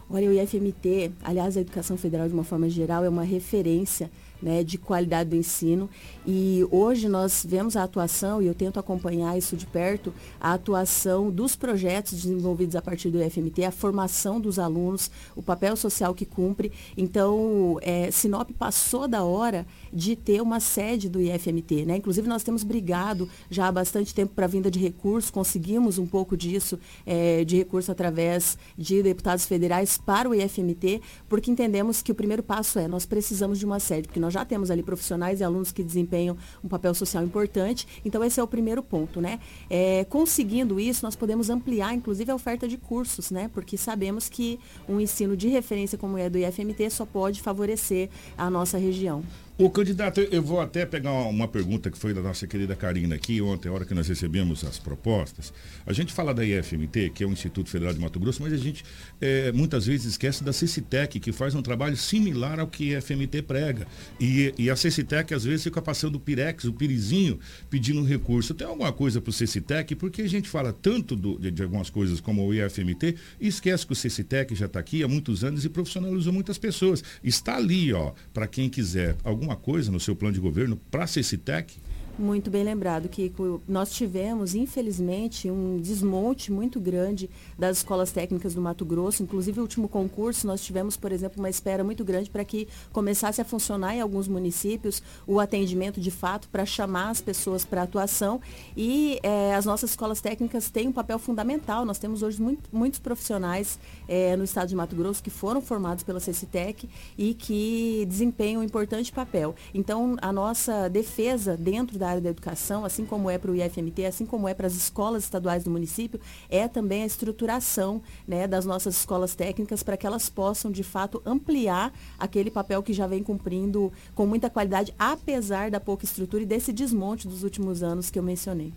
Olha, 0.10 0.30
o 0.30 0.34
IFMT, 0.34 1.12
aliás, 1.24 1.58
a 1.58 1.62
Educação 1.62 1.98
Federal 1.98 2.28
de 2.28 2.34
uma 2.34 2.44
forma 2.44 2.70
geral 2.70 3.04
é 3.04 3.10
uma 3.10 3.24
referência 3.24 4.12
né, 4.42 4.64
de 4.64 4.78
qualidade 4.78 5.30
do 5.30 5.36
ensino. 5.36 5.90
E 6.26 6.66
hoje 6.72 7.08
nós 7.08 7.46
vemos 7.48 7.76
a 7.76 7.84
atuação, 7.84 8.42
e 8.42 8.48
eu 8.48 8.56
tento 8.56 8.80
acompanhar 8.80 9.38
isso 9.38 9.56
de 9.56 9.66
perto, 9.66 10.14
a 10.40 10.54
atuação 10.54 11.30
dos 11.30 11.56
projetos 11.56 12.14
desenvolvidos 12.14 12.76
a 12.76 12.82
partir 12.82 13.10
do 13.10 13.22
IFMT, 13.22 13.64
a 13.64 13.72
formação 13.72 14.40
dos 14.40 14.58
alunos, 14.58 15.12
o 15.36 15.44
papel 15.44 15.76
social 15.76 16.14
que 16.14 16.26
cumpre. 16.26 16.72
Então, 16.98 17.78
é, 17.82 18.10
Sinop 18.12 18.50
passou 18.52 19.08
da 19.08 19.24
hora 19.24 19.66
de 19.94 20.16
ter 20.16 20.42
uma 20.42 20.60
sede 20.60 21.10
do 21.10 21.22
IFMT. 21.22 21.86
Né? 21.86 21.98
Inclusive, 21.98 22.28
nós 22.28 22.44
temos 22.44 22.64
brigado 22.64 23.30
já 23.50 23.68
há 23.68 23.72
bastante 23.72 24.14
tempo 24.14 24.34
para 24.34 24.46
a 24.46 24.48
vinda 24.48 24.70
de 24.72 24.80
recursos, 24.80 25.30
conseguimos 25.30 25.98
um 25.98 26.06
pouco 26.06 26.36
disso, 26.36 26.80
é, 27.06 27.44
de 27.44 27.58
recurso 27.58 27.92
através 27.92 28.58
de 28.78 29.02
deputados 29.04 29.46
federais 29.46 29.98
para 29.98 30.30
o 30.30 30.36
IFMT, 30.36 31.02
porque 31.30 31.52
entendemos 31.52 32.02
que 32.02 32.12
o 32.12 32.16
primeiro 32.16 32.44
passo 32.44 32.80
é 32.80 32.88
nós 32.88 33.06
precisamos 33.06 33.60
de 33.60 33.66
uma 33.66 33.80
sede, 33.80 34.08
porque 34.08 34.20
nós 34.26 34.34
já 34.34 34.44
temos 34.44 34.72
ali 34.72 34.82
profissionais 34.82 35.40
e 35.40 35.44
alunos 35.44 35.72
que 35.72 35.84
desempenham 35.84 36.36
um 36.64 36.68
papel 36.68 36.94
social 36.96 37.24
importante. 37.24 37.88
Então, 38.04 38.24
esse 38.24 38.40
é 38.40 38.44
o 38.44 38.48
primeiro 38.48 38.82
ponto, 38.82 39.22
né? 39.22 39.40
É, 39.70 40.04
conseguindo 40.06 40.80
isso, 40.80 41.06
nós 41.06 41.16
podemos 41.16 41.50
ampliar, 41.50 41.94
inclusive, 41.94 42.32
a 42.32 42.36
oferta 42.36 42.68
de 42.68 42.78
cursos, 42.78 43.30
né? 43.30 43.50
Porque 43.54 43.78
sabemos 43.78 44.28
que 44.28 44.60
um 44.90 45.00
ensino 45.00 45.38
de 45.38 45.48
referência 45.48 45.98
como 45.98 46.18
é 46.18 46.30
do 46.30 46.38
IFMT 46.38 46.90
só 46.90 47.06
pode 47.06 47.42
favorecer 47.42 48.10
a 48.38 48.50
nossa 48.50 48.78
região. 48.78 49.24
O 49.58 49.70
candidato, 49.70 50.20
eu 50.20 50.44
vou 50.44 50.60
até 50.60 50.86
pegar 50.86 51.14
uma 51.14 51.48
pergunta 51.48 51.90
que 51.90 51.98
foi 51.98 52.14
da 52.14 52.22
nossa 52.22 52.46
querida 52.46 52.76
Karina 52.76 53.16
aqui 53.16 53.42
ontem, 53.42 53.70
a 53.70 53.72
hora 53.72 53.86
que 53.86 53.94
nós 53.94 54.06
recebemos 54.06 54.66
as 54.66 54.78
propostas. 54.78 55.54
A 55.86 55.94
gente 55.94 56.12
fala 56.12 56.34
da 56.34 56.44
IFMT, 56.44 57.12
que 57.12 57.24
é 57.24 57.26
o 57.26 57.32
Instituto 57.32 57.70
Federal 57.70 57.94
de 57.94 58.00
Mato 58.02 58.20
Grosso, 58.20 58.44
mas 58.44 58.52
a 58.52 58.58
gente 58.58 58.84
é, 59.22 59.54
muitas 59.54 59.86
vezes 59.86 60.08
esquece 60.08 60.44
da 60.44 60.52
CECITEC, 60.52 61.22
que 61.22 61.32
faz 61.32 61.56
um 61.56 61.62
trabalho 61.62 61.96
similar 61.96 62.60
ao 62.60 62.68
que 62.68 62.94
a 62.94 62.98
IFMT 62.98 63.44
prega. 63.44 63.88
E, 64.20 64.54
e 64.58 64.70
a 64.70 64.76
CECITEC 64.76 65.34
às 65.34 65.46
vezes 65.46 65.64
fica 65.64 65.82
passando 65.82 66.16
o 66.16 66.20
Pirex, 66.20 66.66
o 66.66 66.74
Pirizinho, 66.74 67.40
pedindo 67.70 68.04
recurso. 68.04 68.54
Tem 68.54 68.68
alguma 68.68 68.92
coisa 68.92 69.22
para 69.22 69.30
o 69.30 69.34
CECITEC? 69.34 69.96
Porque 69.96 70.24
a 70.24 70.28
gente 70.28 70.50
fala 70.50 70.74
tanto 70.74 71.16
do, 71.16 71.40
de, 71.40 71.50
de, 71.50 71.64
algumas 71.64 71.90
coisas 71.90 72.20
como 72.20 72.46
o 72.46 72.54
IFMT 72.54 73.16
e 73.40 73.48
esquece 73.48 73.88
que 73.88 73.94
o 73.94 73.96
CECITEC 73.96 74.54
já 74.54 74.66
está 74.66 74.82
aqui 74.82 75.02
há 75.02 75.08
muitos 75.08 75.46
anos 75.46 75.64
e 75.64 75.70
profissionalizou 75.70 76.34
muitas 76.34 76.58
pessoas. 76.58 77.02
Está 77.24 77.56
ali, 77.56 77.94
ó, 77.94 78.12
para 78.34 78.48
quem 78.48 78.70
quiser 78.70 79.16
algum 79.24 79.45
alguma 79.46 79.56
coisa 79.56 79.92
no 79.92 80.00
seu 80.00 80.16
plano 80.16 80.34
de 80.34 80.40
governo 80.40 80.76
para 80.90 81.04
a 81.04 81.08
CECITEC? 81.08 81.78
Muito 82.18 82.50
bem 82.50 82.64
lembrado, 82.64 83.10
Kiko. 83.10 83.62
Nós 83.68 83.92
tivemos, 83.92 84.56
infelizmente, 84.56 85.52
um 85.52 85.78
desmonte 85.82 86.50
muito 86.50 86.80
grande 86.80 87.30
das 87.60 87.80
escolas 87.80 88.10
técnicas 88.10 88.54
do 88.54 88.62
Mato 88.62 88.86
Grosso. 88.86 89.22
Inclusive, 89.22 89.60
o 89.60 89.64
último 89.64 89.90
concurso, 89.90 90.48
nós 90.48 90.62
tivemos, 90.62 90.96
por 90.96 91.12
exemplo, 91.12 91.40
uma 91.40 91.50
espera 91.50 91.84
muito 91.84 92.06
grande 92.06 92.30
para 92.30 92.46
que 92.46 92.70
começasse 92.94 93.42
a 93.42 93.46
funcionar 93.46 93.96
em 93.98 94.00
alguns 94.00 94.30
municípios 94.30 95.04
o 95.28 95.42
atendimento 95.42 96.00
de 96.00 96.10
fato 96.10 96.48
para 96.48 96.66
chamar 96.66 97.10
as 97.10 97.20
pessoas 97.20 97.66
para 97.66 97.82
atuação. 97.82 98.40
E 98.78 99.20
é, 99.22 99.54
as 99.54 99.66
nossas 99.66 99.90
escolas 99.90 100.22
técnicas 100.22 100.70
têm 100.70 100.88
um 100.88 100.94
papel 100.94 101.20
fundamental. 101.20 101.84
Nós 101.84 102.00
temos 102.00 102.24
hoje 102.24 102.42
muito, 102.42 102.70
muitos 102.72 102.98
profissionais 102.98 103.78
é, 104.08 104.38
no 104.38 104.46
estado 104.46 104.70
de 104.70 104.76
Mato 104.76 104.96
Grosso 104.96 105.22
que 105.22 105.30
foram 105.30 105.60
formados 105.60 106.02
pela 106.02 106.22
CECITEC 106.22 106.90
e 107.18 107.34
que 107.34 108.06
desempenham 108.08 108.62
um 108.62 108.64
importante 108.64 109.12
papel. 109.12 109.54
Então, 109.74 110.16
a 110.22 110.32
nossa 110.32 110.88
defesa 110.88 111.58
dentro 111.58 112.00
da 112.00 112.05
da 112.06 112.10
área 112.10 112.22
da 112.22 112.30
educação, 112.30 112.86
assim 112.86 113.04
como 113.04 113.30
é 113.30 113.38
para 113.40 113.50
o 113.50 113.56
IFMT, 113.56 114.06
assim 114.06 114.26
como 114.26 114.48
é 114.48 114.54
para 114.54 114.68
as 114.68 114.76
escolas 114.76 115.24
estaduais 115.24 115.64
do 115.64 115.72
município, 115.72 116.20
é 116.50 116.68
também 116.68 117.02
a 117.02 117.06
estruturação 117.06 118.02
né, 118.28 118.48
das 118.48 118.64
nossas 118.64 118.96
escolas 118.96 119.34
técnicas 119.34 119.82
para 119.82 119.98
que 119.98 120.06
elas 120.06 120.30
possam, 120.30 120.72
de 120.72 120.84
fato, 120.84 121.22
ampliar 121.26 121.92
aquele 122.20 122.52
papel 122.52 122.84
que 122.84 122.94
já 122.94 123.08
vem 123.08 123.24
cumprindo 123.24 123.92
com 124.14 124.28
muita 124.28 124.52
qualidade, 124.52 124.94
apesar 125.00 125.72
da 125.72 125.80
pouca 125.80 126.06
estrutura 126.06 126.44
e 126.44 126.46
desse 126.46 126.72
desmonte 126.72 127.28
dos 127.28 127.44
últimos 127.44 127.82
anos 127.82 128.12
que 128.12 128.20
eu 128.20 128.24
mencionei. 128.24 128.72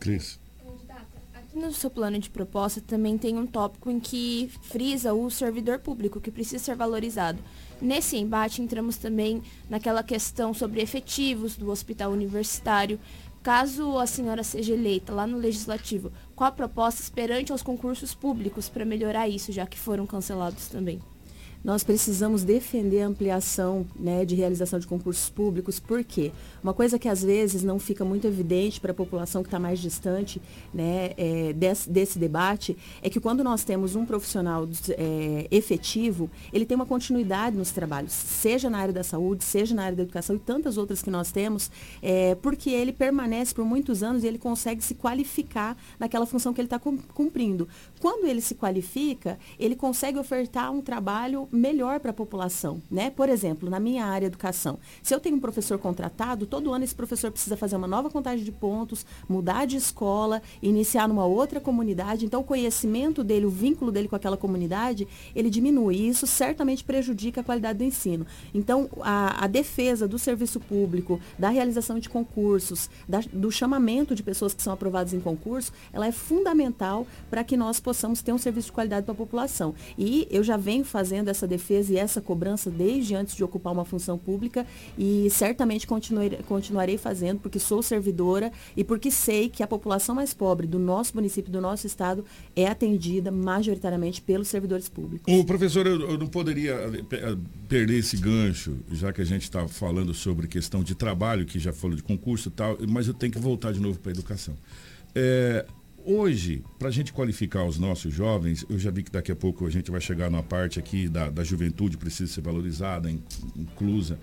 Cris. 0.00 0.40
No 1.54 1.72
seu 1.72 1.90
plano 1.90 2.18
de 2.18 2.28
proposta 2.28 2.82
também 2.82 3.16
tem 3.16 3.38
um 3.38 3.46
tópico 3.46 3.90
em 3.90 3.98
que 3.98 4.50
frisa 4.62 5.14
o 5.14 5.30
servidor 5.30 5.78
público, 5.78 6.20
que 6.20 6.30
precisa 6.30 6.62
ser 6.62 6.76
valorizado. 6.76 7.38
Nesse 7.80 8.16
embate, 8.16 8.62
entramos 8.62 8.96
também 8.96 9.42
naquela 9.68 10.02
questão 10.02 10.54
sobre 10.54 10.80
efetivos 10.80 11.56
do 11.56 11.70
hospital 11.70 12.10
universitário. 12.10 12.98
Caso 13.42 13.98
a 13.98 14.06
senhora 14.06 14.42
seja 14.42 14.72
eleita 14.72 15.12
lá 15.12 15.26
no 15.26 15.36
Legislativo, 15.36 16.10
qual 16.34 16.48
a 16.48 16.52
proposta 16.52 17.00
esperante 17.00 17.52
aos 17.52 17.62
concursos 17.62 18.14
públicos 18.14 18.68
para 18.68 18.84
melhorar 18.84 19.28
isso, 19.28 19.52
já 19.52 19.66
que 19.66 19.78
foram 19.78 20.06
cancelados 20.06 20.68
também? 20.68 21.00
Nós 21.66 21.82
precisamos 21.82 22.44
defender 22.44 23.02
a 23.02 23.08
ampliação 23.08 23.84
né, 23.98 24.24
de 24.24 24.36
realização 24.36 24.78
de 24.78 24.86
concursos 24.86 25.28
públicos, 25.28 25.80
por 25.80 26.04
quê? 26.04 26.30
Uma 26.62 26.72
coisa 26.72 26.96
que 26.96 27.08
às 27.08 27.24
vezes 27.24 27.64
não 27.64 27.80
fica 27.80 28.04
muito 28.04 28.24
evidente 28.24 28.80
para 28.80 28.92
a 28.92 28.94
população 28.94 29.42
que 29.42 29.48
está 29.48 29.58
mais 29.58 29.80
distante 29.80 30.40
né, 30.72 31.10
é, 31.16 31.52
desse, 31.52 31.90
desse, 31.90 32.20
debate 32.20 32.76
é 33.02 33.10
que 33.10 33.18
quando 33.18 33.42
nós 33.42 33.64
temos 33.64 33.96
um 33.96 34.06
profissional 34.06 34.68
é, 34.90 35.48
efetivo, 35.50 36.30
ele 36.52 36.64
tem 36.64 36.76
uma 36.76 36.86
continuidade 36.86 37.56
nos 37.56 37.72
trabalhos, 37.72 38.12
seja 38.12 38.70
na 38.70 38.78
área 38.78 38.94
da 38.94 39.02
saúde, 39.02 39.42
seja 39.42 39.74
na 39.74 39.86
área 39.86 39.96
da 39.96 40.04
educação 40.04 40.36
e 40.36 40.38
tantas 40.38 40.76
outras 40.76 41.02
que 41.02 41.10
nós 41.10 41.32
temos, 41.32 41.68
é, 42.00 42.36
porque 42.36 42.70
ele 42.70 42.92
permanece 42.92 43.52
por 43.52 43.64
muitos 43.64 44.04
anos 44.04 44.22
e 44.22 44.28
ele 44.28 44.38
consegue 44.38 44.84
se 44.84 44.94
qualificar 44.94 45.76
naquela 45.98 46.26
função 46.26 46.54
que 46.54 46.60
ele 46.60 46.66
está 46.66 46.78
cumprindo. 46.78 47.66
Quando 47.98 48.24
ele 48.28 48.40
se 48.40 48.54
qualifica, 48.54 49.36
ele 49.58 49.74
consegue 49.74 50.16
ofertar 50.16 50.70
um 50.70 50.80
trabalho 50.80 51.48
melhor 51.56 52.00
para 52.00 52.10
a 52.10 52.14
população, 52.14 52.80
né? 52.90 53.10
Por 53.10 53.28
exemplo, 53.28 53.68
na 53.68 53.80
minha 53.80 54.04
área 54.04 54.26
educação, 54.26 54.78
se 55.02 55.14
eu 55.14 55.20
tenho 55.20 55.36
um 55.36 55.40
professor 55.40 55.78
contratado, 55.78 56.46
todo 56.46 56.72
ano 56.72 56.84
esse 56.84 56.94
professor 56.94 57.30
precisa 57.30 57.56
fazer 57.56 57.76
uma 57.76 57.86
nova 57.86 58.10
contagem 58.10 58.44
de 58.44 58.52
pontos, 58.52 59.04
mudar 59.28 59.66
de 59.66 59.76
escola, 59.76 60.42
iniciar 60.62 61.08
numa 61.08 61.24
outra 61.24 61.60
comunidade, 61.60 62.24
então 62.24 62.40
o 62.40 62.44
conhecimento 62.44 63.24
dele, 63.24 63.46
o 63.46 63.50
vínculo 63.50 63.90
dele 63.90 64.08
com 64.08 64.16
aquela 64.16 64.36
comunidade, 64.36 65.08
ele 65.34 65.50
diminui 65.50 65.96
e 65.96 66.08
isso 66.08 66.26
certamente 66.26 66.84
prejudica 66.84 67.40
a 67.40 67.44
qualidade 67.44 67.78
do 67.78 67.84
ensino. 67.84 68.26
Então, 68.52 68.88
a, 69.00 69.44
a 69.44 69.46
defesa 69.46 70.06
do 70.06 70.18
serviço 70.18 70.60
público, 70.60 71.18
da 71.38 71.48
realização 71.48 71.98
de 71.98 72.08
concursos, 72.08 72.90
da, 73.08 73.20
do 73.32 73.50
chamamento 73.50 74.14
de 74.14 74.22
pessoas 74.22 74.52
que 74.52 74.62
são 74.62 74.72
aprovadas 74.72 75.14
em 75.14 75.20
concurso, 75.20 75.72
ela 75.92 76.06
é 76.06 76.12
fundamental 76.12 77.06
para 77.30 77.42
que 77.42 77.56
nós 77.56 77.80
possamos 77.80 78.20
ter 78.20 78.32
um 78.32 78.38
serviço 78.38 78.66
de 78.66 78.72
qualidade 78.72 79.04
para 79.04 79.12
a 79.12 79.16
população. 79.16 79.74
E 79.96 80.26
eu 80.30 80.42
já 80.42 80.56
venho 80.56 80.84
fazendo 80.84 81.28
essa 81.28 81.45
essa 81.46 81.48
defesa 81.48 81.92
e 81.92 81.96
essa 81.96 82.20
cobrança 82.20 82.70
desde 82.70 83.14
antes 83.14 83.34
de 83.34 83.44
ocupar 83.44 83.72
uma 83.72 83.84
função 83.84 84.18
pública 84.18 84.66
e 84.98 85.28
certamente 85.30 85.86
continuarei, 85.86 86.38
continuarei 86.46 86.98
fazendo 86.98 87.40
porque 87.40 87.58
sou 87.58 87.82
servidora 87.82 88.52
e 88.76 88.82
porque 88.82 89.10
sei 89.10 89.48
que 89.48 89.62
a 89.62 89.66
população 89.66 90.14
mais 90.14 90.34
pobre 90.34 90.66
do 90.66 90.78
nosso 90.78 91.14
município, 91.14 91.50
do 91.50 91.60
nosso 91.60 91.86
estado, 91.86 92.24
é 92.54 92.66
atendida 92.66 93.30
majoritariamente 93.30 94.20
pelos 94.20 94.48
servidores 94.48 94.88
públicos. 94.88 95.32
O 95.32 95.44
professor, 95.44 95.86
eu, 95.86 96.00
eu 96.10 96.18
não 96.18 96.26
poderia 96.26 96.72
eh, 96.72 97.04
eh, 97.12 97.36
perder 97.68 97.98
esse 97.98 98.16
gancho, 98.16 98.76
já 98.90 99.12
que 99.12 99.20
a 99.20 99.24
gente 99.24 99.42
está 99.42 99.66
falando 99.68 100.12
sobre 100.12 100.46
questão 100.46 100.82
de 100.82 100.94
trabalho, 100.94 101.46
que 101.46 101.58
já 101.58 101.72
falou 101.72 101.96
de 101.96 102.02
concurso 102.02 102.48
e 102.48 102.52
tal, 102.52 102.76
mas 102.88 103.06
eu 103.06 103.14
tenho 103.14 103.32
que 103.32 103.38
voltar 103.38 103.72
de 103.72 103.80
novo 103.80 103.98
para 103.98 104.10
a 104.10 104.14
educação. 104.14 104.54
É, 105.14 105.64
hoje, 106.06 106.62
para 106.78 106.88
a 106.88 106.90
gente 106.90 107.12
qualificar 107.12 107.64
os 107.64 107.78
nossos 107.78 108.14
jovens, 108.14 108.64
eu 108.70 108.78
já 108.78 108.90
vi 108.90 109.02
que 109.02 109.10
daqui 109.10 109.32
a 109.32 109.36
pouco 109.36 109.66
a 109.66 109.70
gente 109.70 109.90
vai 109.90 110.00
chegar 110.00 110.30
numa 110.30 110.42
parte 110.42 110.78
aqui 110.78 111.08
da, 111.08 111.28
da 111.28 111.42
juventude, 111.42 111.96
precisa 111.96 112.32
ser 112.32 112.40
valorizada, 112.40 113.10
inclusa. 113.10 114.18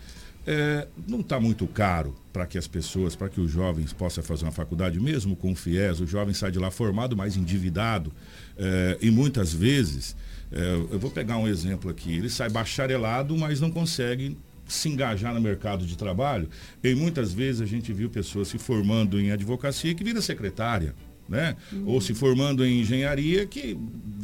É, 0.46 0.88
não 1.08 1.20
está 1.20 1.40
muito 1.40 1.66
caro 1.68 2.16
para 2.32 2.46
que 2.46 2.58
as 2.58 2.68
pessoas, 2.68 3.16
para 3.16 3.30
que 3.30 3.40
os 3.40 3.52
jovens 3.52 3.94
possam 3.94 4.24
fazer 4.24 4.46
uma 4.46 4.52
faculdade, 4.52 5.00
mesmo 5.00 5.36
com 5.36 5.52
o 5.52 5.56
FIES, 5.56 6.00
o 6.00 6.08
jovem 6.08 6.34
sai 6.34 6.52
de 6.52 6.60
lá 6.60 6.72
formado, 6.72 7.16
mas 7.16 7.36
endividado. 7.36 8.12
É, 8.58 8.98
e 9.02 9.12
muitas 9.12 9.54
vezes, 9.54 10.16
é, 10.52 10.76
eu 10.92 11.00
vou 11.00 11.12
pegar 11.12 11.38
um 11.38 11.48
exemplo 11.48 11.90
aqui, 11.90 12.14
ele 12.14 12.30
sai 12.30 12.50
bacharelado, 12.50 13.38
mas 13.38 13.60
não 13.60 13.70
consegue 13.70 14.38
se 14.66 14.88
engajar 14.88 15.34
no 15.34 15.42
mercado 15.42 15.86
de 15.86 15.98
trabalho. 15.98 16.50
E 16.84 16.96
muitas 16.96 17.34
vezes 17.34 17.62
a 17.62 17.66
gente 17.66 17.92
viu 17.92 18.10
pessoas 18.10 18.48
se 18.48 18.58
formando 18.58 19.20
em 19.20 19.32
advocacia 19.32 19.94
que 19.94 20.04
vira 20.04 20.22
secretária 20.22 20.96
né? 21.34 21.58
Uhum. 21.72 21.88
Ou 21.88 22.00
se 22.00 22.14
formando 22.14 22.64
em 22.64 22.82
engenharia 22.82 23.46
que 23.46 23.78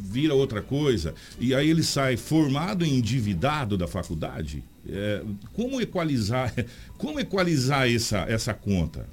vira 0.09 0.33
outra 0.33 0.61
coisa. 0.61 1.13
E 1.39 1.53
aí 1.53 1.69
ele 1.69 1.83
sai 1.83 2.15
formado 2.15 2.85
e 2.85 2.89
endividado 2.89 3.75
da 3.75 3.87
faculdade. 3.87 4.63
É, 4.87 5.23
como 5.53 5.81
equalizar, 5.81 6.53
como 6.97 7.19
equalizar 7.19 7.91
essa, 7.91 8.19
essa 8.29 8.53
conta? 8.53 9.07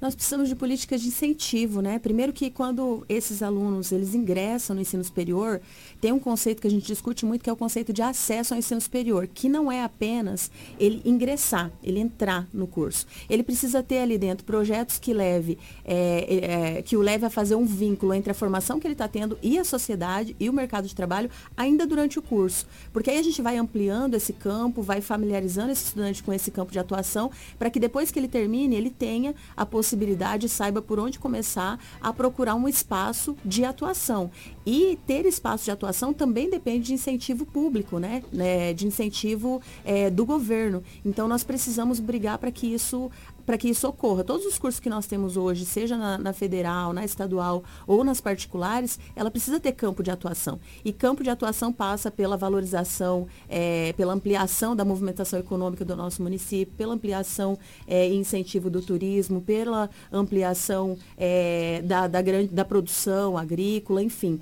nós 0.00 0.14
precisamos 0.14 0.48
de 0.48 0.56
políticas 0.56 1.02
de 1.02 1.08
incentivo, 1.08 1.82
né? 1.82 1.98
Primeiro 1.98 2.32
que 2.32 2.50
quando 2.50 3.04
esses 3.06 3.42
alunos 3.42 3.92
eles 3.92 4.14
ingressam 4.14 4.74
no 4.74 4.80
ensino 4.80 5.04
superior, 5.04 5.60
tem 6.00 6.12
um 6.12 6.18
conceito 6.18 6.60
que 6.60 6.66
a 6.66 6.70
gente 6.70 6.86
discute 6.86 7.26
muito 7.26 7.42
que 7.42 7.50
é 7.50 7.52
o 7.52 7.56
conceito 7.56 7.92
de 7.92 8.00
acesso 8.00 8.54
ao 8.54 8.58
ensino 8.58 8.80
superior, 8.80 9.26
que 9.26 9.48
não 9.48 9.70
é 9.70 9.84
apenas 9.84 10.50
ele 10.78 11.02
ingressar, 11.04 11.70
ele 11.82 12.00
entrar 12.00 12.48
no 12.52 12.66
curso. 12.66 13.06
Ele 13.28 13.42
precisa 13.42 13.82
ter 13.82 13.98
ali 13.98 14.16
dentro 14.16 14.44
projetos 14.44 14.98
que 14.98 15.12
leve, 15.12 15.58
é, 15.84 16.76
é, 16.78 16.82
que 16.82 16.96
o 16.96 17.02
leve 17.02 17.26
a 17.26 17.30
fazer 17.30 17.54
um 17.54 17.66
vínculo 17.66 18.14
entre 18.14 18.30
a 18.30 18.34
formação 18.34 18.80
que 18.80 18.86
ele 18.86 18.94
está 18.94 19.06
tendo 19.06 19.38
e 19.42 19.58
a 19.58 19.64
sociedade 19.64 20.34
e 20.40 20.48
o 20.48 20.52
mercado 20.52 20.88
de 20.88 20.94
trabalho 20.94 21.30
ainda 21.56 21.86
durante 21.86 22.18
o 22.18 22.22
curso. 22.22 22.66
Porque 22.92 23.10
aí 23.10 23.18
a 23.18 23.22
gente 23.22 23.42
vai 23.42 23.58
ampliando 23.58 24.14
esse 24.14 24.32
campo, 24.32 24.82
vai 24.82 25.00
familiarizando 25.00 25.70
esse 25.70 25.84
estudante 25.84 26.22
com 26.22 26.32
esse 26.32 26.50
campo 26.50 26.72
de 26.72 26.78
atuação, 26.78 27.30
para 27.58 27.68
que 27.68 27.78
depois 27.78 28.10
que 28.10 28.18
ele 28.18 28.28
termine, 28.28 28.74
ele 28.74 28.90
tenha 28.90 29.34
a 29.56 29.66
possibilidade, 29.66 30.48
saiba 30.48 30.80
por 30.80 30.98
onde 30.98 31.18
começar 31.18 31.78
a 32.00 32.12
procurar 32.12 32.54
um 32.54 32.66
espaço 32.66 33.36
de 33.44 33.64
atuação. 33.64 34.30
E 34.64 34.98
ter 35.06 35.26
espaço 35.26 35.64
de 35.64 35.70
atuação 35.70 35.89
também 36.12 36.48
depende 36.48 36.86
de 36.86 36.94
incentivo 36.94 37.44
público, 37.44 37.98
né? 37.98 38.22
né? 38.32 38.72
De 38.72 38.86
incentivo 38.86 39.60
é, 39.84 40.10
do 40.10 40.24
governo. 40.24 40.82
Então 41.04 41.26
nós 41.28 41.44
precisamos 41.44 42.00
brigar 42.00 42.38
para 42.38 42.50
que 42.50 42.66
isso 42.66 43.10
para 43.50 43.58
que 43.58 43.68
isso 43.68 43.88
ocorra. 43.88 44.22
Todos 44.22 44.46
os 44.46 44.60
cursos 44.60 44.78
que 44.78 44.88
nós 44.88 45.08
temos 45.08 45.36
hoje, 45.36 45.66
seja 45.66 45.96
na, 45.96 46.16
na, 46.16 46.32
federal, 46.32 46.92
na 46.92 47.04
estadual 47.04 47.64
ou 47.84 48.04
nas 48.04 48.20
particulares, 48.20 48.96
ela 49.16 49.28
precisa 49.28 49.58
ter 49.58 49.72
campo 49.72 50.04
de 50.04 50.10
atuação. 50.12 50.60
E 50.84 50.92
campo 50.92 51.24
de 51.24 51.30
atuação 51.30 51.72
passa 51.72 52.12
pela 52.12 52.36
valorização, 52.36 53.26
é, 53.48 53.92
pela 53.94 54.12
ampliação 54.12 54.76
da 54.76 54.84
movimentação 54.84 55.36
econômica 55.36 55.84
do 55.84 55.96
nosso 55.96 56.22
município, 56.22 56.72
pela 56.76 56.94
ampliação 56.94 57.58
é, 57.88 58.08
e 58.08 58.14
incentivo 58.14 58.70
do 58.70 58.80
turismo, 58.80 59.40
pela 59.40 59.90
ampliação 60.12 60.96
é, 61.18 61.82
da, 61.82 62.06
da, 62.06 62.22
grande, 62.22 62.54
da 62.54 62.64
produção 62.64 63.36
agrícola, 63.36 64.00
enfim, 64.00 64.40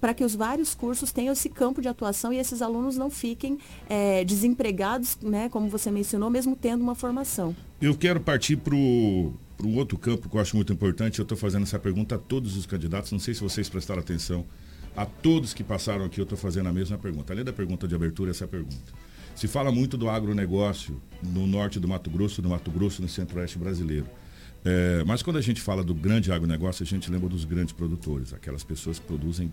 para 0.00 0.12
que 0.12 0.24
os 0.24 0.34
vários 0.34 0.74
cursos 0.74 1.12
tenham 1.12 1.34
esse 1.34 1.48
campo 1.48 1.80
de 1.80 1.86
atuação 1.86 2.32
e 2.32 2.38
esses 2.38 2.60
alunos 2.62 2.96
não 2.96 3.10
fiquem 3.10 3.58
é, 3.88 4.24
desempregados, 4.24 5.16
né, 5.22 5.48
como 5.48 5.68
você 5.68 5.88
mencionou, 5.88 6.28
mesmo 6.28 6.56
tendo 6.56 6.82
uma 6.82 6.96
formação. 6.96 7.54
Eu 7.80 7.96
quero 7.96 8.20
partir 8.20 8.56
para 8.56 8.74
um 8.74 9.32
outro 9.76 9.96
campo 9.96 10.28
que 10.28 10.36
eu 10.36 10.40
acho 10.40 10.54
muito 10.54 10.70
importante. 10.70 11.18
Eu 11.18 11.22
estou 11.22 11.36
fazendo 11.36 11.62
essa 11.62 11.78
pergunta 11.78 12.16
a 12.16 12.18
todos 12.18 12.54
os 12.54 12.66
candidatos. 12.66 13.10
Não 13.10 13.18
sei 13.18 13.32
se 13.32 13.40
vocês 13.40 13.70
prestaram 13.70 14.00
atenção. 14.00 14.44
A 14.94 15.06
todos 15.06 15.54
que 15.54 15.64
passaram 15.64 16.04
aqui, 16.04 16.20
eu 16.20 16.24
estou 16.24 16.36
fazendo 16.36 16.68
a 16.68 16.72
mesma 16.74 16.98
pergunta. 16.98 17.32
Além 17.32 17.42
da 17.42 17.54
pergunta 17.54 17.88
de 17.88 17.94
abertura, 17.94 18.32
essa 18.32 18.46
pergunta. 18.46 18.92
Se 19.34 19.48
fala 19.48 19.72
muito 19.72 19.96
do 19.96 20.10
agronegócio 20.10 21.00
no 21.22 21.46
norte 21.46 21.80
do 21.80 21.88
Mato 21.88 22.10
Grosso, 22.10 22.42
no 22.42 22.50
Mato 22.50 22.70
Grosso, 22.70 23.00
no 23.00 23.08
centro-oeste 23.08 23.58
brasileiro. 23.58 24.06
É, 24.62 25.02
mas 25.06 25.22
quando 25.22 25.38
a 25.38 25.40
gente 25.40 25.62
fala 25.62 25.82
do 25.82 25.94
grande 25.94 26.30
agronegócio, 26.30 26.82
a 26.82 26.86
gente 26.86 27.10
lembra 27.10 27.30
dos 27.30 27.46
grandes 27.46 27.72
produtores, 27.72 28.34
aquelas 28.34 28.62
pessoas 28.62 28.98
que 28.98 29.06
produzem 29.06 29.50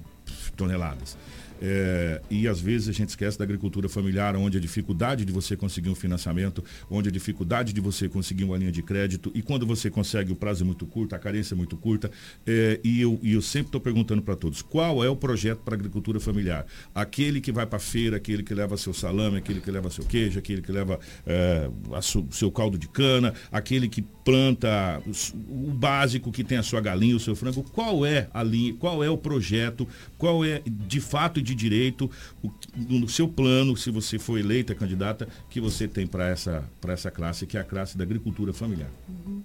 toneladas. 0.58 1.18
É, 1.62 2.22
e 2.30 2.48
às 2.48 2.60
vezes 2.60 2.90
a 2.90 2.92
gente 2.92 3.10
esquece 3.10 3.38
da 3.38 3.44
agricultura 3.44 3.90
familiar, 3.90 4.36
onde 4.36 4.58
a 4.58 4.62
dificuldade 4.62 5.26
de 5.26 5.32
você 5.32 5.56
conseguir 5.56 5.90
um 5.90 5.96
financiamento, 5.96 6.64
onde 6.90 7.10
a 7.10 7.12
dificuldade 7.12 7.74
de 7.74 7.82
você 7.82 8.08
conseguir 8.08 8.44
uma 8.44 8.58
linha 8.58 8.72
de 8.72 8.82
crédito, 8.82 9.32
e 9.34 9.42
quando 9.42 9.66
você 9.66 9.90
consegue, 9.90 10.32
o 10.32 10.36
prazo 10.36 10.64
é 10.64 10.66
muito 10.66 10.86
curto, 10.86 11.16
a 11.16 11.20
carência 11.20 11.54
é 11.54 11.58
muito 11.58 11.78
curta. 11.78 12.12
É, 12.46 12.80
e, 12.84 13.02
eu, 13.02 13.20
e 13.22 13.34
eu 13.34 13.42
sempre 13.42 13.68
estou 13.68 13.82
perguntando 13.82 14.22
para 14.22 14.36
todos: 14.36 14.62
qual 14.62 15.04
é 15.04 15.10
o 15.10 15.16
projeto 15.16 15.60
para 15.60 15.74
a 15.74 15.78
agricultura 15.78 16.20
familiar? 16.20 16.66
Aquele 16.94 17.42
que 17.42 17.52
vai 17.52 17.66
para 17.66 17.78
a 17.78 17.80
feira, 17.80 18.18
aquele 18.18 18.44
que 18.44 18.54
leva 18.54 18.78
seu 18.78 18.94
salame, 18.94 19.38
aquele 19.38 19.62
que 19.62 19.72
leva 19.72 19.90
seu 19.90 20.06
queijo, 20.06 20.40
aquele 20.40 20.62
que 20.62 20.72
leva 20.72 21.00
é, 21.26 21.70
su, 22.02 22.28
seu 22.32 22.52
caldo 22.52 22.78
de 22.78 22.88
cana, 22.88 23.34
aquele 23.52 23.88
que 23.88 24.02
planta 24.02 25.02
o 25.50 25.72
básico 25.72 26.32
que 26.32 26.44
tem 26.44 26.58
a 26.58 26.64
sua 26.64 26.82
galinha, 26.82 27.16
o 27.16 27.20
seu 27.20 27.36
frango. 27.36 27.64
Qual 27.64 28.06
é 28.06 28.28
a 28.34 28.44
linha, 28.44 28.74
qual 28.74 29.04
é 29.04 29.10
o 29.10 29.18
projeto, 29.18 29.88
qual 30.18 30.44
é 30.44 30.62
de 30.66 31.00
fato 31.00 31.42
de 31.42 31.54
direito, 31.54 32.10
o, 32.44 32.52
no 32.76 33.08
seu 33.08 33.28
plano, 33.28 33.76
se 33.78 33.92
você 33.92 34.18
for 34.18 34.40
eleita 34.40 34.74
candidata, 34.74 35.28
que 35.50 35.60
você 35.60 35.88
tem 35.88 36.08
para 36.08 36.28
essa, 36.28 36.64
essa 36.88 37.12
classe, 37.12 37.46
que 37.46 37.58
é 37.58 37.62
a 37.62 37.64
classe 37.64 37.98
da 37.98 38.04
agricultura 38.04 38.54
familiar. 38.54 38.90
Uhum. 39.08 39.42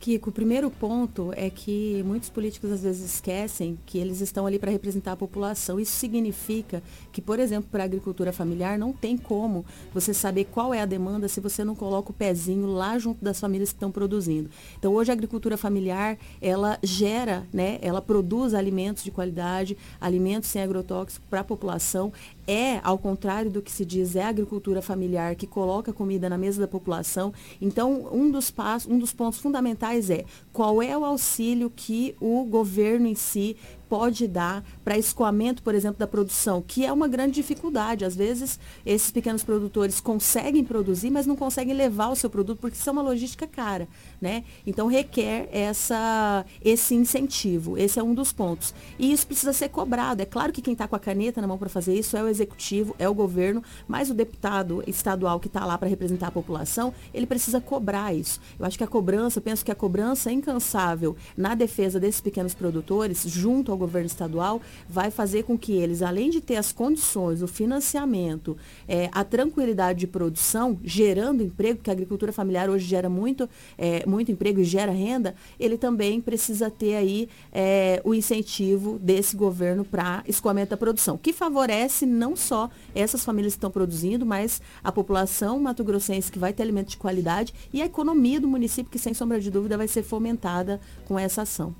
Kiko, 0.00 0.30
o 0.30 0.32
primeiro 0.32 0.70
ponto 0.70 1.32
é 1.34 1.50
que 1.50 2.04
muitos 2.06 2.28
políticos 2.30 2.70
às 2.70 2.82
vezes 2.82 3.14
esquecem 3.14 3.76
que 3.84 3.98
eles 3.98 4.20
estão 4.20 4.46
ali 4.46 4.56
para 4.56 4.70
representar 4.70 5.12
a 5.12 5.16
população. 5.16 5.80
Isso 5.80 5.90
significa 5.92 6.80
que, 7.10 7.20
por 7.20 7.40
exemplo, 7.40 7.68
para 7.68 7.82
a 7.82 7.86
agricultura 7.86 8.32
familiar, 8.32 8.78
não 8.78 8.92
tem 8.92 9.18
como 9.18 9.66
você 9.92 10.14
saber 10.14 10.44
qual 10.44 10.72
é 10.72 10.80
a 10.80 10.86
demanda 10.86 11.26
se 11.26 11.40
você 11.40 11.64
não 11.64 11.74
coloca 11.74 12.12
o 12.12 12.14
pezinho 12.14 12.68
lá 12.68 12.96
junto 12.96 13.24
das 13.24 13.40
famílias 13.40 13.70
que 13.70 13.74
estão 13.74 13.90
produzindo. 13.90 14.48
Então, 14.78 14.94
hoje 14.94 15.10
a 15.10 15.14
agricultura 15.14 15.56
familiar, 15.56 16.16
ela 16.40 16.78
gera, 16.80 17.44
né, 17.52 17.78
ela 17.82 18.00
produz 18.00 18.54
alimentos 18.54 19.02
de 19.02 19.10
qualidade, 19.10 19.76
alimentos 20.00 20.48
sem 20.48 20.62
agrotóxico 20.62 21.26
para 21.28 21.40
a 21.40 21.44
população. 21.44 22.12
É, 22.46 22.80
ao 22.84 22.98
contrário 22.98 23.50
do 23.50 23.60
que 23.60 23.70
se 23.70 23.84
diz, 23.84 24.14
é 24.14 24.22
a 24.22 24.28
agricultura 24.28 24.80
familiar 24.80 25.34
que 25.34 25.46
coloca 25.46 25.92
comida 25.92 26.30
na 26.30 26.38
mesa 26.38 26.60
da 26.60 26.68
população. 26.68 27.32
Então, 27.60 28.08
um 28.12 28.30
dos 28.30 28.50
passos, 28.50 28.90
um 28.90 28.98
dos 28.98 29.12
pontos 29.12 29.38
fundamentais 29.38 29.87
é 29.96 30.24
qual 30.52 30.82
é 30.82 30.96
o 30.96 31.04
auxílio 31.04 31.70
que 31.74 32.14
o 32.20 32.44
governo 32.44 33.06
em 33.06 33.14
si 33.14 33.56
pode 33.88 34.26
dar 34.28 34.64
para 34.84 34.98
escoamento, 34.98 35.62
por 35.62 35.74
exemplo, 35.74 35.98
da 35.98 36.06
produção, 36.06 36.62
que 36.66 36.84
é 36.84 36.92
uma 36.92 37.08
grande 37.08 37.34
dificuldade. 37.34 38.04
Às 38.04 38.14
vezes, 38.14 38.58
esses 38.84 39.10
pequenos 39.10 39.42
produtores 39.42 40.00
conseguem 40.00 40.64
produzir, 40.64 41.10
mas 41.10 41.26
não 41.26 41.36
conseguem 41.36 41.74
levar 41.74 42.08
o 42.08 42.16
seu 42.16 42.28
produto 42.28 42.58
porque 42.60 42.76
isso 42.76 42.88
é 42.88 42.92
uma 42.92 43.02
logística 43.02 43.46
cara, 43.46 43.88
né? 44.20 44.44
Então 44.66 44.86
requer 44.86 45.48
essa, 45.52 46.44
esse 46.62 46.94
incentivo. 46.94 47.78
Esse 47.78 47.98
é 47.98 48.02
um 48.02 48.14
dos 48.14 48.32
pontos. 48.32 48.74
E 48.98 49.12
isso 49.12 49.26
precisa 49.26 49.52
ser 49.52 49.68
cobrado. 49.68 50.20
É 50.20 50.26
claro 50.26 50.52
que 50.52 50.60
quem 50.60 50.72
está 50.72 50.86
com 50.86 50.96
a 50.96 51.00
caneta 51.00 51.40
na 51.40 51.46
mão 51.46 51.58
para 51.58 51.68
fazer 51.68 51.94
isso 51.94 52.16
é 52.16 52.22
o 52.22 52.28
executivo, 52.28 52.94
é 52.98 53.08
o 53.08 53.14
governo, 53.14 53.62
mas 53.86 54.10
o 54.10 54.14
deputado 54.14 54.82
estadual 54.86 55.40
que 55.40 55.46
está 55.46 55.64
lá 55.64 55.78
para 55.78 55.88
representar 55.88 56.28
a 56.28 56.30
população, 56.30 56.92
ele 57.14 57.26
precisa 57.26 57.60
cobrar 57.60 58.12
isso. 58.14 58.40
Eu 58.58 58.66
acho 58.66 58.76
que 58.76 58.84
a 58.84 58.86
cobrança, 58.86 59.40
penso 59.40 59.64
que 59.64 59.72
a 59.72 59.74
cobrança 59.74 60.30
incansável 60.30 61.16
na 61.36 61.54
defesa 61.54 62.00
desses 62.00 62.20
pequenos 62.20 62.54
produtores, 62.54 63.22
junto 63.26 63.72
ao 63.72 63.77
governo 63.78 64.06
estadual, 64.06 64.60
vai 64.88 65.10
fazer 65.10 65.44
com 65.44 65.56
que 65.56 65.72
eles, 65.72 66.02
além 66.02 66.30
de 66.30 66.40
ter 66.40 66.56
as 66.56 66.72
condições, 66.72 67.42
o 67.42 67.48
financiamento, 67.48 68.56
é, 68.86 69.08
a 69.12 69.24
tranquilidade 69.24 70.00
de 70.00 70.06
produção, 70.06 70.78
gerando 70.84 71.42
emprego, 71.42 71.76
porque 71.76 71.90
a 71.90 71.92
agricultura 71.92 72.32
familiar 72.32 72.68
hoje 72.68 72.86
gera 72.86 73.08
muito, 73.08 73.48
é, 73.76 74.04
muito 74.06 74.30
emprego 74.30 74.60
e 74.60 74.64
gera 74.64 74.92
renda, 74.92 75.34
ele 75.58 75.78
também 75.78 76.20
precisa 76.20 76.70
ter 76.70 76.96
aí 76.96 77.28
é, 77.52 78.00
o 78.04 78.14
incentivo 78.14 78.98
desse 78.98 79.36
governo 79.36 79.84
para 79.84 80.22
escoamento 80.26 80.70
da 80.70 80.76
produção, 80.76 81.16
que 81.16 81.32
favorece 81.32 82.04
não 82.04 82.36
só 82.36 82.70
essas 82.94 83.24
famílias 83.24 83.54
que 83.54 83.58
estão 83.58 83.70
produzindo, 83.70 84.26
mas 84.26 84.60
a 84.82 84.90
população 84.90 85.58
mato-grossense 85.60 86.30
que 86.30 86.38
vai 86.38 86.52
ter 86.52 86.62
alimento 86.62 86.88
de 86.88 86.96
qualidade 86.96 87.54
e 87.72 87.82
a 87.82 87.86
economia 87.86 88.40
do 88.40 88.48
município, 88.48 88.90
que 88.90 88.98
sem 88.98 89.14
sombra 89.14 89.40
de 89.40 89.50
dúvida 89.50 89.76
vai 89.76 89.88
ser 89.88 90.02
fomentada 90.02 90.80
com 91.06 91.18
essa 91.18 91.42
ação. 91.42 91.74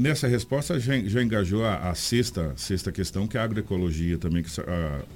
Nessa 0.00 0.26
resposta 0.26 0.78
já, 0.80 0.98
já 0.98 1.22
engajou 1.40 1.64
a, 1.64 1.94
sexta, 1.94 2.52
sexta 2.56 2.92
questão, 2.92 3.26
que 3.26 3.36
é 3.36 3.40
a 3.40 3.44
agroecologia 3.44 4.18
também, 4.18 4.44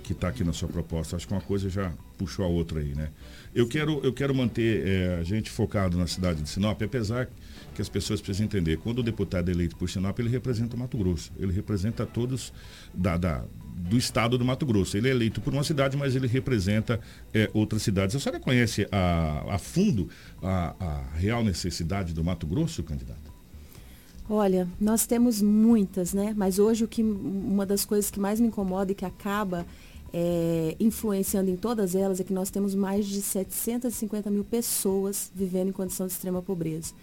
que 0.03 0.13
está 0.13 0.29
aqui 0.29 0.43
na 0.43 0.53
sua 0.53 0.69
proposta. 0.69 1.17
Acho 1.17 1.29
que 1.29 1.35
uma 1.35 1.41
coisa 1.41 1.69
já 1.69 1.93
puxou 2.17 2.45
a 2.45 2.49
outra 2.49 2.81
aí, 2.81 2.95
né? 2.95 3.11
Eu 3.55 3.69
quero, 3.69 4.01
eu 4.03 4.13
quero 4.13 4.35
manter 4.35 4.87
é, 4.87 5.19
a 5.21 5.23
gente 5.23 5.51
focado 5.51 5.97
na 5.97 6.07
cidade 6.07 6.43
de 6.43 6.49
Sinop, 6.49 6.81
apesar 6.83 7.29
que 7.75 7.83
as 7.83 7.89
pessoas 7.89 8.21
precisam 8.21 8.47
entender, 8.47 8.79
quando 8.79 9.01
o 9.01 9.03
deputado 9.03 9.49
é 9.49 9.53
eleito 9.53 9.77
por 9.77 9.89
Sinop, 9.89 10.19
ele 10.19 10.29
representa 10.29 10.75
o 10.75 10.79
Mato 10.79 10.97
Grosso. 10.97 11.31
Ele 11.39 11.53
representa 11.53 12.07
todos 12.07 12.53
da, 12.93 13.17
da 13.17 13.45
do 13.77 13.99
estado 13.99 14.39
do 14.39 14.45
Mato 14.45 14.65
Grosso. 14.65 14.97
Ele 14.97 15.09
é 15.09 15.11
eleito 15.11 15.41
por 15.41 15.53
uma 15.53 15.65
cidade, 15.65 15.97
mas 15.97 16.17
ele 16.17 16.27
representa 16.27 16.99
é, 17.35 17.51
outras 17.53 17.83
cidades. 17.83 18.17
A 18.17 18.21
senhora 18.21 18.41
conhece 18.41 18.89
a, 18.91 19.55
a 19.55 19.59
fundo 19.59 20.09
a, 20.43 20.75
a 20.81 21.17
real 21.17 21.45
necessidade 21.45 22.15
do 22.15 22.25
Mato 22.25 22.47
Grosso, 22.47 22.83
candidato? 22.83 23.34
Olha, 24.29 24.67
nós 24.81 25.07
temos 25.07 25.43
muitas, 25.43 26.15
né? 26.15 26.33
Mas 26.37 26.59
hoje 26.59 26.85
o 26.85 26.89
que 26.89 27.03
uma 27.03 27.67
das 27.67 27.85
coisas 27.85 28.11
que 28.11 28.19
mais 28.19 28.41
me 28.41 28.49
incomoda 28.49 28.91
e 28.91 28.95
que 28.95 29.05
acaba 29.05 29.67
é, 30.17 30.77
influenciando 30.81 31.51
em 31.51 31.57
todas 31.57 31.95
elas 31.95 32.21
é 32.21 32.25
que 32.25 32.33
nós 32.33 32.49
temos 32.49 32.75
mais 32.75 33.05
de 33.05 33.21
750 33.21 34.31
mil 34.31 34.45
pessoas 34.45 35.31
vivendo 35.35 35.69
em 35.69 35.73
condição 35.73 36.07
de 36.07 36.13
extrema 36.13 36.41
pobreza. 36.41 36.95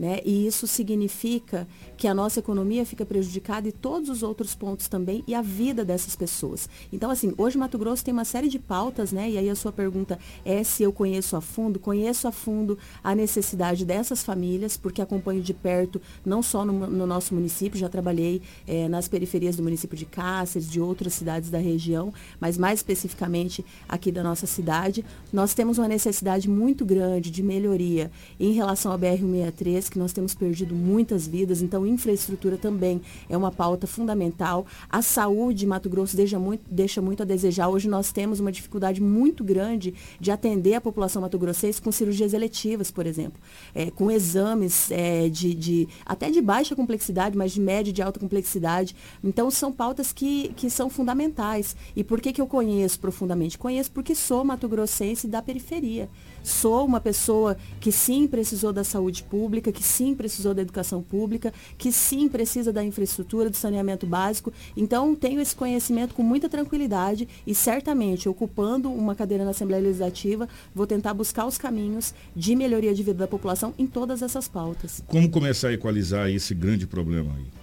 Né? 0.00 0.20
E 0.24 0.46
isso 0.46 0.66
significa 0.66 1.68
que 1.98 2.08
a 2.08 2.14
nossa 2.14 2.40
economia 2.40 2.86
fica 2.86 3.04
prejudicada 3.04 3.68
e 3.68 3.72
todos 3.72 4.08
os 4.08 4.22
outros 4.22 4.54
pontos 4.54 4.88
também 4.88 5.22
e 5.26 5.34
a 5.34 5.42
vida 5.42 5.84
dessas 5.84 6.16
pessoas. 6.16 6.70
Então, 6.90 7.10
assim, 7.10 7.34
hoje 7.36 7.58
Mato 7.58 7.76
Grosso 7.76 8.02
tem 8.02 8.14
uma 8.14 8.24
série 8.24 8.48
de 8.48 8.58
pautas, 8.58 9.12
né? 9.12 9.28
E 9.28 9.36
aí 9.36 9.50
a 9.50 9.54
sua 9.54 9.70
pergunta 9.70 10.18
é 10.42 10.64
se 10.64 10.82
eu 10.82 10.90
conheço 10.90 11.36
a 11.36 11.42
fundo. 11.42 11.78
Conheço 11.78 12.26
a 12.26 12.32
fundo 12.32 12.78
a 13.04 13.14
necessidade 13.14 13.84
dessas 13.84 14.24
famílias, 14.24 14.74
porque 14.74 15.02
acompanho 15.02 15.42
de 15.42 15.52
perto, 15.52 16.00
não 16.24 16.42
só 16.42 16.64
no, 16.64 16.86
no 16.86 17.06
nosso 17.06 17.34
município, 17.34 17.78
já 17.78 17.90
trabalhei 17.90 18.40
é, 18.66 18.88
nas 18.88 19.06
periferias 19.06 19.54
do 19.54 19.62
município 19.62 19.98
de 19.98 20.06
Cáceres, 20.06 20.66
de 20.70 20.80
outras 20.80 21.12
cidades 21.12 21.50
da 21.50 21.58
região, 21.58 22.10
mas 22.40 22.56
mais 22.56 22.78
especificamente 22.78 23.62
aqui 23.86 24.10
da 24.10 24.22
nossa 24.22 24.46
cidade. 24.46 25.04
Nós 25.30 25.52
temos 25.52 25.76
uma 25.76 25.88
necessidade 25.88 26.48
muito 26.48 26.86
grande 26.86 27.30
de 27.30 27.42
melhoria 27.42 28.10
em 28.38 28.52
relação 28.52 28.92
à 28.92 28.98
BR-163, 28.98 29.89
que 29.90 29.98
nós 29.98 30.12
temos 30.12 30.34
perdido 30.34 30.74
muitas 30.74 31.26
vidas, 31.26 31.60
então 31.60 31.86
infraestrutura 31.86 32.56
também 32.56 33.00
é 33.28 33.36
uma 33.36 33.50
pauta 33.50 33.86
fundamental. 33.86 34.64
A 34.88 35.02
saúde 35.02 35.66
Mato 35.66 35.90
Grosso 35.90 36.16
deixa 36.16 36.38
muito, 36.38 36.62
deixa 36.70 37.02
muito 37.02 37.22
a 37.22 37.26
desejar. 37.26 37.68
Hoje 37.68 37.88
nós 37.88 38.12
temos 38.12 38.40
uma 38.40 38.52
dificuldade 38.52 39.02
muito 39.02 39.44
grande 39.44 39.94
de 40.18 40.30
atender 40.30 40.74
a 40.74 40.80
população 40.80 41.22
mato-grossense 41.22 41.82
com 41.82 41.92
cirurgias 41.92 42.32
eletivas, 42.32 42.90
por 42.90 43.06
exemplo, 43.06 43.40
é, 43.74 43.90
com 43.90 44.10
exames 44.10 44.90
é, 44.90 45.28
de, 45.28 45.54
de, 45.54 45.88
até 46.06 46.30
de 46.30 46.40
baixa 46.40 46.76
complexidade, 46.76 47.36
mas 47.36 47.52
de 47.52 47.60
média 47.60 47.90
e 47.90 47.92
de 47.92 48.02
alta 48.02 48.20
complexidade. 48.20 48.94
Então 49.22 49.50
são 49.50 49.72
pautas 49.72 50.12
que, 50.12 50.52
que 50.56 50.70
são 50.70 50.88
fundamentais. 50.88 51.76
E 51.94 52.04
por 52.04 52.20
que, 52.20 52.32
que 52.32 52.40
eu 52.40 52.46
conheço 52.46 53.00
profundamente? 53.00 53.58
Conheço 53.58 53.90
porque 53.90 54.14
sou 54.14 54.44
mato-grossense 54.44 55.26
da 55.26 55.42
periferia. 55.42 56.08
Sou 56.42 56.84
uma 56.84 57.00
pessoa 57.00 57.56
que 57.80 57.92
sim 57.92 58.26
precisou 58.26 58.72
da 58.72 58.84
saúde 58.84 59.22
pública, 59.22 59.70
que 59.70 59.82
sim 59.82 60.14
precisou 60.14 60.54
da 60.54 60.62
educação 60.62 61.02
pública, 61.02 61.52
que 61.76 61.92
sim 61.92 62.28
precisa 62.28 62.72
da 62.72 62.82
infraestrutura, 62.82 63.50
do 63.50 63.56
saneamento 63.56 64.06
básico. 64.06 64.52
Então, 64.76 65.14
tenho 65.14 65.40
esse 65.40 65.54
conhecimento 65.54 66.14
com 66.14 66.22
muita 66.22 66.48
tranquilidade 66.48 67.28
e 67.46 67.54
certamente, 67.54 68.28
ocupando 68.28 68.90
uma 68.90 69.14
cadeira 69.14 69.44
na 69.44 69.50
Assembleia 69.50 69.82
Legislativa, 69.82 70.48
vou 70.74 70.86
tentar 70.86 71.14
buscar 71.14 71.46
os 71.46 71.58
caminhos 71.58 72.14
de 72.34 72.56
melhoria 72.56 72.94
de 72.94 73.02
vida 73.02 73.18
da 73.18 73.28
população 73.28 73.74
em 73.78 73.86
todas 73.86 74.22
essas 74.22 74.48
pautas. 74.48 75.02
Como 75.06 75.30
começar 75.30 75.68
a 75.68 75.72
equalizar 75.72 76.30
esse 76.30 76.54
grande 76.54 76.86
problema 76.86 77.34
aí? 77.36 77.59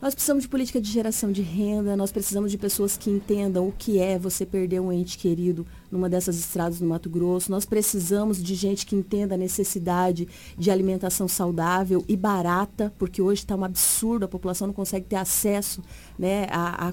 Nós 0.00 0.14
precisamos 0.14 0.42
de 0.42 0.48
política 0.48 0.78
de 0.78 0.90
geração 0.90 1.32
de 1.32 1.40
renda, 1.40 1.96
nós 1.96 2.12
precisamos 2.12 2.50
de 2.50 2.58
pessoas 2.58 2.98
que 2.98 3.08
entendam 3.08 3.66
o 3.66 3.72
que 3.72 3.98
é 3.98 4.18
você 4.18 4.44
perder 4.44 4.78
um 4.78 4.92
ente 4.92 5.16
querido 5.16 5.66
numa 5.90 6.06
dessas 6.06 6.38
estradas 6.38 6.80
no 6.82 6.88
Mato 6.88 7.08
Grosso. 7.08 7.50
Nós 7.50 7.64
precisamos 7.64 8.42
de 8.42 8.54
gente 8.54 8.84
que 8.84 8.94
entenda 8.94 9.34
a 9.34 9.38
necessidade 9.38 10.28
de 10.56 10.70
alimentação 10.70 11.26
saudável 11.26 12.04
e 12.06 12.14
barata, 12.14 12.92
porque 12.98 13.22
hoje 13.22 13.40
está 13.40 13.56
um 13.56 13.64
absurdo, 13.64 14.26
a 14.26 14.28
população 14.28 14.66
não 14.66 14.74
consegue 14.74 15.06
ter 15.06 15.16
acesso 15.16 15.82
né, 16.18 16.46
a, 16.50 16.88
a, 16.88 16.92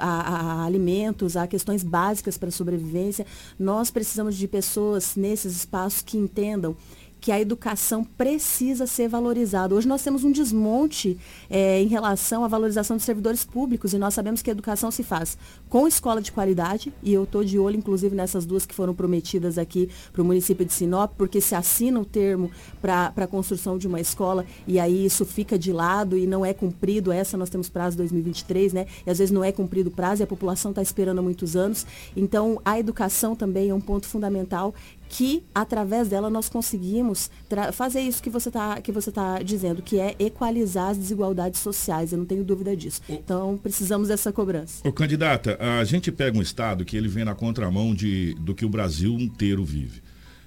a, 0.00 0.62
a 0.62 0.64
alimentos, 0.64 1.36
a 1.36 1.48
questões 1.48 1.82
básicas 1.82 2.38
para 2.38 2.50
a 2.50 2.52
sobrevivência. 2.52 3.26
Nós 3.58 3.90
precisamos 3.90 4.36
de 4.36 4.46
pessoas 4.46 5.16
nesses 5.16 5.56
espaços 5.56 6.02
que 6.02 6.16
entendam 6.16 6.76
que 7.24 7.32
a 7.32 7.40
educação 7.40 8.04
precisa 8.04 8.86
ser 8.86 9.08
valorizada. 9.08 9.74
Hoje 9.74 9.88
nós 9.88 10.02
temos 10.02 10.24
um 10.24 10.30
desmonte 10.30 11.18
é, 11.48 11.80
em 11.80 11.86
relação 11.86 12.44
à 12.44 12.48
valorização 12.48 12.98
dos 12.98 13.06
servidores 13.06 13.46
públicos 13.46 13.94
e 13.94 13.98
nós 13.98 14.12
sabemos 14.12 14.42
que 14.42 14.50
a 14.50 14.52
educação 14.52 14.90
se 14.90 15.02
faz 15.02 15.38
com 15.70 15.88
escola 15.88 16.20
de 16.20 16.30
qualidade 16.30 16.92
e 17.02 17.14
eu 17.14 17.24
estou 17.24 17.42
de 17.42 17.58
olho 17.58 17.78
inclusive 17.78 18.14
nessas 18.14 18.44
duas 18.44 18.66
que 18.66 18.74
foram 18.74 18.94
prometidas 18.94 19.56
aqui 19.56 19.88
para 20.12 20.20
o 20.20 20.24
município 20.24 20.66
de 20.66 20.74
Sinop, 20.74 21.14
porque 21.16 21.40
se 21.40 21.54
assina 21.54 21.98
o 21.98 22.04
termo 22.04 22.50
para 22.82 23.10
a 23.16 23.26
construção 23.26 23.78
de 23.78 23.88
uma 23.88 24.02
escola 24.02 24.44
e 24.66 24.78
aí 24.78 25.06
isso 25.06 25.24
fica 25.24 25.58
de 25.58 25.72
lado 25.72 26.18
e 26.18 26.26
não 26.26 26.44
é 26.44 26.52
cumprido, 26.52 27.10
essa 27.10 27.38
nós 27.38 27.48
temos 27.48 27.70
prazo 27.70 27.96
2023, 27.96 28.74
né? 28.74 28.86
E 29.06 29.10
às 29.10 29.16
vezes 29.16 29.32
não 29.32 29.42
é 29.42 29.50
cumprido 29.50 29.88
o 29.88 29.92
prazo 29.92 30.22
e 30.22 30.24
a 30.24 30.26
população 30.26 30.72
está 30.72 30.82
esperando 30.82 31.20
há 31.20 31.22
muitos 31.22 31.56
anos. 31.56 31.86
Então 32.14 32.60
a 32.62 32.78
educação 32.78 33.34
também 33.34 33.70
é 33.70 33.74
um 33.74 33.80
ponto 33.80 34.06
fundamental 34.06 34.74
que 35.14 35.44
através 35.54 36.08
dela 36.08 36.28
nós 36.28 36.48
conseguimos 36.48 37.30
fazer 37.72 38.00
isso 38.00 38.20
que 38.20 38.28
você 38.28 38.48
está 38.48 38.80
que 38.80 38.90
você 38.90 39.12
tá 39.12 39.40
dizendo, 39.40 39.80
que 39.80 40.00
é 40.00 40.16
equalizar 40.18 40.90
as 40.90 40.98
desigualdades 40.98 41.60
sociais. 41.60 42.10
Eu 42.10 42.18
não 42.18 42.26
tenho 42.26 42.42
dúvida 42.42 42.76
disso. 42.76 43.00
Então 43.08 43.56
precisamos 43.56 44.08
dessa 44.08 44.32
cobrança. 44.32 44.86
O 44.86 44.92
candidata, 44.92 45.56
a 45.78 45.84
gente 45.84 46.10
pega 46.10 46.36
um 46.36 46.42
estado 46.42 46.84
que 46.84 46.96
ele 46.96 47.06
vem 47.06 47.24
na 47.24 47.32
contramão 47.32 47.94
de, 47.94 48.34
do 48.40 48.56
que 48.56 48.64
o 48.64 48.68
Brasil 48.68 49.12
inteiro 49.12 49.64
vive. 49.64 50.02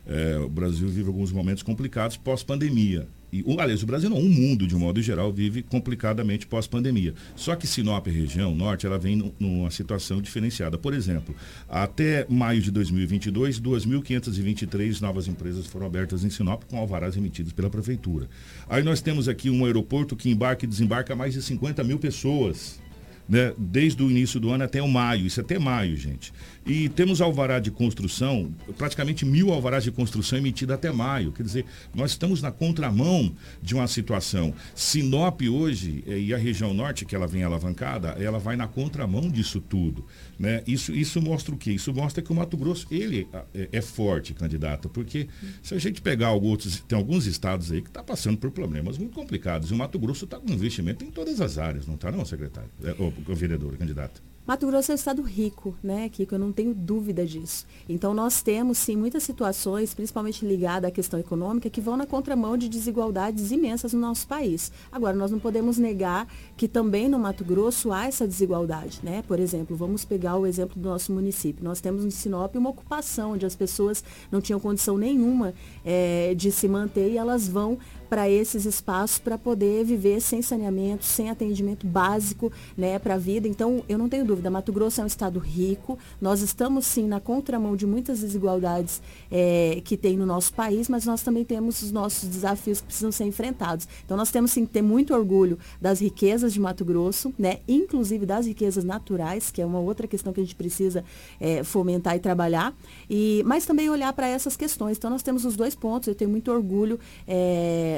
É, 0.05 0.37
o 0.37 0.49
Brasil 0.49 0.89
vive 0.89 1.07
alguns 1.07 1.31
momentos 1.31 1.63
complicados 1.63 2.17
pós-pandemia. 2.17 3.07
E, 3.31 3.43
aliás, 3.59 3.83
o 3.83 3.85
Brasil 3.85 4.09
não, 4.09 4.17
o 4.19 4.29
mundo, 4.29 4.65
de 4.65 4.75
um 4.75 4.79
modo 4.79 5.01
geral, 5.01 5.31
vive 5.33 5.61
complicadamente 5.61 6.47
pós-pandemia. 6.47 7.13
Só 7.35 7.55
que 7.55 7.67
Sinop, 7.67 8.07
região 8.07 8.55
norte, 8.55 8.85
ela 8.85 8.97
vem 8.97 9.15
nu- 9.15 9.33
numa 9.39 9.69
situação 9.69 10.21
diferenciada. 10.21 10.77
Por 10.77 10.93
exemplo, 10.93 11.35
até 11.67 12.25
maio 12.29 12.61
de 12.61 12.71
2022, 12.71 13.59
2.523 13.59 15.01
novas 15.01 15.27
empresas 15.27 15.65
foram 15.67 15.85
abertas 15.85 16.23
em 16.23 16.29
Sinop 16.29 16.63
com 16.69 16.77
alvarás 16.77 17.17
emitidos 17.17 17.53
pela 17.53 17.69
prefeitura. 17.69 18.29
Aí 18.69 18.83
nós 18.83 19.01
temos 19.01 19.27
aqui 19.27 19.49
um 19.49 19.65
aeroporto 19.65 20.15
que 20.15 20.29
embarca 20.29 20.65
e 20.65 20.67
desembarca 20.67 21.15
mais 21.15 21.33
de 21.33 21.41
50 21.41 21.83
mil 21.83 21.99
pessoas. 21.99 22.79
Né, 23.27 23.53
desde 23.57 24.01
o 24.01 24.09
início 24.09 24.39
do 24.39 24.49
ano 24.51 24.63
até 24.63 24.81
o 24.81 24.87
maio, 24.87 25.25
isso 25.25 25.41
é 25.41 25.43
até 25.43 25.59
maio, 25.59 25.97
gente. 25.97 26.31
E 26.67 26.89
temos 26.89 27.21
alvará 27.21 27.59
de 27.59 27.71
construção, 27.71 28.53
praticamente 28.77 29.25
mil 29.25 29.53
alvarás 29.53 29.85
de 29.85 29.91
construção 29.91 30.37
emitidos 30.37 30.75
até 30.75 30.91
maio. 30.91 31.31
Quer 31.31 31.43
dizer, 31.43 31.65
nós 31.95 32.11
estamos 32.11 32.41
na 32.41 32.51
contramão 32.51 33.33
de 33.61 33.73
uma 33.73 33.87
situação. 33.87 34.53
Sinop 34.75 35.41
hoje 35.41 36.03
eh, 36.05 36.19
e 36.19 36.33
a 36.33 36.37
região 36.37 36.73
norte, 36.73 37.05
que 37.05 37.15
ela 37.15 37.25
vem 37.25 37.43
alavancada, 37.43 38.09
ela 38.19 38.37
vai 38.37 38.57
na 38.57 38.67
contramão 38.67 39.29
disso 39.29 39.61
tudo. 39.61 40.05
Né? 40.37 40.61
Isso, 40.67 40.93
isso 40.93 41.21
mostra 41.21 41.55
o 41.55 41.57
quê? 41.57 41.71
Isso 41.71 41.93
mostra 41.93 42.21
que 42.21 42.31
o 42.31 42.35
Mato 42.35 42.57
Grosso, 42.57 42.85
ele 42.91 43.27
ah, 43.33 43.45
é, 43.55 43.69
é 43.71 43.81
forte, 43.81 44.33
candidato, 44.33 44.89
porque 44.89 45.29
se 45.63 45.73
a 45.73 45.79
gente 45.79 46.01
pegar 46.01 46.27
alguns, 46.27 46.81
tem 46.81 46.97
alguns 46.97 47.25
estados 47.25 47.71
aí 47.71 47.81
que 47.81 47.87
estão 47.87 48.03
passando 48.03 48.37
por 48.37 48.51
problemas 48.51 48.97
muito 48.97 49.13
complicados. 49.13 49.71
E 49.71 49.73
o 49.73 49.77
Mato 49.77 49.97
Grosso 49.97 50.25
está 50.25 50.37
com 50.37 50.51
investimento 50.51 51.05
em 51.05 51.11
todas 51.11 51.39
as 51.39 51.57
áreas, 51.57 51.87
não 51.87 51.95
está 51.95 52.11
não, 52.11 52.25
secretário? 52.25 52.69
É, 52.83 52.91
vereador, 53.35 53.77
candidato. 53.77 54.21
Mato 54.47 54.65
Grosso 54.65 54.91
é 54.91 54.93
um 54.93 54.95
estado 54.95 55.21
rico, 55.21 55.75
né, 55.83 56.07
Kiko? 56.07 56.35
Eu 56.35 56.39
não 56.39 56.53
tenho 56.53 56.73
dúvida 56.73 57.25
disso. 57.25 57.65
Então, 57.89 58.13
nós 58.13 58.41
temos, 58.41 58.77
sim, 58.77 58.95
muitas 58.95 59.23
situações, 59.23 59.93
principalmente 59.93 60.45
ligadas 60.45 60.87
à 60.87 60.91
questão 60.91 61.19
econômica, 61.19 61.69
que 61.69 61.81
vão 61.81 61.97
na 61.97 62.05
contramão 62.05 62.55
de 62.55 62.69
desigualdades 62.69 63.51
imensas 63.51 63.91
no 63.91 63.99
nosso 63.99 64.25
país. 64.25 64.71
Agora, 64.89 65.17
nós 65.17 65.31
não 65.31 65.37
podemos 65.37 65.77
negar 65.77 66.29
que 66.55 66.65
também 66.65 67.09
no 67.09 67.19
Mato 67.19 67.43
Grosso 67.43 67.91
há 67.91 68.05
essa 68.05 68.25
desigualdade, 68.25 69.01
né? 69.03 69.21
Por 69.27 69.37
exemplo, 69.37 69.75
vamos 69.75 70.05
pegar 70.05 70.37
o 70.37 70.47
exemplo 70.47 70.81
do 70.81 70.87
nosso 70.87 71.11
município. 71.11 71.61
Nós 71.61 71.81
temos 71.81 72.05
em 72.05 72.09
Sinop 72.09 72.55
uma 72.55 72.69
ocupação 72.69 73.33
onde 73.33 73.45
as 73.45 73.53
pessoas 73.53 74.01
não 74.31 74.39
tinham 74.39 74.61
condição 74.61 74.97
nenhuma 74.97 75.53
eh, 75.83 76.33
de 76.37 76.53
se 76.53 76.69
manter 76.69 77.11
e 77.11 77.17
elas 77.17 77.49
vão 77.49 77.77
para 78.09 78.29
esses 78.29 78.65
espaços 78.65 79.19
para 79.19 79.37
poder 79.37 79.83
viver 79.83 80.21
sem 80.21 80.41
saneamento, 80.41 81.05
sem 81.05 81.29
atendimento 81.29 81.85
básico 81.85 82.51
né, 82.75 82.97
para 82.99 83.15
a 83.15 83.17
vida. 83.17 83.47
Então, 83.47 83.83
eu 83.87 83.97
não 83.97 84.09
tenho 84.09 84.25
dúvida, 84.25 84.49
Mato 84.49 84.71
Grosso 84.71 85.01
é 85.01 85.03
um 85.03 85.07
estado 85.07 85.39
rico, 85.39 85.97
nós 86.19 86.41
estamos 86.41 86.85
sim 86.85 87.07
na 87.07 87.19
contramão 87.19 87.75
de 87.75 87.85
muitas 87.85 88.19
desigualdades 88.19 89.01
eh, 89.31 89.81
que 89.83 89.97
tem 89.97 90.17
no 90.17 90.25
nosso 90.25 90.53
país, 90.53 90.89
mas 90.89 91.05
nós 91.05 91.21
também 91.21 91.43
temos 91.43 91.81
os 91.81 91.91
nossos 91.91 92.27
desafios 92.27 92.81
que 92.81 92.87
precisam 92.87 93.11
ser 93.11 93.25
enfrentados. 93.25 93.87
Então, 94.05 94.17
nós 94.17 94.31
temos 94.31 94.51
sim 94.51 94.65
que 94.65 94.71
ter 94.71 94.81
muito 94.81 95.13
orgulho 95.13 95.57
das 95.81 95.99
riquezas 95.99 96.53
de 96.53 96.59
Mato 96.59 96.85
Grosso, 96.85 97.33
né, 97.37 97.59
inclusive 97.67 98.25
das 98.25 98.45
riquezas 98.45 98.83
naturais, 98.83 99.51
que 99.51 99.61
é 99.61 99.65
uma 99.65 99.79
outra 99.79 100.07
questão 100.07 100.33
que 100.33 100.39
a 100.39 100.43
gente 100.43 100.55
precisa 100.55 101.03
eh, 101.39 101.63
fomentar 101.63 102.15
e 102.15 102.19
trabalhar, 102.19 102.73
e, 103.09 103.43
mas 103.45 103.65
também 103.65 103.89
olhar 103.89 104.11
para 104.13 104.27
essas 104.27 104.55
questões. 104.55 104.97
Então, 104.97 105.09
nós 105.09 105.23
temos 105.23 105.45
os 105.45 105.55
dois 105.55 105.75
pontos, 105.75 106.07
eu 106.07 106.15
tenho 106.15 106.29
muito 106.29 106.51
orgulho 106.51 106.99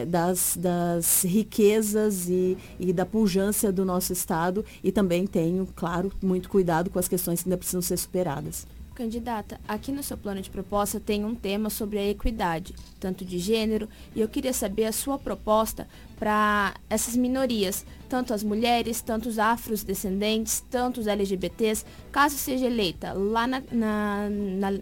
das, 0.05 0.57
das 0.59 1.23
riquezas 1.23 2.27
e, 2.29 2.57
e 2.79 2.91
da 2.93 3.05
pujança 3.05 3.71
do 3.71 3.83
nosso 3.85 4.13
Estado 4.13 4.63
e 4.83 4.91
também 4.91 5.25
tenho, 5.27 5.67
claro, 5.75 6.11
muito 6.21 6.49
cuidado 6.49 6.89
com 6.89 6.99
as 6.99 7.07
questões 7.07 7.41
que 7.43 7.49
ainda 7.49 7.57
precisam 7.57 7.81
ser 7.81 7.97
superadas. 7.97 8.65
Candidata, 8.95 9.61
aqui 9.65 9.93
no 9.93 10.03
seu 10.03 10.17
plano 10.17 10.41
de 10.41 10.49
proposta 10.49 10.99
tem 10.99 11.23
um 11.23 11.33
tema 11.33 11.69
sobre 11.69 11.97
a 11.97 12.05
equidade, 12.09 12.75
tanto 12.99 13.23
de 13.23 13.39
gênero, 13.39 13.87
e 14.13 14.19
eu 14.19 14.27
queria 14.27 14.51
saber 14.51 14.83
a 14.83 14.91
sua 14.91 15.17
proposta 15.17 15.87
para 16.19 16.73
essas 16.89 17.15
minorias, 17.15 17.85
tanto 18.09 18.33
as 18.33 18.43
mulheres, 18.43 18.99
tanto 18.99 19.29
os 19.29 19.39
afrodescendentes, 19.39 20.61
tanto 20.69 20.99
os 20.99 21.07
LGBTs, 21.07 21.85
caso 22.11 22.35
seja 22.37 22.65
eleita 22.65 23.13
lá 23.13 23.47
na, 23.47 23.63
na- 23.71 24.29
na- 24.29 24.79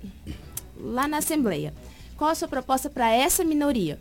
lá 0.80 1.08
na 1.08 1.18
Assembleia. 1.18 1.72
Qual 2.18 2.32
a 2.32 2.36
sua 2.36 2.48
proposta 2.48 2.90
para 2.90 3.12
essa 3.12 3.44
minoria? 3.44 4.00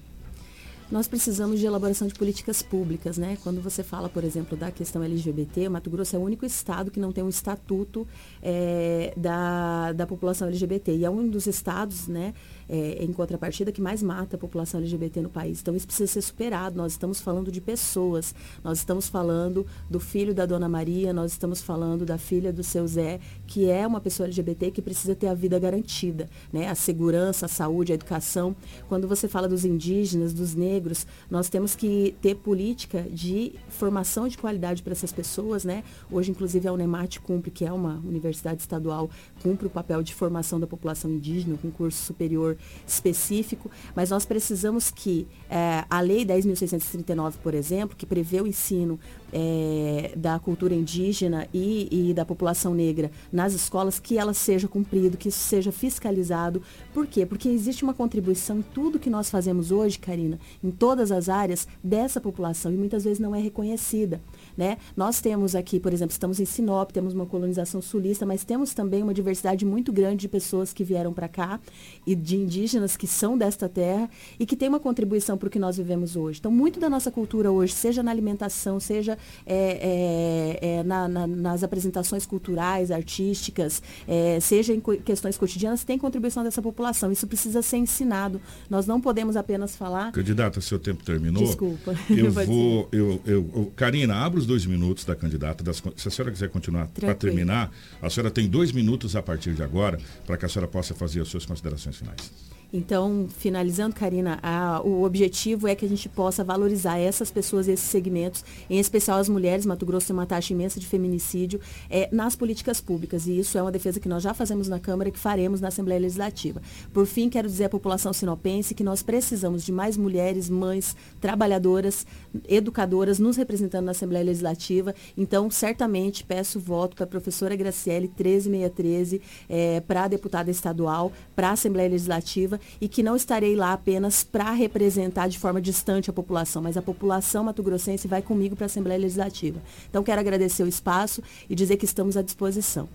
Nós 0.90 1.08
precisamos 1.08 1.58
de 1.58 1.66
elaboração 1.66 2.06
de 2.06 2.14
políticas 2.14 2.62
públicas, 2.62 3.18
né? 3.18 3.36
Quando 3.42 3.60
você 3.60 3.82
fala, 3.82 4.08
por 4.08 4.22
exemplo, 4.22 4.56
da 4.56 4.70
questão 4.70 5.02
LGBT, 5.02 5.66
o 5.66 5.70
Mato 5.72 5.90
Grosso 5.90 6.14
é 6.14 6.18
o 6.18 6.22
único 6.22 6.46
estado 6.46 6.92
que 6.92 7.00
não 7.00 7.10
tem 7.10 7.24
um 7.24 7.28
estatuto 7.28 8.06
eh, 8.40 9.12
da, 9.16 9.92
da 9.92 10.06
população 10.06 10.46
LGBT. 10.46 10.94
E 10.94 11.04
é 11.04 11.10
um 11.10 11.28
dos 11.28 11.48
estados, 11.48 12.06
né, 12.06 12.34
eh, 12.68 12.98
em 13.00 13.12
contrapartida, 13.12 13.70
que 13.70 13.80
mais 13.80 14.02
mata 14.02 14.36
a 14.36 14.38
população 14.38 14.80
LGBT 14.80 15.20
no 15.20 15.28
país. 15.28 15.60
Então, 15.60 15.74
isso 15.74 15.86
precisa 15.86 16.12
ser 16.12 16.22
superado. 16.22 16.76
Nós 16.76 16.92
estamos 16.92 17.20
falando 17.20 17.50
de 17.52 17.60
pessoas. 17.60 18.34
Nós 18.62 18.78
estamos 18.78 19.08
falando 19.08 19.66
do 19.88 20.00
filho 20.00 20.34
da 20.34 20.46
Dona 20.46 20.68
Maria, 20.68 21.12
nós 21.12 21.32
estamos 21.32 21.62
falando 21.62 22.04
da 22.04 22.18
filha 22.18 22.52
do 22.52 22.62
seu 22.62 22.86
Zé, 22.86 23.20
que 23.46 23.70
é 23.70 23.86
uma 23.86 24.00
pessoa 24.00 24.26
LGBT 24.26 24.70
que 24.70 24.82
precisa 24.82 25.14
ter 25.14 25.28
a 25.28 25.34
vida 25.34 25.58
garantida, 25.58 26.28
né? 26.52 26.68
A 26.68 26.74
segurança, 26.74 27.46
a 27.46 27.48
saúde, 27.48 27.92
a 27.92 27.94
educação. 27.94 28.54
Quando 28.88 29.06
você 29.06 29.28
fala 29.28 29.48
dos 29.48 29.64
indígenas, 29.64 30.32
dos 30.32 30.54
negros, 30.54 31.06
nós 31.30 31.48
temos 31.48 31.74
que 31.74 32.14
ter 32.20 32.34
política 32.34 33.02
de 33.02 33.52
formação 33.68 34.28
de 34.28 34.36
qualidade 34.36 34.82
para 34.82 34.92
essas 34.92 35.12
pessoas, 35.12 35.64
né? 35.64 35.84
Hoje, 36.10 36.30
inclusive, 36.30 36.66
a 36.66 36.72
Unemat 36.72 37.18
cumpre, 37.20 37.50
que 37.50 37.64
é 37.64 37.72
uma 37.72 38.02
universidade 38.04 38.60
estadual, 38.60 39.10
cumpre 39.42 39.66
o 39.66 39.70
papel 39.70 40.02
de 40.02 40.14
formação 40.14 40.58
da 40.58 40.66
população 40.66 41.10
indígena, 41.10 41.56
com 41.60 41.70
curso 41.70 42.02
superior 42.04 42.55
específico, 42.86 43.70
mas 43.94 44.10
nós 44.10 44.24
precisamos 44.24 44.90
que 44.90 45.26
eh, 45.50 45.84
a 45.88 46.00
Lei 46.00 46.24
10.639, 46.24 47.34
por 47.42 47.54
exemplo, 47.54 47.96
que 47.96 48.06
prevê 48.06 48.40
o 48.40 48.46
ensino 48.46 48.98
eh, 49.32 50.12
da 50.16 50.38
cultura 50.38 50.74
indígena 50.74 51.48
e, 51.52 51.88
e 52.10 52.14
da 52.14 52.24
população 52.24 52.74
negra 52.74 53.10
nas 53.32 53.52
escolas, 53.52 53.98
que 53.98 54.18
ela 54.18 54.32
seja 54.34 54.68
cumprido, 54.68 55.16
que 55.16 55.28
isso 55.28 55.40
seja 55.40 55.72
fiscalizado. 55.72 56.62
Por 56.94 57.06
quê? 57.06 57.26
Porque 57.26 57.48
existe 57.48 57.82
uma 57.82 57.94
contribuição 57.94 58.58
em 58.58 58.62
tudo 58.62 58.98
que 58.98 59.10
nós 59.10 59.30
fazemos 59.30 59.70
hoje, 59.70 59.98
Karina, 59.98 60.38
em 60.62 60.70
todas 60.70 61.10
as 61.12 61.28
áreas 61.28 61.66
dessa 61.82 62.20
população 62.20 62.72
e 62.72 62.76
muitas 62.76 63.04
vezes 63.04 63.18
não 63.18 63.34
é 63.34 63.40
reconhecida. 63.40 64.20
Né? 64.56 64.78
Nós 64.96 65.20
temos 65.20 65.54
aqui, 65.54 65.78
por 65.78 65.92
exemplo, 65.92 66.12
estamos 66.12 66.40
em 66.40 66.44
Sinop, 66.46 66.90
temos 66.90 67.12
uma 67.12 67.26
colonização 67.26 67.82
sulista, 67.82 68.24
mas 68.24 68.42
temos 68.44 68.72
também 68.72 69.02
uma 69.02 69.12
diversidade 69.12 69.64
muito 69.66 69.92
grande 69.92 70.16
de 70.22 70.28
pessoas 70.28 70.72
que 70.72 70.82
vieram 70.82 71.12
para 71.12 71.28
cá 71.28 71.60
e 72.06 72.14
de 72.14 72.36
indígenas 72.36 72.96
que 72.96 73.06
são 73.06 73.36
desta 73.36 73.68
terra 73.68 74.08
e 74.40 74.46
que 74.46 74.56
tem 74.56 74.68
uma 74.68 74.80
contribuição 74.80 75.36
para 75.36 75.48
o 75.48 75.50
que 75.50 75.58
nós 75.58 75.76
vivemos 75.76 76.16
hoje. 76.16 76.38
Então, 76.40 76.50
muito 76.50 76.80
da 76.80 76.88
nossa 76.88 77.10
cultura 77.10 77.50
hoje, 77.52 77.74
seja 77.74 78.02
na 78.02 78.10
alimentação, 78.10 78.80
seja 78.80 79.18
é, 79.44 80.58
é, 80.62 80.76
é, 80.78 80.82
na- 80.84 81.06
na- 81.08 81.26
nas 81.26 81.62
apresentações 81.62 82.24
culturais, 82.24 82.90
artísticas, 82.90 83.82
é, 84.08 84.38
seja 84.40 84.72
em 84.72 84.80
questões 84.80 85.36
cotidianas, 85.36 85.84
tem 85.84 85.98
contribuição 85.98 86.42
dessa 86.44 86.62
população. 86.62 87.12
Isso 87.12 87.26
precisa 87.26 87.60
ser 87.62 87.76
ensinado. 87.78 88.40
Nós 88.70 88.86
não 88.86 89.00
podemos 89.00 89.36
apenas 89.36 89.76
falar. 89.76 90.12
Candidata, 90.12 90.60
seu 90.60 90.78
tempo 90.78 91.04
terminou. 91.04 91.42
Desculpa. 91.44 91.94
Eu 92.08 92.30
vou. 92.46 92.88
Eu, 92.92 93.20
eu, 93.26 93.50
eu- 93.54 93.72
Karina, 93.76 94.14
abra 94.16 94.38
os 94.38 94.45
dois 94.46 94.64
minutos 94.64 95.04
da 95.04 95.14
candidata. 95.14 95.62
das 95.62 95.82
se 95.96 96.08
a 96.08 96.10
senhora 96.10 96.32
quiser 96.32 96.48
continuar 96.48 96.86
para 96.88 97.14
terminar, 97.14 97.70
a 98.00 98.08
senhora 98.08 98.30
tem 98.30 98.48
dois 98.48 98.72
minutos 98.72 99.14
a 99.16 99.22
partir 99.22 99.52
de 99.54 99.62
agora 99.62 99.98
para 100.26 100.36
que 100.36 100.46
a 100.46 100.48
senhora 100.48 100.70
possa 100.70 100.94
fazer 100.94 101.20
as 101.20 101.28
suas 101.28 101.44
considerações 101.44 101.96
finais. 101.96 102.55
Então, 102.72 103.26
finalizando, 103.38 103.94
Karina, 103.94 104.38
a- 104.42 104.80
o 104.84 105.04
objetivo 105.04 105.68
é 105.68 105.74
que 105.74 105.84
a 105.84 105.88
gente 105.88 106.08
possa 106.08 106.42
valorizar 106.42 106.98
essas 106.98 107.30
pessoas, 107.30 107.68
esses 107.68 107.86
segmentos, 107.88 108.44
em 108.68 108.78
especial 108.78 109.18
as 109.18 109.28
mulheres. 109.28 109.64
Mato 109.64 109.86
Grosso 109.86 110.08
tem 110.08 110.14
uma 110.16 110.26
taxa 110.26 110.52
imensa 110.52 110.80
de 110.80 110.86
feminicídio 110.86 111.60
é, 111.88 112.08
nas 112.12 112.34
políticas 112.34 112.80
públicas. 112.80 113.26
E 113.26 113.38
isso 113.38 113.56
é 113.56 113.62
uma 113.62 113.70
defesa 113.72 114.00
que 114.00 114.08
nós 114.08 114.22
já 114.22 114.34
fazemos 114.34 114.68
na 114.68 114.78
Câmara 114.80 115.08
e 115.08 115.12
que 115.12 115.18
faremos 115.18 115.60
na 115.60 115.68
Assembleia 115.68 116.00
Legislativa. 116.00 116.60
Por 116.92 117.06
fim, 117.06 117.28
quero 117.28 117.48
dizer 117.48 117.64
à 117.64 117.68
população 117.68 118.12
sinopense 118.12 118.74
que 118.74 118.82
nós 118.84 119.02
precisamos 119.02 119.64
de 119.64 119.72
mais 119.72 119.96
mulheres, 119.96 120.50
mães, 120.50 120.96
trabalhadoras, 121.20 122.04
educadoras 122.48 123.18
nos 123.18 123.36
representando 123.36 123.84
na 123.86 123.92
Assembleia 123.92 124.24
Legislativa. 124.24 124.94
Então, 125.16 125.50
certamente, 125.50 126.24
peço 126.24 126.58
voto 126.58 126.96
para 126.96 127.04
a 127.04 127.08
professora 127.08 127.54
Graciele 127.56 128.08
13613, 128.08 129.20
é, 129.48 129.80
para 129.80 130.04
a 130.04 130.08
deputada 130.08 130.50
estadual, 130.50 131.12
para 131.34 131.48
a 131.50 131.52
Assembleia 131.52 131.88
Legislativa 131.88 132.55
e 132.80 132.88
que 132.88 133.02
não 133.02 133.16
estarei 133.16 133.56
lá 133.56 133.72
apenas 133.72 134.24
para 134.24 134.50
representar 134.52 135.28
de 135.28 135.38
forma 135.38 135.60
distante 135.60 136.10
a 136.10 136.12
população, 136.12 136.62
mas 136.62 136.76
a 136.76 136.82
população 136.82 137.44
mato-grossense 137.44 138.08
vai 138.08 138.22
comigo 138.22 138.56
para 138.56 138.64
a 138.64 138.66
Assembleia 138.66 139.00
Legislativa. 139.00 139.60
Então, 139.88 140.02
quero 140.02 140.20
agradecer 140.20 140.62
o 140.62 140.68
espaço 140.68 141.22
e 141.48 141.54
dizer 141.54 141.76
que 141.76 141.84
estamos 141.84 142.16
à 142.16 142.22
disposição. 142.22 142.88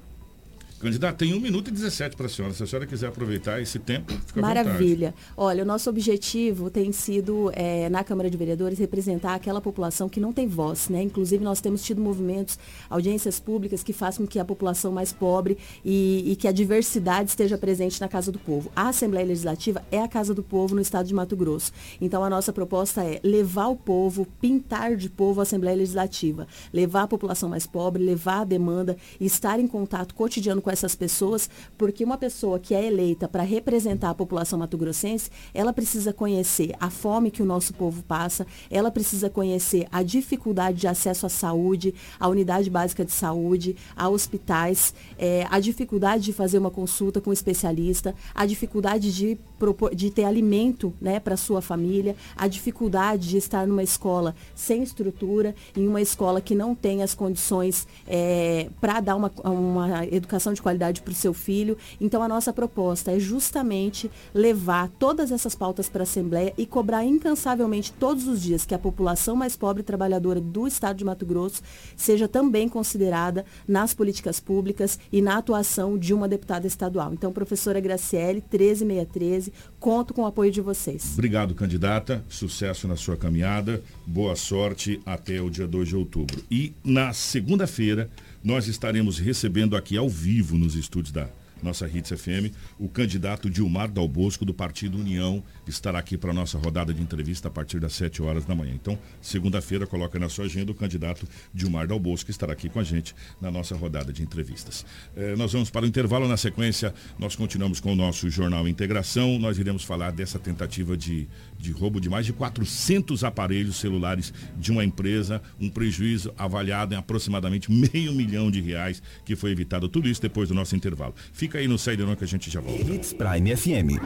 Candidato, 0.81 1.17
tem 1.17 1.33
1 1.33 1.39
minuto 1.39 1.67
e 1.67 1.71
17 1.71 2.15
para 2.15 2.25
a 2.25 2.29
senhora. 2.29 2.53
Se 2.55 2.63
a 2.63 2.67
senhora 2.67 2.87
quiser 2.87 3.07
aproveitar 3.07 3.61
esse 3.61 3.77
tempo, 3.77 4.11
fica 4.25 4.39
à 4.39 4.47
vontade. 4.47 4.67
Maravilha. 4.67 5.13
Olha, 5.37 5.61
o 5.63 5.65
nosso 5.65 5.89
objetivo 5.89 6.71
tem 6.71 6.91
sido, 6.91 7.51
é, 7.53 7.87
na 7.89 8.03
Câmara 8.03 8.31
de 8.31 8.35
Vereadores, 8.35 8.79
representar 8.79 9.35
aquela 9.35 9.61
população 9.61 10.09
que 10.09 10.19
não 10.19 10.33
tem 10.33 10.47
voz, 10.47 10.89
né? 10.89 11.03
Inclusive, 11.03 11.43
nós 11.43 11.61
temos 11.61 11.83
tido 11.83 12.01
movimentos, 12.01 12.57
audiências 12.89 13.39
públicas 13.39 13.83
que 13.83 13.93
façam 13.93 14.25
que 14.25 14.39
a 14.39 14.45
população 14.45 14.91
mais 14.91 15.13
pobre 15.13 15.55
e, 15.85 16.31
e 16.31 16.35
que 16.35 16.47
a 16.47 16.51
diversidade 16.51 17.29
esteja 17.29 17.59
presente 17.59 18.01
na 18.01 18.07
Casa 18.07 18.31
do 18.31 18.39
Povo. 18.39 18.71
A 18.75 18.89
Assembleia 18.89 19.27
Legislativa 19.27 19.83
é 19.91 19.99
a 19.99 20.07
Casa 20.07 20.33
do 20.33 20.41
Povo 20.41 20.73
no 20.73 20.81
estado 20.81 21.05
de 21.05 21.13
Mato 21.13 21.35
Grosso. 21.35 21.71
Então, 22.01 22.23
a 22.23 22.29
nossa 22.29 22.51
proposta 22.51 23.03
é 23.03 23.19
levar 23.23 23.67
o 23.67 23.75
povo, 23.75 24.27
pintar 24.41 24.95
de 24.95 25.09
povo 25.09 25.41
a 25.41 25.43
Assembleia 25.43 25.77
Legislativa, 25.77 26.47
levar 26.73 27.03
a 27.03 27.07
população 27.07 27.49
mais 27.49 27.67
pobre, 27.67 28.03
levar 28.03 28.41
a 28.41 28.45
demanda 28.45 28.97
e 29.19 29.27
estar 29.27 29.59
em 29.59 29.67
contato 29.67 30.15
cotidiano 30.15 30.61
com 30.61 30.70
essas 30.73 30.95
pessoas, 30.95 31.49
porque 31.77 32.03
uma 32.03 32.17
pessoa 32.17 32.59
que 32.59 32.73
é 32.73 32.85
eleita 32.85 33.27
para 33.27 33.43
representar 33.43 34.09
a 34.09 34.15
população 34.15 34.59
mato-grossense, 34.59 35.29
ela 35.53 35.73
precisa 35.73 36.13
conhecer 36.13 36.73
a 36.79 36.89
fome 36.89 37.31
que 37.31 37.41
o 37.41 37.45
nosso 37.45 37.73
povo 37.73 38.03
passa, 38.03 38.45
ela 38.69 38.91
precisa 38.91 39.29
conhecer 39.29 39.87
a 39.91 40.03
dificuldade 40.03 40.79
de 40.79 40.87
acesso 40.87 41.25
à 41.25 41.29
saúde, 41.29 41.93
à 42.19 42.27
unidade 42.27 42.69
básica 42.69 43.03
de 43.03 43.11
saúde, 43.11 43.75
a 43.95 44.09
hospitais, 44.09 44.93
é, 45.17 45.47
a 45.49 45.59
dificuldade 45.59 46.23
de 46.23 46.33
fazer 46.33 46.57
uma 46.57 46.71
consulta 46.71 47.19
com 47.19 47.29
um 47.29 47.33
especialista, 47.33 48.15
a 48.33 48.45
dificuldade 48.45 49.13
de, 49.13 49.37
propor, 49.57 49.93
de 49.95 50.09
ter 50.09 50.23
alimento 50.23 50.93
né, 50.99 51.19
para 51.19 51.37
sua 51.37 51.61
família, 51.61 52.15
a 52.35 52.47
dificuldade 52.47 53.29
de 53.29 53.37
estar 53.37 53.67
numa 53.67 53.83
escola 53.83 54.35
sem 54.55 54.83
estrutura, 54.83 55.55
em 55.75 55.87
uma 55.87 56.01
escola 56.01 56.41
que 56.41 56.55
não 56.55 56.75
tem 56.75 57.03
as 57.03 57.13
condições 57.13 57.87
é, 58.07 58.69
para 58.79 58.99
dar 58.99 59.15
uma, 59.15 59.31
uma 59.43 60.05
educação 60.05 60.53
de 60.53 60.60
qualidade 60.61 61.01
para 61.01 61.11
o 61.11 61.15
seu 61.15 61.33
filho. 61.33 61.77
Então, 61.99 62.21
a 62.21 62.27
nossa 62.27 62.53
proposta 62.53 63.11
é 63.11 63.19
justamente 63.19 64.09
levar 64.33 64.89
todas 64.99 65.31
essas 65.31 65.55
pautas 65.55 65.89
para 65.89 66.01
a 66.01 66.03
Assembleia 66.03 66.53
e 66.57 66.65
cobrar 66.65 67.03
incansavelmente 67.05 67.91
todos 67.93 68.27
os 68.27 68.41
dias 68.41 68.65
que 68.65 68.75
a 68.75 68.79
população 68.79 69.35
mais 69.35 69.55
pobre 69.55 69.81
e 69.81 69.85
trabalhadora 69.85 70.39
do 70.39 70.67
estado 70.67 70.97
de 70.97 71.05
Mato 71.05 71.25
Grosso 71.25 71.61
seja 71.95 72.27
também 72.27 72.67
considerada 72.67 73.45
nas 73.67 73.93
políticas 73.93 74.39
públicas 74.39 74.99
e 75.11 75.21
na 75.21 75.37
atuação 75.37 75.97
de 75.97 76.13
uma 76.13 76.27
deputada 76.27 76.67
estadual. 76.67 77.13
Então, 77.13 77.31
professora 77.31 77.79
Graciele, 77.79 78.41
13613, 78.41 79.53
conto 79.79 80.13
com 80.13 80.23
o 80.23 80.25
apoio 80.25 80.51
de 80.51 80.61
vocês. 80.61 81.13
Obrigado, 81.13 81.55
candidata. 81.55 82.23
Sucesso 82.29 82.87
na 82.87 82.95
sua 82.95 83.17
caminhada. 83.17 83.81
Boa 84.05 84.35
sorte 84.35 85.01
até 85.05 85.41
o 85.41 85.49
dia 85.49 85.67
2 85.67 85.87
de 85.89 85.95
outubro. 85.95 86.43
E 86.49 86.73
na 86.83 87.13
segunda-feira, 87.13 88.09
nós 88.43 88.67
estaremos 88.67 89.19
recebendo 89.19 89.75
aqui 89.75 89.97
ao 89.97 90.09
vivo 90.09 90.57
nos 90.57 90.75
estúdios 90.75 91.11
da 91.11 91.29
nossa 91.61 91.87
Hits 91.87 92.11
FM, 92.11 92.53
o 92.79 92.87
candidato 92.87 93.49
Dilmar 93.49 93.91
Dal 93.91 94.07
Bosco 94.07 94.45
do 94.45 94.53
Partido 94.53 94.97
União 94.97 95.43
estará 95.67 95.99
aqui 95.99 96.17
para 96.17 96.31
a 96.31 96.33
nossa 96.33 96.57
rodada 96.57 96.93
de 96.93 97.01
entrevista 97.01 97.47
a 97.47 97.51
partir 97.51 97.79
das 97.79 97.93
7 97.93 98.21
horas 98.21 98.45
da 98.45 98.55
manhã. 98.55 98.73
Então, 98.73 98.97
segunda-feira, 99.21 99.85
coloca 99.85 100.17
na 100.19 100.29
sua 100.29 100.45
agenda 100.45 100.71
o 100.71 100.75
candidato 100.75 101.27
Dilmar 101.53 101.87
Dal 101.87 101.99
Bosco 101.99 102.31
estará 102.31 102.53
aqui 102.53 102.69
com 102.69 102.79
a 102.79 102.83
gente 102.83 103.15
na 103.39 103.51
nossa 103.51 103.75
rodada 103.75 104.11
de 104.11 104.23
entrevistas. 104.23 104.85
Eh, 105.15 105.35
nós 105.35 105.53
vamos 105.53 105.69
para 105.69 105.85
o 105.85 105.87
intervalo, 105.87 106.27
na 106.27 106.37
sequência, 106.37 106.93
nós 107.17 107.35
continuamos 107.35 107.79
com 107.79 107.93
o 107.93 107.95
nosso 107.95 108.29
Jornal 108.29 108.67
Integração. 108.67 109.37
Nós 109.39 109.57
iremos 109.57 109.83
falar 109.83 110.11
dessa 110.11 110.39
tentativa 110.39 110.95
de, 110.97 111.27
de 111.57 111.71
roubo 111.71 111.99
de 111.99 112.09
mais 112.09 112.25
de 112.25 112.33
400 112.33 113.23
aparelhos 113.23 113.77
celulares 113.77 114.33
de 114.57 114.71
uma 114.71 114.83
empresa, 114.83 115.41
um 115.59 115.69
prejuízo 115.69 116.33
avaliado 116.37 116.93
em 116.93 116.97
aproximadamente 116.97 117.71
meio 117.71 118.13
milhão 118.13 118.49
de 118.49 118.61
reais 118.61 119.01
que 119.25 119.35
foi 119.35 119.51
evitado. 119.51 119.87
Tudo 119.87 120.09
isso 120.09 120.21
depois 120.21 120.49
do 120.49 120.55
nosso 120.55 120.75
intervalo. 120.75 121.13
Fica 121.51 121.59
aí 121.59 121.67
no 121.67 121.77
Saída 121.77 122.05
Não 122.05 122.15
que 122.15 122.23
a 122.23 122.27
gente 122.27 122.49
já 122.49 122.61
volta. 122.61 122.81
Hits 122.81 123.11
Prime 123.11 123.57
FM. 123.57 123.99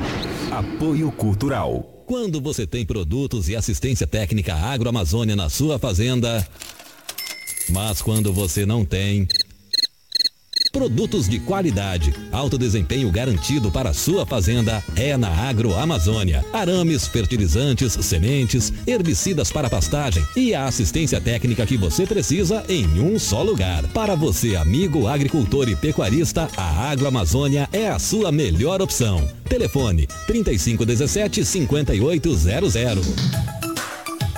Apoio 0.52 1.12
Cultural. 1.12 2.04
Quando 2.08 2.42
você 2.42 2.66
tem 2.66 2.84
produtos 2.84 3.50
e 3.50 3.56
assistência 3.56 4.08
técnica 4.08 4.56
agroamazônia 4.56 5.36
na 5.36 5.48
sua 5.48 5.78
fazenda, 5.78 6.44
mas 7.70 8.02
quando 8.02 8.34
você 8.34 8.66
não 8.66 8.84
tem. 8.84 9.28
Produtos 10.76 11.30
de 11.30 11.40
qualidade, 11.40 12.14
alto 12.34 12.58
desempenho 12.58 13.10
garantido 13.10 13.72
para 13.72 13.92
a 13.92 13.94
sua 13.94 14.26
fazenda 14.26 14.84
é 14.98 15.16
na 15.16 15.30
Agroamazônia. 15.30 16.44
Arames, 16.52 17.08
fertilizantes, 17.08 17.94
sementes, 17.94 18.74
herbicidas 18.86 19.54
para 19.54 19.70
pastagem 19.70 20.22
e 20.36 20.54
a 20.54 20.66
assistência 20.66 21.22
técnica 21.22 21.66
que 21.66 21.78
você 21.78 22.06
precisa 22.06 22.62
em 22.68 23.00
um 23.00 23.18
só 23.18 23.42
lugar. 23.42 23.88
Para 23.94 24.16
você, 24.16 24.58
amigo 24.58 25.08
agricultor 25.08 25.70
e 25.70 25.78
pecuarista, 25.78 26.50
a 26.58 26.92
Agroamazônia 26.92 27.70
é 27.72 27.88
a 27.88 27.98
sua 27.98 28.30
melhor 28.30 28.82
opção. 28.82 29.26
Telefone 29.48 30.08
3517 30.28 31.46
5800. 31.46 33.65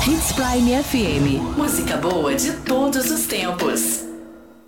Hits 0.05 0.33
Prime 0.33 0.83
FM. 0.83 1.55
Música 1.55 1.95
boa 1.95 2.35
de 2.35 2.51
todos 2.65 3.09
os 3.09 3.25
tempos. 3.25 4.03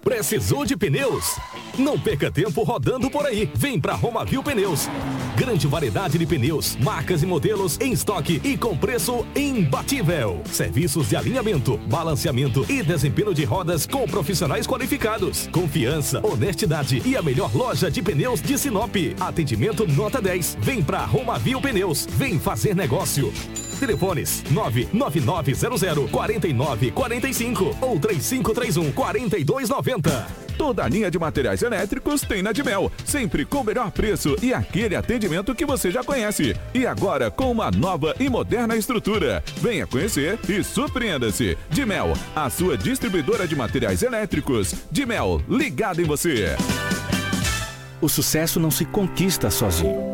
Precisou 0.01 0.65
de 0.65 0.77
pneus? 0.77 1.35
Não 1.77 1.99
perca 1.99 2.31
tempo 2.31 2.63
rodando 2.63 3.11
por 3.11 3.25
aí. 3.25 3.51
Vem 3.53 3.77
pra 3.77 3.95
Romavil 3.95 4.41
Pneus. 4.41 4.87
Grande 5.35 5.67
variedade 5.67 6.17
de 6.17 6.25
pneus, 6.25 6.77
marcas 6.77 7.21
e 7.21 7.25
modelos 7.25 7.77
em 7.81 7.91
estoque 7.91 8.39
e 8.45 8.57
com 8.57 8.77
preço 8.77 9.25
imbatível. 9.35 10.41
Serviços 10.45 11.09
de 11.09 11.17
alinhamento, 11.17 11.75
balanceamento 11.79 12.65
e 12.69 12.81
desempenho 12.81 13.33
de 13.33 13.43
rodas 13.43 13.85
com 13.85 14.07
profissionais 14.07 14.65
qualificados. 14.65 15.49
Confiança, 15.51 16.25
honestidade 16.25 17.01
e 17.05 17.17
a 17.17 17.21
melhor 17.21 17.53
loja 17.53 17.91
de 17.91 18.01
pneus 18.01 18.41
de 18.41 18.57
Sinop. 18.57 18.95
Atendimento 19.19 19.85
nota 19.85 20.21
10. 20.21 20.59
Vem 20.61 20.81
pra 20.81 21.03
Romavil 21.03 21.59
Pneus. 21.59 22.07
Vem 22.11 22.39
fazer 22.39 22.73
negócio. 22.73 23.33
Telefones 23.79 24.43
99900 24.51 26.09
4945 26.09 27.77
ou 27.81 27.99
3531 27.99 28.91
4290. 28.91 30.45
Toda 30.57 30.85
a 30.85 30.87
linha 30.87 31.11
de 31.11 31.19
materiais 31.19 31.61
elétricos 31.61 32.21
tem 32.21 32.41
na 32.41 32.51
Dimel, 32.51 32.91
sempre 33.03 33.45
com 33.45 33.59
o 33.59 33.63
melhor 33.63 33.91
preço 33.91 34.35
e 34.41 34.53
aquele 34.53 34.95
atendimento 34.95 35.53
que 35.53 35.65
você 35.65 35.91
já 35.91 36.03
conhece. 36.03 36.55
E 36.73 36.87
agora 36.87 37.29
com 37.29 37.51
uma 37.51 37.69
nova 37.71 38.15
e 38.19 38.29
moderna 38.29 38.75
estrutura. 38.75 39.43
Venha 39.61 39.85
conhecer 39.85 40.39
e 40.47 40.63
surpreenda-se. 40.63 41.57
Dimel, 41.69 42.13
a 42.35 42.49
sua 42.49 42.77
distribuidora 42.77 43.47
de 43.47 43.55
materiais 43.55 44.01
elétricos. 44.01 44.73
Dimel, 44.91 45.41
ligado 45.49 46.01
em 46.01 46.05
você. 46.05 46.55
O 48.01 48.07
sucesso 48.07 48.59
não 48.59 48.71
se 48.71 48.85
conquista 48.85 49.49
sozinho. 49.49 50.04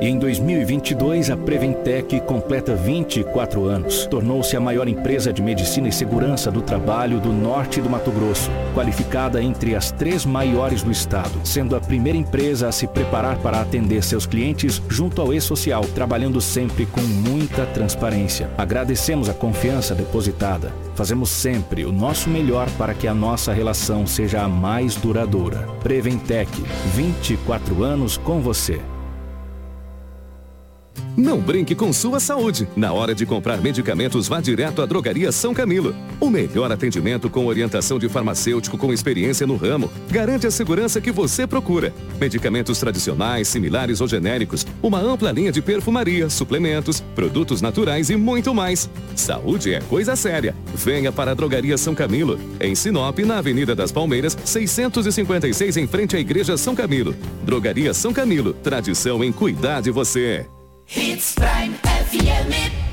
E 0.00 0.06
em 0.06 0.16
2022, 0.16 1.28
a 1.28 1.36
Preventec 1.36 2.20
completa 2.20 2.72
24 2.76 3.64
anos. 3.64 4.06
Tornou-se 4.06 4.56
a 4.56 4.60
maior 4.60 4.86
empresa 4.86 5.32
de 5.32 5.42
medicina 5.42 5.88
e 5.88 5.92
segurança 5.92 6.52
do 6.52 6.62
trabalho 6.62 7.18
do 7.18 7.32
norte 7.32 7.80
do 7.80 7.90
Mato 7.90 8.12
Grosso, 8.12 8.48
qualificada 8.74 9.42
entre 9.42 9.74
as 9.74 9.90
três 9.90 10.24
maiores 10.24 10.84
do 10.84 10.92
estado, 10.92 11.40
sendo 11.42 11.74
a 11.74 11.80
primeira 11.80 12.16
empresa 12.16 12.68
a 12.68 12.72
se 12.72 12.86
preparar 12.86 13.38
para 13.38 13.60
atender 13.60 14.04
seus 14.04 14.24
clientes 14.24 14.80
junto 14.88 15.20
ao 15.20 15.34
e-social, 15.34 15.82
trabalhando 15.96 16.40
sempre 16.40 16.86
com 16.86 17.00
muita 17.00 17.66
transparência. 17.66 18.48
Agradecemos 18.56 19.28
a 19.28 19.34
confiança 19.34 19.96
depositada. 19.96 20.72
Fazemos 20.94 21.28
sempre 21.28 21.84
o 21.84 21.90
nosso 21.90 22.30
melhor 22.30 22.70
para 22.78 22.94
que 22.94 23.08
a 23.08 23.14
nossa 23.14 23.52
relação 23.52 24.06
seja 24.06 24.42
a 24.42 24.48
mais 24.48 24.94
duradoura. 24.94 25.66
Preventec, 25.82 26.48
24 26.94 27.82
anos 27.82 28.16
com 28.16 28.40
você. 28.40 28.80
Não 31.16 31.40
brinque 31.40 31.74
com 31.74 31.92
sua 31.92 32.20
saúde. 32.20 32.68
Na 32.76 32.92
hora 32.92 33.14
de 33.14 33.26
comprar 33.26 33.58
medicamentos, 33.58 34.28
vá 34.28 34.40
direto 34.40 34.82
à 34.82 34.86
Drogaria 34.86 35.32
São 35.32 35.52
Camilo. 35.52 35.94
O 36.20 36.30
melhor 36.30 36.70
atendimento 36.70 37.28
com 37.28 37.46
orientação 37.46 37.98
de 37.98 38.08
farmacêutico 38.08 38.78
com 38.78 38.92
experiência 38.92 39.46
no 39.46 39.56
ramo. 39.56 39.90
Garante 40.10 40.46
a 40.46 40.50
segurança 40.50 41.00
que 41.00 41.10
você 41.10 41.46
procura. 41.46 41.92
Medicamentos 42.20 42.78
tradicionais, 42.78 43.48
similares 43.48 44.00
ou 44.00 44.08
genéricos. 44.08 44.66
Uma 44.82 45.00
ampla 45.00 45.32
linha 45.32 45.50
de 45.50 45.60
perfumaria, 45.60 46.30
suplementos, 46.30 47.00
produtos 47.14 47.60
naturais 47.60 48.10
e 48.10 48.16
muito 48.16 48.54
mais. 48.54 48.88
Saúde 49.16 49.74
é 49.74 49.80
coisa 49.80 50.14
séria. 50.16 50.54
Venha 50.74 51.10
para 51.10 51.32
a 51.32 51.34
Drogaria 51.34 51.76
São 51.76 51.94
Camilo. 51.94 52.38
Em 52.60 52.74
Sinop, 52.74 53.18
na 53.20 53.38
Avenida 53.38 53.74
das 53.74 53.90
Palmeiras, 53.90 54.36
656, 54.44 55.76
em 55.76 55.86
frente 55.86 56.16
à 56.16 56.20
Igreja 56.20 56.56
São 56.56 56.74
Camilo. 56.74 57.14
Drogaria 57.44 57.92
São 57.92 58.12
Camilo. 58.12 58.52
Tradição 58.52 59.22
em 59.24 59.32
cuidar 59.32 59.80
de 59.80 59.90
você. 59.90 60.46
Hits 60.88 61.34
Prime 61.34 61.74
FM. 61.84 62.87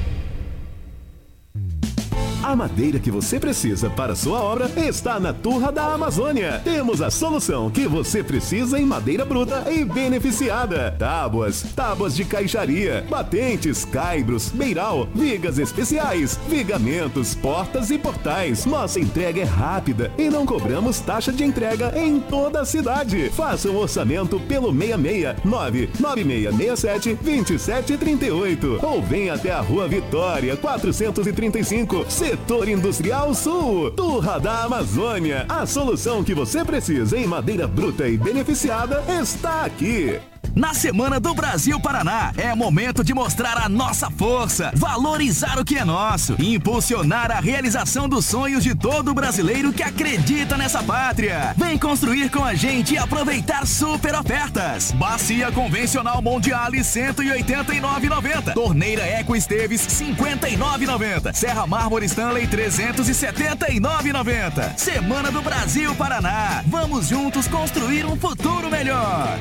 A 2.46 2.56
madeira 2.56 3.00
que 3.00 3.10
você 3.10 3.40
precisa 3.40 3.90
para 3.90 4.16
sua 4.16 4.40
obra 4.40 4.70
está 4.78 5.20
na 5.20 5.34
Turra 5.34 5.72
da 5.72 5.96
Amazônia. 5.96 6.62
Temos 6.64 7.02
a 7.02 7.10
solução 7.10 7.72
que 7.72 7.88
você 7.88 8.24
precisa 8.24 8.80
em 8.80 8.86
madeira 8.86 9.26
bruta 9.26 9.64
e 9.72 9.84
beneficiada. 9.84 10.96
Tábuas, 10.96 11.64
tábuas 11.76 12.16
de 12.16 12.24
caixaria, 12.24 13.04
batentes, 13.10 13.84
caibros, 13.84 14.50
beiral, 14.50 15.08
vigas 15.16 15.58
especiais, 15.58 16.40
vigamentos, 16.48 17.34
portas 17.34 17.90
e 17.90 17.98
portais. 17.98 18.64
Nossa 18.68 19.00
entrega 19.00 19.42
é 19.42 19.44
rápida 19.44 20.12
e 20.16 20.30
não 20.30 20.46
cobramos 20.46 21.00
taxa 21.00 21.34
de 21.34 21.44
entrega 21.44 21.98
em 22.00 22.20
toda 22.20 22.62
a 22.62 22.66
cidade. 22.66 23.32
Faça 23.32 23.72
um 23.72 23.78
orçamento 23.78 24.40
pelo 24.42 24.72
669 24.72 25.90
9667 26.00 27.16
2738 27.16 28.80
ou 28.84 29.02
venha 29.02 29.34
até 29.34 29.52
a 29.52 29.62
Rua 29.62 29.88
Vitória 29.88 30.56
435, 30.56 32.06
Setor 32.36 32.68
Industrial 32.68 33.34
Sul, 33.34 33.92
Turra 33.92 34.38
da 34.38 34.66
Amazônia. 34.66 35.46
A 35.48 35.66
solução 35.66 36.22
que 36.22 36.36
você 36.36 36.66
precisa 36.66 37.18
em 37.18 37.26
madeira 37.26 37.66
bruta 37.66 38.10
e 38.10 38.18
beneficiada 38.18 39.02
está 39.08 39.64
aqui. 39.64 40.20
Na 40.54 40.74
Semana 40.74 41.18
do 41.20 41.34
Brasil 41.34 41.80
Paraná, 41.80 42.34
é 42.38 42.54
momento 42.54 43.04
de 43.04 43.14
mostrar 43.14 43.58
a 43.58 43.70
nossa 43.70 44.12
força, 44.12 44.72
valorizar 44.76 45.58
o 45.60 45.66
que 45.66 45.78
é 45.78 45.86
nosso 45.86 46.36
e 46.40 46.56
impulsionar 46.56 47.32
a 47.32 47.40
realização 47.40 48.10
dos 48.10 48.26
sonhos 48.26 48.64
de 48.64 48.76
todo 48.76 49.14
brasileiro 49.14 49.72
que 49.72 49.84
acredita 49.84 50.58
nessa 50.58 50.84
pátria. 50.84 51.54
Vem 51.58 51.78
construir 51.78 52.30
com 52.30 52.44
a 52.44 52.54
gente 52.54 52.94
e 52.94 52.98
aproveitar 52.98 53.66
super 53.66 54.16
ofertas. 54.16 54.92
Bacia 54.92 55.50
Convencional 55.52 56.22
Mondiale 56.22 56.80
189,90. 56.80 58.54
Torneira 58.54 59.04
Eco 59.04 59.36
Esteves 59.36 59.86
59,90. 59.88 61.34
Serra 61.34 61.68
Mármore 61.68 62.06
Stanley 62.06 62.48
379,90. 62.48 64.78
Semana 64.78 65.32
do 65.32 65.42
Brasil 65.42 65.94
Paraná. 65.96 66.64
Vamos 66.68 67.08
juntos 67.08 67.48
construir 67.48 68.06
um 68.06 68.16
futuro 68.16 68.70
melhor. 68.70 69.38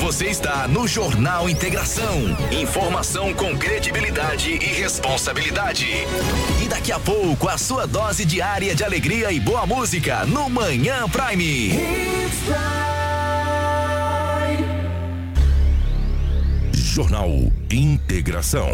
Você 0.00 0.26
está 0.26 0.68
no 0.68 0.86
Jornal 0.86 1.48
Integração. 1.48 2.36
Informação 2.52 3.32
com 3.34 3.56
credibilidade 3.56 4.50
e 4.50 4.66
responsabilidade. 4.66 5.86
E 6.62 6.68
daqui 6.68 6.92
a 6.92 7.00
pouco, 7.00 7.48
a 7.48 7.58
sua 7.58 7.86
dose 7.86 8.24
diária 8.24 8.74
de 8.74 8.84
alegria 8.84 9.32
e 9.32 9.40
boa 9.40 9.66
música 9.66 10.24
no 10.26 10.48
Manhã 10.48 11.08
Prime. 11.08 11.72
Jornal 16.72 17.30
Integração. 17.72 18.68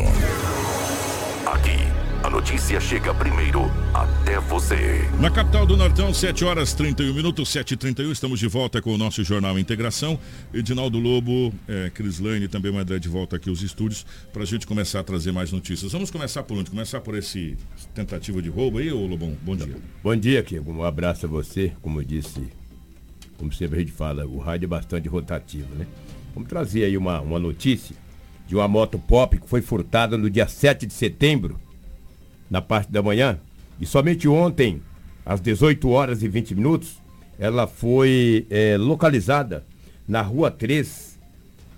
Aqui, 1.46 1.89
a 2.22 2.28
notícia 2.28 2.78
chega 2.80 3.14
primeiro 3.14 3.62
até 3.94 4.38
você. 4.40 5.08
Na 5.18 5.30
capital 5.30 5.66
do 5.66 5.76
Nortão, 5.76 6.12
7 6.12 6.44
horas 6.44 6.74
31 6.74 7.14
minutos, 7.14 7.48
7 7.48 7.72
e 7.72 7.76
31 7.76 8.12
estamos 8.12 8.38
de 8.38 8.46
volta 8.46 8.82
com 8.82 8.92
o 8.92 8.98
nosso 8.98 9.24
Jornal 9.24 9.58
Integração. 9.58 10.18
Edinaldo 10.52 10.98
Lobo, 10.98 11.52
é, 11.66 11.90
Crislane 11.90 12.44
e 12.44 12.48
também 12.48 12.76
André 12.76 12.98
de 12.98 13.08
volta 13.08 13.36
aqui 13.36 13.48
aos 13.48 13.62
estúdios 13.62 14.04
para 14.32 14.42
a 14.42 14.46
gente 14.46 14.66
começar 14.66 15.00
a 15.00 15.04
trazer 15.04 15.32
mais 15.32 15.50
notícias. 15.50 15.92
Vamos 15.92 16.10
começar 16.10 16.42
por 16.42 16.58
onde? 16.58 16.70
Começar 16.70 17.00
por 17.00 17.16
esse 17.16 17.56
tentativa 17.94 18.42
de 18.42 18.50
roubo 18.50 18.78
aí, 18.78 18.92
ô 18.92 19.06
Lobão? 19.06 19.34
Bom 19.42 19.56
dia. 19.56 19.76
Bom 20.02 20.16
dia, 20.16 20.42
Kiko. 20.42 20.70
Um 20.70 20.84
abraço 20.84 21.26
a 21.26 21.28
você. 21.28 21.72
Como 21.80 22.00
eu 22.00 22.04
disse, 22.04 22.48
como 23.38 23.52
sempre 23.52 23.78
a 23.78 23.80
gente 23.80 23.92
fala, 23.92 24.26
o 24.26 24.38
rádio 24.38 24.66
é 24.66 24.68
bastante 24.68 25.08
rotativo, 25.08 25.74
né? 25.74 25.86
Vamos 26.34 26.48
trazer 26.48 26.84
aí 26.84 26.96
uma, 26.96 27.20
uma 27.20 27.38
notícia 27.38 27.96
de 28.46 28.54
uma 28.54 28.68
moto 28.68 28.98
pop 28.98 29.38
que 29.38 29.48
foi 29.48 29.62
furtada 29.62 30.18
no 30.18 30.28
dia 30.28 30.46
7 30.46 30.84
de 30.84 30.92
setembro, 30.92 31.58
na 32.50 32.60
parte 32.60 32.90
da 32.90 33.02
manhã. 33.02 33.38
E 33.80 33.86
somente 33.86 34.28
ontem, 34.28 34.82
às 35.24 35.40
18 35.40 35.88
horas 35.88 36.22
e 36.22 36.28
20 36.28 36.54
minutos, 36.54 36.98
ela 37.38 37.66
foi 37.66 38.46
é, 38.50 38.76
localizada 38.76 39.64
na 40.06 40.20
Rua 40.20 40.50
3, 40.50 41.18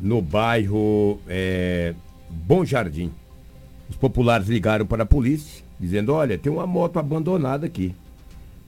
no 0.01 0.21
bairro 0.21 1.21
é, 1.29 1.95
Bom 2.29 2.65
Jardim. 2.65 3.13
Os 3.89 3.97
populares 3.97 4.49
ligaram 4.49 4.87
para 4.87 5.03
a 5.03 5.07
polícia, 5.07 5.63
dizendo, 5.79 6.15
olha, 6.15 6.39
tem 6.39 6.51
uma 6.51 6.67
moto 6.67 6.99
abandonada 6.99 7.67
aqui. 7.67 7.95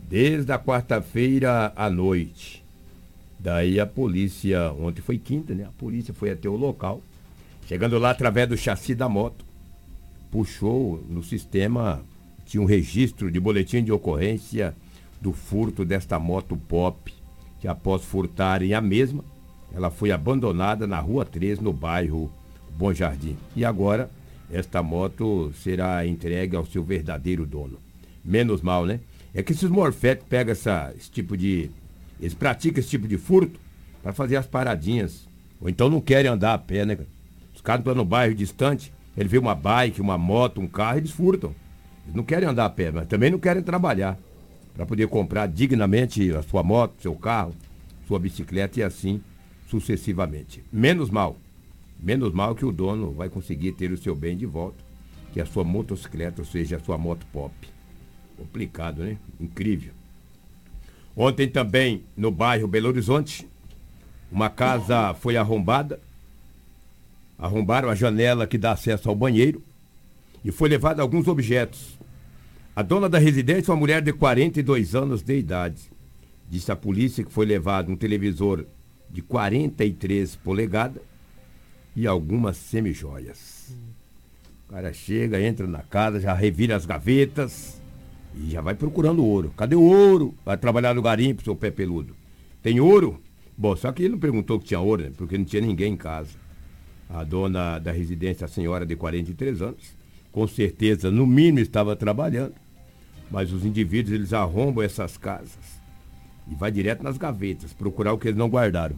Desde 0.08 0.52
a 0.52 0.58
quarta-feira 0.58 1.72
à 1.74 1.88
noite. 1.88 2.62
Daí 3.38 3.80
a 3.80 3.86
polícia, 3.86 4.70
ontem 4.72 5.00
foi 5.00 5.18
quinta, 5.18 5.54
né? 5.54 5.64
A 5.64 5.72
polícia 5.78 6.14
foi 6.14 6.30
até 6.30 6.48
o 6.48 6.56
local. 6.56 7.00
Chegando 7.66 7.98
lá 7.98 8.10
através 8.10 8.48
do 8.48 8.56
chassi 8.56 8.94
da 8.94 9.08
moto, 9.08 9.44
puxou 10.34 11.00
no 11.08 11.22
sistema, 11.22 12.02
tinha 12.44 12.60
um 12.60 12.66
registro 12.66 13.30
de 13.30 13.38
boletim 13.38 13.84
de 13.84 13.92
ocorrência 13.92 14.74
do 15.20 15.32
furto 15.32 15.84
desta 15.84 16.18
moto 16.18 16.56
pop, 16.56 17.14
que 17.60 17.68
após 17.68 18.02
furtarem 18.02 18.74
a 18.74 18.80
mesma, 18.80 19.24
ela 19.72 19.92
foi 19.92 20.10
abandonada 20.10 20.88
na 20.88 20.98
Rua 20.98 21.24
3, 21.24 21.60
no 21.60 21.72
bairro 21.72 22.32
Bom 22.76 22.92
Jardim. 22.92 23.36
E 23.54 23.64
agora, 23.64 24.10
esta 24.50 24.82
moto 24.82 25.52
será 25.62 26.04
entregue 26.04 26.56
ao 26.56 26.66
seu 26.66 26.82
verdadeiro 26.82 27.46
dono. 27.46 27.78
Menos 28.24 28.60
mal, 28.60 28.84
né? 28.84 28.98
É 29.32 29.40
que 29.40 29.52
esses 29.52 29.70
morfetes 29.70 30.26
pegam 30.28 30.50
essa, 30.50 30.92
esse 30.98 31.12
tipo 31.12 31.36
de. 31.36 31.70
Eles 32.18 32.34
praticam 32.34 32.80
esse 32.80 32.90
tipo 32.90 33.06
de 33.06 33.18
furto 33.18 33.60
para 34.02 34.12
fazer 34.12 34.34
as 34.34 34.48
paradinhas. 34.48 35.28
Ou 35.60 35.68
então 35.68 35.88
não 35.88 36.00
querem 36.00 36.28
andar 36.28 36.54
a 36.54 36.58
pé, 36.58 36.84
né? 36.84 36.98
Os 37.54 37.60
caras 37.60 37.82
estão 37.82 37.94
no 37.94 38.04
bairro 38.04 38.34
distante, 38.34 38.92
ele 39.16 39.28
vê 39.28 39.38
uma 39.38 39.54
bike, 39.54 40.00
uma 40.00 40.18
moto, 40.18 40.60
um 40.60 40.66
carro, 40.66 40.98
eles 40.98 41.10
furtam. 41.10 41.54
Eles 42.04 42.14
não 42.14 42.24
querem 42.24 42.48
andar 42.48 42.66
a 42.66 42.70
pé, 42.70 42.90
mas 42.90 43.06
também 43.06 43.30
não 43.30 43.38
querem 43.38 43.62
trabalhar 43.62 44.18
para 44.74 44.84
poder 44.84 45.08
comprar 45.08 45.46
dignamente 45.46 46.32
a 46.32 46.42
sua 46.42 46.62
moto, 46.62 47.00
seu 47.00 47.14
carro, 47.14 47.54
sua 48.06 48.18
bicicleta 48.18 48.80
e 48.80 48.82
assim 48.82 49.20
sucessivamente. 49.68 50.62
Menos 50.72 51.10
mal. 51.10 51.36
Menos 51.98 52.32
mal 52.32 52.54
que 52.54 52.64
o 52.64 52.72
dono 52.72 53.12
vai 53.12 53.28
conseguir 53.28 53.72
ter 53.72 53.90
o 53.92 53.96
seu 53.96 54.14
bem 54.14 54.36
de 54.36 54.46
volta, 54.46 54.84
que 55.32 55.40
a 55.40 55.46
sua 55.46 55.64
motocicleta, 55.64 56.42
ou 56.42 56.46
seja, 56.46 56.76
a 56.76 56.80
sua 56.80 56.98
moto 56.98 57.24
pop. 57.32 57.54
Complicado, 58.36 59.02
né? 59.02 59.16
Incrível. 59.40 59.92
Ontem 61.16 61.48
também, 61.48 62.02
no 62.16 62.30
bairro 62.30 62.66
Belo 62.66 62.88
Horizonte, 62.88 63.48
uma 64.30 64.50
casa 64.50 65.14
foi 65.14 65.36
arrombada. 65.36 66.00
Arrombaram 67.44 67.90
a 67.90 67.94
janela 67.94 68.46
que 68.46 68.56
dá 68.56 68.72
acesso 68.72 69.06
ao 69.06 69.14
banheiro 69.14 69.62
e 70.42 70.50
foi 70.50 70.66
levado 70.66 71.00
alguns 71.00 71.28
objetos. 71.28 71.98
A 72.74 72.80
dona 72.80 73.06
da 73.06 73.18
residência, 73.18 73.70
uma 73.70 73.78
mulher 73.78 74.00
de 74.00 74.14
42 74.14 74.94
anos 74.94 75.22
de 75.22 75.36
idade, 75.36 75.90
disse 76.48 76.72
à 76.72 76.76
polícia 76.76 77.22
que 77.22 77.30
foi 77.30 77.44
levado 77.44 77.92
um 77.92 77.96
televisor 77.96 78.64
de 79.10 79.20
43 79.20 80.36
polegadas 80.36 81.02
e 81.94 82.06
algumas 82.06 82.56
semijoias. 82.56 83.76
O 84.66 84.72
cara 84.72 84.94
chega, 84.94 85.38
entra 85.38 85.66
na 85.66 85.82
casa, 85.82 86.20
já 86.20 86.32
revira 86.32 86.74
as 86.74 86.86
gavetas 86.86 87.78
e 88.34 88.52
já 88.52 88.62
vai 88.62 88.74
procurando 88.74 89.22
ouro. 89.22 89.52
Cadê 89.54 89.76
o 89.76 89.82
ouro? 89.82 90.34
Vai 90.46 90.56
trabalhar 90.56 90.94
no 90.94 91.02
garimpo, 91.02 91.44
seu 91.44 91.54
pé 91.54 91.70
peludo. 91.70 92.16
Tem 92.62 92.80
ouro? 92.80 93.20
Bom, 93.54 93.76
só 93.76 93.92
que 93.92 94.02
ele 94.02 94.12
não 94.12 94.18
perguntou 94.18 94.58
que 94.58 94.64
tinha 94.64 94.80
ouro, 94.80 95.02
né? 95.02 95.12
porque 95.14 95.36
não 95.36 95.44
tinha 95.44 95.60
ninguém 95.60 95.92
em 95.92 95.96
casa. 95.98 96.42
A 97.08 97.22
dona 97.22 97.78
da 97.78 97.92
residência, 97.92 98.44
a 98.44 98.48
senhora 98.48 98.84
de 98.84 98.96
43 98.96 99.62
anos, 99.62 99.96
com 100.32 100.46
certeza, 100.46 101.10
no 101.10 101.26
mínimo, 101.26 101.60
estava 101.60 101.94
trabalhando. 101.94 102.54
Mas 103.30 103.52
os 103.52 103.64
indivíduos, 103.64 104.14
eles 104.14 104.32
arrombam 104.32 104.84
essas 104.84 105.16
casas 105.16 105.80
e 106.50 106.54
vai 106.54 106.70
direto 106.70 107.02
nas 107.02 107.16
gavetas, 107.16 107.72
procurar 107.72 108.12
o 108.12 108.18
que 108.18 108.28
eles 108.28 108.38
não 108.38 108.48
guardaram. 108.48 108.96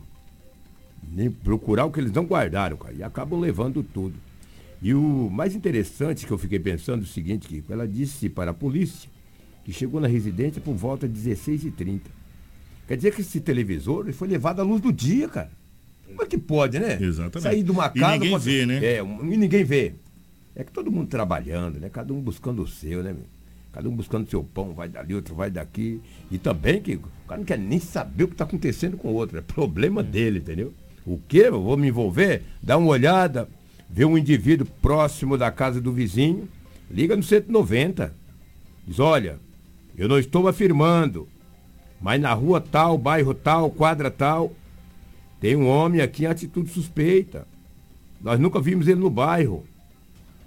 Nem 1.13 1.31
procurar 1.31 1.85
o 1.85 1.91
que 1.91 2.01
eles 2.01 2.13
não 2.13 2.25
guardaram, 2.25 2.77
cara, 2.77 2.95
e 2.95 3.03
acabam 3.03 3.39
levando 3.39 3.83
tudo. 3.83 4.15
E 4.83 4.93
o 4.93 5.31
mais 5.31 5.55
interessante 5.55 6.27
que 6.27 6.33
eu 6.33 6.39
fiquei 6.39 6.59
pensando 6.59 7.01
é 7.01 7.05
o 7.05 7.09
seguinte, 7.09 7.49
que 7.49 7.65
ela 7.73 7.87
disse 7.87 8.29
para 8.29 8.51
a 8.51 8.55
polícia 8.55 9.09
que 9.65 9.73
chegou 9.73 10.01
na 10.01 10.07
residência 10.07 10.61
por 10.61 10.75
volta 10.75 11.09
de 11.09 11.19
16h30. 11.19 12.03
Quer 12.87 12.97
dizer 12.97 13.15
que 13.15 13.21
esse 13.21 13.41
televisor 13.41 14.05
ele 14.05 14.13
foi 14.13 14.29
levado 14.29 14.61
à 14.61 14.63
luz 14.63 14.81
do 14.81 14.93
dia, 14.93 15.29
cara. 15.29 15.51
Como 16.07 16.23
é 16.23 16.27
que 16.27 16.39
pode, 16.39 16.79
né? 16.79 16.99
Exatamente. 17.01 17.43
Sair 17.43 17.63
de 17.63 17.71
uma 17.71 17.89
casa. 17.89 18.17
E 18.17 18.19
ninguém 18.19 18.31
pode... 18.31 18.45
vê, 18.45 18.67
né? 18.67 18.85
É, 18.85 19.01
e 19.01 19.37
ninguém 19.37 19.65
vê. 19.65 19.95
É 20.55 20.65
que 20.65 20.73
todo 20.73 20.91
mundo 20.91 21.09
trabalhando, 21.09 21.79
né? 21.79 21.91
Cada 21.91 22.13
um 22.15 22.21
buscando 22.21 22.63
o 22.63 22.67
seu, 22.67 23.03
né? 23.03 23.15
Cada 23.73 23.89
um 23.91 23.95
buscando 23.95 24.29
seu 24.31 24.43
pão, 24.43 24.73
vai 24.73 24.89
dali, 24.89 25.15
outro 25.15 25.35
vai 25.35 25.51
daqui. 25.51 26.01
E 26.31 26.39
também 26.39 26.81
que 26.81 26.95
o 26.95 27.29
cara 27.29 27.39
não 27.39 27.45
quer 27.45 27.59
nem 27.59 27.79
saber 27.79 28.25
o 28.25 28.29
que 28.29 28.35
está 28.35 28.45
acontecendo 28.45 28.97
com 28.97 29.09
o 29.09 29.13
outro. 29.13 29.37
É 29.37 29.43
problema 29.43 30.03
dele, 30.03 30.39
entendeu? 30.39 30.73
O 31.05 31.21
quê? 31.29 31.43
Eu 31.47 31.63
vou 31.63 31.77
me 31.77 31.89
envolver? 31.89 32.43
Dá 32.63 32.79
uma 32.79 32.89
olhada, 32.89 33.47
vê 33.91 34.07
um 34.07 34.17
indivíduo 34.17 34.67
próximo 34.81 35.37
da 35.37 35.51
casa 35.51 35.79
do 35.79 35.93
vizinho, 35.93 36.49
liga 36.91 37.15
no 37.15 37.23
190. 37.23 38.15
Diz, 38.87 38.99
olha, 38.99 39.39
eu 39.97 40.09
não 40.09 40.19
estou 40.19 40.49
afirmando, 40.49 41.29
mas 42.01 42.21
na 42.21 42.33
rua 42.33 42.63
tal, 42.63 42.97
bairro 42.97 43.35
tal, 43.35 43.71
quadra 43.71 44.11
tal, 44.11 44.53
tem 45.47 45.55
um 45.55 45.69
homem 45.69 46.01
aqui 46.01 46.25
em 46.25 46.27
atitude 46.27 46.73
suspeita. 46.73 47.47
Nós 48.21 48.41
nunca 48.41 48.61
vimos 48.61 48.89
ele 48.89 48.99
no 48.99 49.09
bairro. 49.09 49.65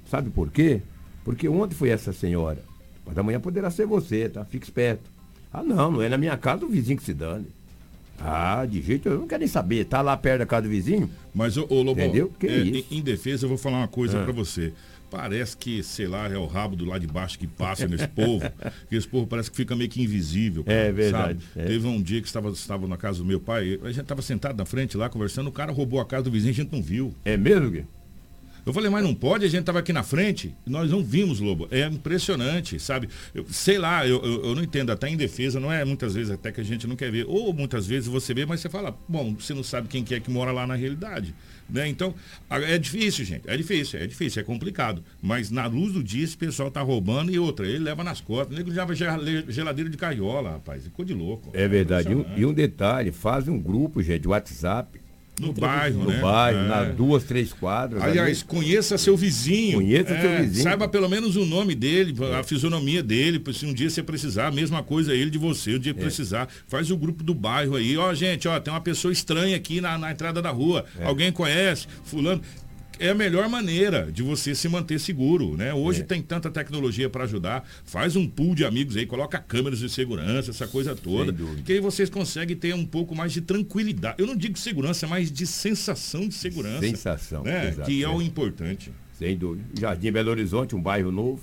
Sabe 0.05 0.29
por 0.29 0.51
quê? 0.51 0.81
Porque 1.23 1.47
ontem 1.47 1.73
foi 1.73 1.87
essa 1.87 2.11
senhora. 2.11 2.61
Mas 3.05 3.17
amanhã 3.17 3.39
poderá 3.39 3.71
ser 3.71 3.85
você, 3.85 4.27
tá? 4.27 4.43
Fique 4.43 4.65
esperto. 4.65 5.09
Ah, 5.53 5.63
não, 5.63 5.89
não 5.89 6.01
é 6.01 6.09
na 6.09 6.17
minha 6.17 6.35
casa 6.35 6.65
o 6.65 6.69
vizinho 6.69 6.97
que 6.97 7.05
se 7.05 7.13
dane. 7.13 7.47
Ah, 8.21 8.65
de 8.65 8.81
jeito 8.81 9.07
eu 9.09 9.19
não 9.19 9.27
quero 9.27 9.39
nem 9.39 9.47
saber. 9.47 9.85
Tá 9.85 10.01
lá 10.01 10.15
perto 10.17 10.39
da 10.39 10.45
casa 10.45 10.63
do 10.63 10.69
vizinho? 10.69 11.09
Mas, 11.33 11.55
ô, 11.57 11.65
ô 11.69 11.81
Lobão, 11.81 12.03
Entendeu? 12.05 12.31
Que 12.39 12.47
é, 12.47 12.57
isso? 12.57 12.85
Em, 12.91 12.97
em 12.97 13.01
defesa, 13.01 13.45
eu 13.45 13.49
vou 13.49 13.57
falar 13.57 13.77
uma 13.77 13.87
coisa 13.87 14.21
Ah. 14.21 14.23
pra 14.23 14.33
você. 14.33 14.73
Parece 15.11 15.57
que, 15.57 15.81
sei 15.81 16.07
lá, 16.07 16.27
é 16.31 16.37
o 16.37 16.45
rabo 16.45 16.75
do 16.75 16.85
lado 16.85 17.01
de 17.01 17.07
baixo 17.07 17.39
que 17.39 17.47
passa 17.47 17.87
nesse 17.87 18.07
povo. 18.13 18.45
que 18.87 18.95
esse 18.95 19.07
povo 19.07 19.25
parece 19.25 19.49
que 19.49 19.57
fica 19.57 19.75
meio 19.75 19.89
que 19.89 20.01
invisível. 20.03 20.63
cara, 20.63 20.77
É 20.77 20.91
verdade, 20.91 21.39
é. 21.55 21.63
Teve 21.65 21.87
um 21.87 21.99
dia 21.99 22.21
que 22.21 22.27
estava, 22.27 22.49
estava 22.51 22.87
na 22.87 22.95
casa 22.95 23.17
do 23.19 23.25
meu 23.25 23.39
pai, 23.39 23.79
a 23.81 23.87
gente 23.87 24.01
estava 24.01 24.21
sentado 24.21 24.55
na 24.57 24.65
frente 24.65 24.95
lá 24.95 25.09
conversando, 25.09 25.47
o 25.47 25.51
cara 25.51 25.71
roubou 25.71 25.99
a 25.99 26.05
casa 26.05 26.23
do 26.25 26.31
vizinho, 26.31 26.51
a 26.51 26.55
gente 26.55 26.71
não 26.71 26.81
viu. 26.83 27.11
É 27.25 27.35
mesmo, 27.37 27.71
Gui? 27.71 27.85
Eu 28.69 28.73
falei, 28.73 28.89
mas 28.89 29.03
não 29.03 29.15
pode, 29.15 29.45
a 29.45 29.47
gente 29.47 29.61
estava 29.61 29.79
aqui 29.79 29.91
na 29.91 30.03
frente, 30.03 30.53
nós 30.65 30.91
não 30.91 31.03
vimos, 31.03 31.39
Lobo. 31.39 31.67
É 31.71 31.85
impressionante, 31.87 32.79
sabe? 32.79 33.09
Eu, 33.33 33.45
sei 33.49 33.77
lá, 33.79 34.05
eu, 34.07 34.23
eu, 34.23 34.45
eu 34.45 34.55
não 34.55 34.61
entendo, 34.63 34.91
até 34.91 35.09
em 35.09 35.17
defesa, 35.17 35.59
não 35.59 35.71
é 35.71 35.83
muitas 35.83 36.13
vezes 36.13 36.31
até 36.31 36.51
que 36.51 36.61
a 36.61 36.63
gente 36.63 36.85
não 36.85 36.95
quer 36.95 37.11
ver. 37.11 37.25
Ou 37.27 37.51
muitas 37.51 37.87
vezes 37.87 38.07
você 38.07 38.33
vê, 38.33 38.45
mas 38.45 38.59
você 38.59 38.69
fala, 38.69 38.95
bom, 39.07 39.33
você 39.33 39.53
não 39.53 39.63
sabe 39.63 39.87
quem 39.87 40.03
que 40.03 40.13
é 40.13 40.19
que 40.19 40.29
mora 40.29 40.51
lá 40.51 40.67
na 40.67 40.75
realidade. 40.75 41.33
Né? 41.67 41.87
Então, 41.87 42.13
é 42.49 42.77
difícil, 42.77 43.25
gente. 43.25 43.43
É 43.47 43.55
difícil, 43.57 43.99
é 43.99 44.05
difícil, 44.07 44.41
é 44.41 44.43
complicado. 44.43 45.03
Mas 45.21 45.49
na 45.51 45.65
luz 45.67 45.93
do 45.93 46.03
dia, 46.03 46.23
esse 46.23 46.37
pessoal 46.37 46.69
tá 46.69 46.81
roubando 46.81 47.31
e 47.31 47.39
outra, 47.39 47.67
ele 47.67 47.79
leva 47.79 48.03
nas 48.03 48.21
costas. 48.21 48.57
Ele 48.57 48.71
leva 48.71 48.93
gel- 48.95 49.19
geladeira 49.47 49.89
de 49.89 49.97
cariola, 49.97 50.51
rapaz. 50.51 50.83
Ficou 50.83 51.03
de 51.05 51.13
louco. 51.13 51.49
É 51.53 51.67
verdade. 51.67 52.11
E 52.11 52.15
um, 52.15 52.25
e 52.37 52.45
um 52.45 52.53
detalhe, 52.53 53.11
fazem 53.11 53.53
um 53.53 53.59
grupo, 53.59 54.01
gente, 54.03 54.21
de 54.21 54.27
WhatsApp. 54.27 54.99
No 55.39 55.53
bairro, 55.53 56.03
no 56.03 56.09
né? 56.09 56.19
bairro, 56.21 56.59
É. 56.59 56.67
nas 56.67 56.95
duas, 56.95 57.23
três 57.23 57.53
quadras. 57.53 58.01
Aliás, 58.03 58.37
ali. 58.39 58.47
conheça 58.47 58.97
seu 58.97 59.15
vizinho. 59.17 59.77
Conheça 59.77 60.13
É, 60.13 60.21
seu 60.21 60.37
vizinho. 60.43 60.63
Saiba 60.63 60.87
pelo 60.87 61.07
menos 61.09 61.35
o 61.35 61.45
nome 61.45 61.73
dele, 61.75 62.13
a 62.37 62.43
fisionomia 62.43 63.01
dele, 63.01 63.41
se 63.53 63.65
um 63.65 63.73
dia 63.73 63.89
você 63.89 64.03
precisar, 64.03 64.47
a 64.47 64.51
mesma 64.51 64.83
coisa 64.83 65.13
ele 65.13 65.29
de 65.29 65.37
você, 65.37 65.75
um 65.75 65.79
dia 65.79 65.91
É. 65.91 65.93
precisar. 65.95 66.47
Faz 66.67 66.91
o 66.91 66.97
grupo 66.97 67.23
do 67.23 67.33
bairro 67.33 67.75
aí. 67.75 67.97
Ó, 67.97 68.13
gente, 68.13 68.47
ó, 68.47 68.59
tem 68.59 68.73
uma 68.73 68.81
pessoa 68.81 69.11
estranha 69.11 69.55
aqui 69.55 69.79
na, 69.81 69.97
na 69.97 70.11
entrada 70.11 70.41
da 70.41 70.49
rua. 70.49 70.85
É. 70.99 71.05
Alguém 71.05 71.31
conhece? 71.31 71.87
Fulano. 72.03 72.41
É 72.99 73.09
a 73.09 73.15
melhor 73.15 73.47
maneira 73.47 74.11
de 74.11 74.21
você 74.21 74.53
se 74.53 74.67
manter 74.67 74.99
seguro, 74.99 75.55
né? 75.55 75.73
Hoje 75.73 76.01
É. 76.01 76.03
tem 76.03 76.21
tanta 76.21 76.49
tecnologia 76.51 77.09
para 77.09 77.23
ajudar. 77.23 77.65
Faz 77.85 78.15
um 78.17 78.27
pool 78.27 78.53
de 78.53 78.65
amigos 78.65 78.97
aí, 78.97 79.05
coloca 79.05 79.39
câmeras 79.39 79.79
de 79.79 79.89
segurança, 79.89 80.51
essa 80.51 80.67
coisa 80.67 80.93
toda. 80.95 81.33
Que 81.63 81.73
aí 81.73 81.79
vocês 81.79 82.09
conseguem 82.09 82.57
ter 82.57 82.75
um 82.75 82.85
pouco 82.85 83.15
mais 83.15 83.31
de 83.31 83.39
tranquilidade. 83.41 84.15
Eu 84.19 84.27
não 84.27 84.35
digo 84.35 84.57
segurança, 84.59 85.07
mas 85.07 85.31
de 85.31 85.47
sensação 85.47 86.27
de 86.27 86.33
segurança. 86.35 86.81
Sensação, 86.81 87.43
Né? 87.43 87.73
que 87.85 88.03
é 88.03 88.09
o 88.09 88.21
é. 88.21 88.23
importante. 88.25 88.91
Sem 89.17 89.37
dúvida. 89.37 89.63
Jardim 89.79 90.11
Belo 90.11 90.29
Horizonte, 90.31 90.75
um 90.75 90.81
bairro 90.81 91.11
novo, 91.11 91.41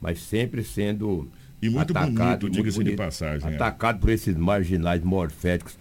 mas 0.00 0.18
sempre 0.20 0.64
sendo 0.64 1.28
E 1.62 1.68
muito 1.68 1.90
atacado, 1.90 2.40
bonito, 2.40 2.50
diga-se 2.50 2.82
de 2.84 2.92
passagem, 2.92 3.50
é. 3.50 3.54
Atacado 3.54 4.00
por 4.00 4.10
esses 4.10 4.34
marginais 4.36 5.02
morféticos. 5.02 5.76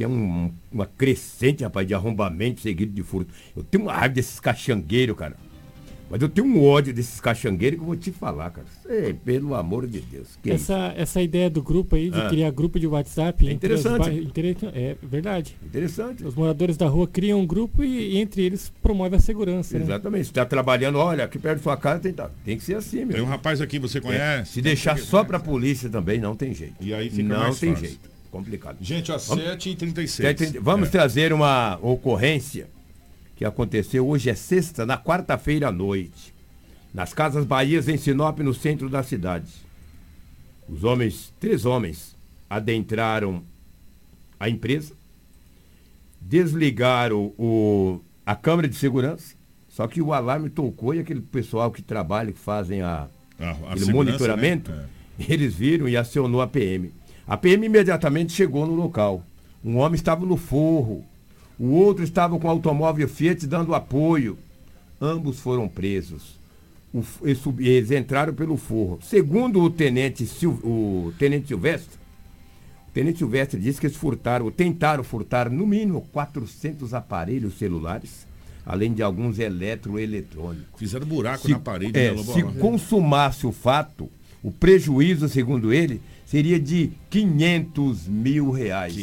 Tem 0.00 0.06
um- 0.06 0.50
uma 0.72 0.86
crescente, 0.86 1.62
rapaz, 1.62 1.86
de 1.86 1.92
arrombamento 1.94 2.60
seguido 2.60 2.90
de 2.92 3.02
furto. 3.02 3.32
Eu 3.54 3.62
tenho 3.62 3.84
uma 3.84 3.92
raiva 3.92 4.14
desses 4.14 4.40
caxangueiros, 4.40 5.14
cara. 5.16 5.36
Mas 6.12 6.20
eu 6.22 6.28
tenho 6.28 6.44
um 6.48 6.64
ódio 6.64 6.92
desses 6.92 7.20
caxangueiros 7.20 7.78
que 7.78 7.82
eu 7.82 7.86
vou 7.86 7.94
te 7.96 8.10
falar, 8.10 8.50
cara. 8.50 8.66
Sei, 8.82 9.12
pelo 9.14 9.54
amor 9.54 9.86
de 9.86 10.00
Deus. 10.00 10.36
Que 10.42 10.52
isso? 10.52 10.72
Essa, 10.72 10.92
essa 10.96 11.22
ideia 11.22 11.48
do 11.48 11.62
grupo 11.62 11.94
aí, 11.94 12.10
de 12.10 12.18
Ah. 12.20 12.28
criar 12.28 12.50
grupo 12.50 12.80
de 12.80 12.86
WhatsApp. 12.88 13.46
É 13.46 13.52
interessante. 13.52 14.28
É 14.74 14.96
verdade. 15.02 15.56
Interessante. 15.64 16.24
Os 16.24 16.34
moradores 16.34 16.76
da 16.76 16.88
rua 16.88 17.06
criam 17.06 17.40
um 17.40 17.46
grupo 17.46 17.84
e, 17.84 18.14
e 18.14 18.18
entre 18.18 18.42
eles 18.42 18.72
promove 18.82 19.14
a 19.14 19.20
segurança. 19.20 19.78
né? 19.78 19.84
Exatamente. 19.84 20.24
Se 20.24 20.30
está 20.30 20.44
trabalhando, 20.44 20.96
olha, 20.98 21.22
aqui 21.24 21.38
perto 21.38 21.58
da 21.58 21.62
sua 21.62 21.76
casa 21.76 22.00
tem, 22.00 22.12
tem 22.44 22.56
que 22.56 22.64
ser 22.64 22.74
assim, 22.74 23.04
meu. 23.04 23.12
Tem 23.14 23.20
um 23.22 23.26
rapaz 23.28 23.60
aqui, 23.60 23.78
você 23.78 24.00
conhece? 24.00 24.50
Se 24.54 24.62
deixar 24.62 24.98
só 24.98 25.22
pra 25.22 25.38
polícia 25.38 25.88
também, 25.88 26.18
não 26.18 26.34
tem 26.34 26.52
jeito. 26.52 26.74
E 26.80 26.92
aí 26.92 27.08
fica 27.08 27.22
Não 27.28 27.38
mais 27.38 27.60
tem 27.60 27.70
fácil. 27.70 27.86
jeito. 27.88 28.09
Complicado. 28.30 28.76
Gente, 28.80 29.08
Vamos- 29.10 29.26
7h36. 29.44 30.08
Sete- 30.10 30.58
Vamos 30.58 30.88
É. 30.88 30.90
trazer 30.92 31.32
uma 31.32 31.78
ocorrência 31.82 32.68
que 33.36 33.44
aconteceu 33.44 34.06
hoje 34.08 34.30
é 34.30 34.34
sexta, 34.34 34.84
na 34.86 34.96
quarta-feira 34.98 35.68
à 35.68 35.72
noite. 35.72 36.32
Nas 36.94 37.12
Casas 37.14 37.44
Bahias, 37.44 37.88
em 37.88 37.96
Sinop, 37.96 38.38
no 38.40 38.52
centro 38.54 38.88
da 38.88 39.02
cidade. 39.02 39.50
Os 40.68 40.84
homens, 40.84 41.32
três 41.40 41.64
homens, 41.64 42.14
adentraram 42.48 43.42
a 44.38 44.48
empresa, 44.48 44.92
desligaram 46.20 47.32
o, 47.38 48.00
a 48.24 48.34
câmera 48.34 48.68
de 48.68 48.76
segurança, 48.76 49.34
só 49.68 49.86
que 49.86 50.00
o 50.02 50.12
alarme 50.12 50.50
tocou 50.50 50.94
e 50.94 50.98
aquele 51.00 51.20
pessoal 51.20 51.70
que 51.70 51.82
trabalha, 51.82 52.32
que 52.32 52.38
fazem 52.38 52.82
a, 52.82 53.08
A- 53.38 53.44
a 53.44 53.50
aquele 53.50 53.80
segurança, 53.86 53.92
monitoramento, 53.92 54.70
né? 54.70 54.86
eles 55.28 55.54
viram 55.54 55.88
e 55.88 55.96
acionou 55.96 56.40
a 56.42 56.46
PM. 56.46 56.92
A 57.30 57.36
PM 57.36 57.64
imediatamente 57.64 58.32
chegou 58.32 58.66
no 58.66 58.74
local. 58.74 59.24
Um 59.64 59.76
homem 59.76 59.94
estava 59.94 60.26
no 60.26 60.36
forro, 60.36 61.04
o 61.56 61.66
outro 61.70 62.02
estava 62.02 62.36
com 62.36 62.48
o 62.48 62.50
automóvel 62.50 63.06
Fiat 63.08 63.46
dando 63.46 63.72
apoio. 63.72 64.36
Ambos 65.00 65.38
foram 65.38 65.68
presos. 65.68 66.38
O 66.92 67.04
eles, 67.22 67.40
eles 67.60 67.90
entraram 67.92 68.34
pelo 68.34 68.56
forro. 68.56 68.98
Segundo 69.00 69.60
o 69.62 69.70
tenente, 69.70 70.26
Sil- 70.26 70.58
o 70.64 71.12
tenente 71.20 71.46
Silvestre, 71.46 71.96
o 72.88 72.92
tenente 72.92 73.18
Silvestre 73.18 73.60
disse 73.60 73.78
que 73.80 73.86
eles 73.86 73.96
furtaram, 73.96 74.50
tentaram 74.50 75.04
furtar 75.04 75.48
no 75.48 75.64
mínimo 75.64 76.00
400 76.12 76.92
aparelhos 76.92 77.56
celulares, 77.58 78.26
além 78.66 78.92
de 78.92 79.04
alguns 79.04 79.38
eletroeletrônicos. 79.38 80.66
Fizeram 80.80 81.06
buraco 81.06 81.46
Se- 81.46 81.52
na 81.52 81.60
parede, 81.60 81.96
é, 81.96 82.10
né, 82.10 82.16
Lobão? 82.16 82.34
se 82.34 82.42
consumasse 82.58 83.46
o 83.46 83.52
fato, 83.52 84.10
o 84.42 84.50
prejuízo, 84.50 85.28
segundo 85.28 85.72
ele, 85.72 86.00
seria 86.30 86.60
de 86.60 86.92
500 87.10 88.06
mil 88.06 88.50
reais. 88.52 88.96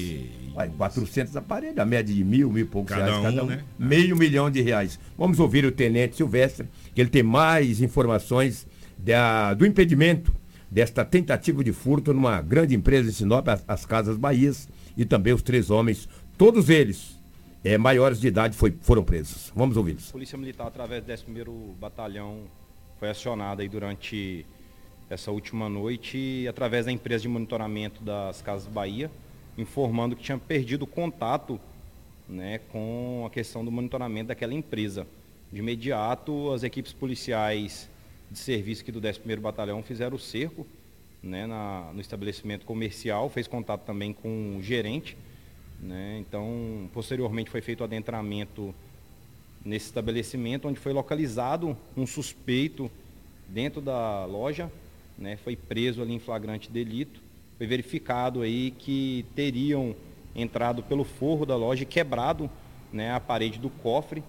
Vai, 0.55 0.69
400 0.69 1.35
aparelhos, 1.35 1.77
a 1.77 1.85
média 1.85 2.15
de 2.15 2.23
mil, 2.23 2.49
mil 2.49 2.63
e 2.63 2.67
poucos 2.67 2.95
Cada 2.95 3.05
reais 3.05 3.21
cada 3.21 3.43
um, 3.43 3.45
um. 3.45 3.49
né? 3.49 3.63
Meio 3.77 4.15
milhão 4.15 4.49
de 4.49 4.61
reais. 4.61 4.97
Vamos 5.17 5.37
ouvir 5.39 5.65
o 5.65 5.71
tenente 5.71 6.15
Silvestre, 6.15 6.65
que 6.95 7.01
ele 7.01 7.09
tem 7.09 7.21
mais 7.21 7.81
informações 7.81 8.65
da- 8.97 9.53
do 9.53 9.65
impedimento 9.65 10.33
desta 10.71 11.03
tentativa 11.03 11.61
de 11.63 11.73
furto 11.73 12.13
numa 12.13 12.41
grande 12.41 12.73
empresa 12.73 13.09
em 13.09 13.13
Sinop, 13.13 13.47
as, 13.49 13.63
as 13.67 13.85
Casas 13.85 14.15
Bahias, 14.17 14.67
e 14.95 15.03
também 15.05 15.33
os 15.33 15.41
três 15.41 15.69
homens, 15.69 16.07
todos 16.37 16.69
eles 16.69 17.17
é, 17.63 17.77
maiores 17.77 18.19
de 18.21 18.27
idade, 18.29 18.55
foi- 18.55 18.73
foram 18.81 19.03
presos. 19.03 19.51
Vamos 19.53 19.75
ouvi-los. 19.75 20.09
A 20.09 20.11
Polícia 20.13 20.37
Militar, 20.37 20.67
através 20.67 21.03
do 21.03 21.11
11º 21.11 21.75
Batalhão, 21.79 22.39
foi 22.99 23.09
acionada 23.09 23.61
aí 23.61 23.67
durante 23.67 24.45
essa 25.09 25.31
última 25.31 25.69
noite 25.69 26.45
através 26.49 26.85
da 26.85 26.91
empresa 26.91 27.21
de 27.21 27.27
monitoramento 27.27 28.03
das 28.03 28.41
Casas 28.41 28.67
Bahia, 28.67 29.09
informando 29.57 30.15
que 30.15 30.23
tinha 30.23 30.37
perdido 30.37 30.85
contato 30.85 31.59
né, 32.27 32.59
com 32.71 33.23
a 33.25 33.29
questão 33.29 33.63
do 33.63 33.71
monitoramento 33.71 34.27
daquela 34.27 34.53
empresa. 34.53 35.07
De 35.51 35.59
imediato, 35.59 36.51
as 36.51 36.63
equipes 36.63 36.91
policiais 36.91 37.89
de 38.29 38.37
serviço 38.37 38.81
aqui 38.81 38.91
do 38.91 38.99
11º 38.99 39.39
Batalhão 39.39 39.81
fizeram 39.81 40.17
o 40.17 40.19
cerco 40.19 40.67
né, 41.23 41.47
na- 41.47 41.89
no 41.93 42.01
estabelecimento 42.01 42.65
comercial, 42.65 43.29
fez 43.29 43.47
contato 43.47 43.83
também 43.85 44.13
com 44.13 44.57
o 44.57 44.61
gerente 44.61 45.17
Né? 45.79 46.17
Então, 46.19 46.89
posteriormente 46.91 47.51
foi 47.51 47.61
feito 47.61 47.81
o 47.81 47.83
adentramento 47.83 48.73
nesse 49.63 49.85
estabelecimento, 49.85 50.67
onde 50.67 50.79
foi 50.79 50.91
localizado 50.91 51.77
um 51.95 52.05
suspeito 52.07 52.89
dentro 53.47 53.79
da 53.79 54.25
loja, 54.25 54.71
né? 55.17 55.37
foi 55.37 55.55
preso 55.55 56.01
ali 56.01 56.13
em 56.13 56.19
flagrante 56.19 56.69
delito. 56.69 57.21
Foi 57.57 57.65
verificado 57.65 58.41
aí 58.41 58.71
que 58.71 59.25
teriam 59.35 59.95
entrado 60.35 60.83
pelo 60.83 61.03
forro 61.03 61.45
da 61.45 61.55
loja 61.55 61.83
e 61.83 61.85
quebrado 61.85 62.49
né, 62.93 63.11
a 63.11 63.19
parede 63.19 63.57
do 63.57 63.69
cofre 63.69 64.23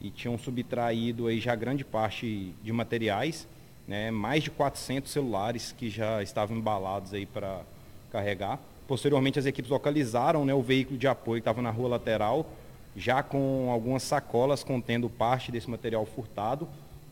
e 0.00 0.10
tinham 0.10 0.38
subtraído 0.38 1.26
aí 1.26 1.40
já 1.40 1.54
grande 1.54 1.84
parte 1.84 2.52
de 2.62 2.72
materiais, 2.72 3.48
né, 3.86 4.10
mais 4.10 4.44
de 4.44 4.50
400 4.50 5.10
celulares 5.10 5.72
que 5.72 5.90
já 5.90 6.22
estavam 6.22 6.56
embalados 6.56 7.14
aí 7.14 7.26
para 7.26 7.62
carregar. 8.12 8.60
Posteriormente 8.86 9.38
as 9.38 9.46
equipes 9.46 9.70
localizaram 9.70 10.44
né, 10.44 10.54
o 10.54 10.62
veículo 10.62 10.98
de 10.98 11.08
apoio 11.08 11.40
que 11.40 11.48
estava 11.48 11.60
na 11.60 11.70
rua 11.70 11.88
lateral, 11.88 12.46
já 12.96 13.22
com 13.22 13.70
algumas 13.70 14.02
sacolas 14.02 14.64
contendo 14.64 15.08
parte 15.08 15.52
desse 15.52 15.68
material 15.68 16.04
furtado. 16.06 16.68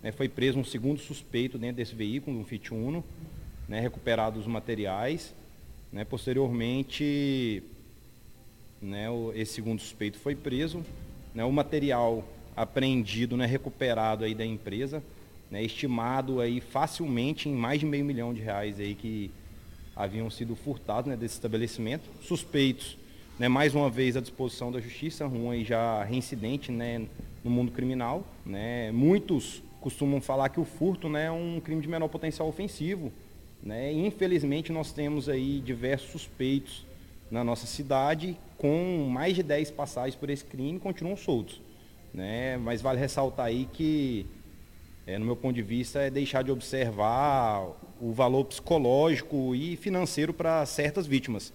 Né, 0.06 0.12
foi 0.12 0.28
preso 0.28 0.56
um 0.56 0.62
segundo 0.62 1.00
suspeito 1.00 1.58
dentro 1.58 1.78
desse 1.78 1.92
veículo, 1.92 2.38
um 2.38 2.44
Fiat 2.44 2.72
Uno, 2.72 3.02
né, 3.68 3.80
recuperados 3.80 4.42
os 4.42 4.46
materiais. 4.46 5.34
Né, 5.92 6.04
posteriormente, 6.04 7.60
né, 8.80 9.10
o, 9.10 9.32
esse 9.34 9.54
segundo 9.54 9.80
suspeito 9.80 10.16
foi 10.16 10.36
preso. 10.36 10.84
Né, 11.34 11.44
o 11.44 11.50
material 11.50 12.24
apreendido, 12.54 13.36
né, 13.36 13.46
recuperado 13.46 14.24
aí 14.24 14.32
da 14.32 14.46
empresa, 14.46 15.02
estimado 15.50 16.40
aí 16.40 16.60
facilmente 16.60 17.48
em 17.48 17.54
mais 17.56 17.80
de 17.80 17.86
meio 17.86 18.04
milhão 18.04 18.32
de 18.32 18.40
reais 18.40 18.78
aí 18.78 18.94
que 18.94 19.28
haviam 19.96 20.30
sido 20.30 20.54
furtados 20.54 21.18
desse 21.18 21.34
estabelecimento. 21.34 22.04
Suspeitos, 22.22 22.96
mais 23.50 23.74
uma 23.74 23.90
vez 23.90 24.16
à 24.16 24.20
disposição 24.20 24.70
da 24.70 24.80
justiça, 24.80 25.26
um 25.26 25.50
aí 25.50 25.64
já 25.64 26.04
reincidente 26.04 26.70
no 26.70 27.50
mundo 27.50 27.72
criminal. 27.72 28.24
Muitos 28.92 29.66
costumam 29.80 30.20
falar 30.20 30.48
que 30.48 30.60
o 30.60 30.64
furto 30.64 31.08
né, 31.08 31.26
é 31.26 31.30
um 31.30 31.60
crime 31.60 31.80
de 31.80 31.88
menor 31.88 32.08
potencial 32.08 32.48
ofensivo. 32.48 33.12
Né? 33.62 33.92
Infelizmente 33.92 34.72
nós 34.72 34.92
temos 34.92 35.28
aí 35.28 35.60
diversos 35.60 36.10
suspeitos 36.10 36.86
na 37.30 37.42
nossa 37.42 37.66
cidade 37.66 38.36
com 38.56 39.08
mais 39.10 39.34
de 39.34 39.42
10 39.42 39.70
passagens 39.72 40.14
por 40.14 40.30
esse 40.30 40.44
crime 40.44 40.76
e 40.76 40.80
continuam 40.80 41.16
soltos. 41.16 41.60
Né? 42.12 42.56
Mas 42.56 42.80
vale 42.80 42.98
ressaltar 42.98 43.46
aí 43.46 43.68
que, 43.72 44.26
é, 45.06 45.18
no 45.18 45.24
meu 45.24 45.36
ponto 45.36 45.54
de 45.54 45.62
vista, 45.62 46.00
é 46.00 46.10
deixar 46.10 46.42
de 46.42 46.50
observar 46.50 47.66
o 48.00 48.12
valor 48.12 48.44
psicológico 48.44 49.54
e 49.54 49.76
financeiro 49.76 50.32
para 50.32 50.64
certas 50.66 51.06
vítimas. 51.06 51.52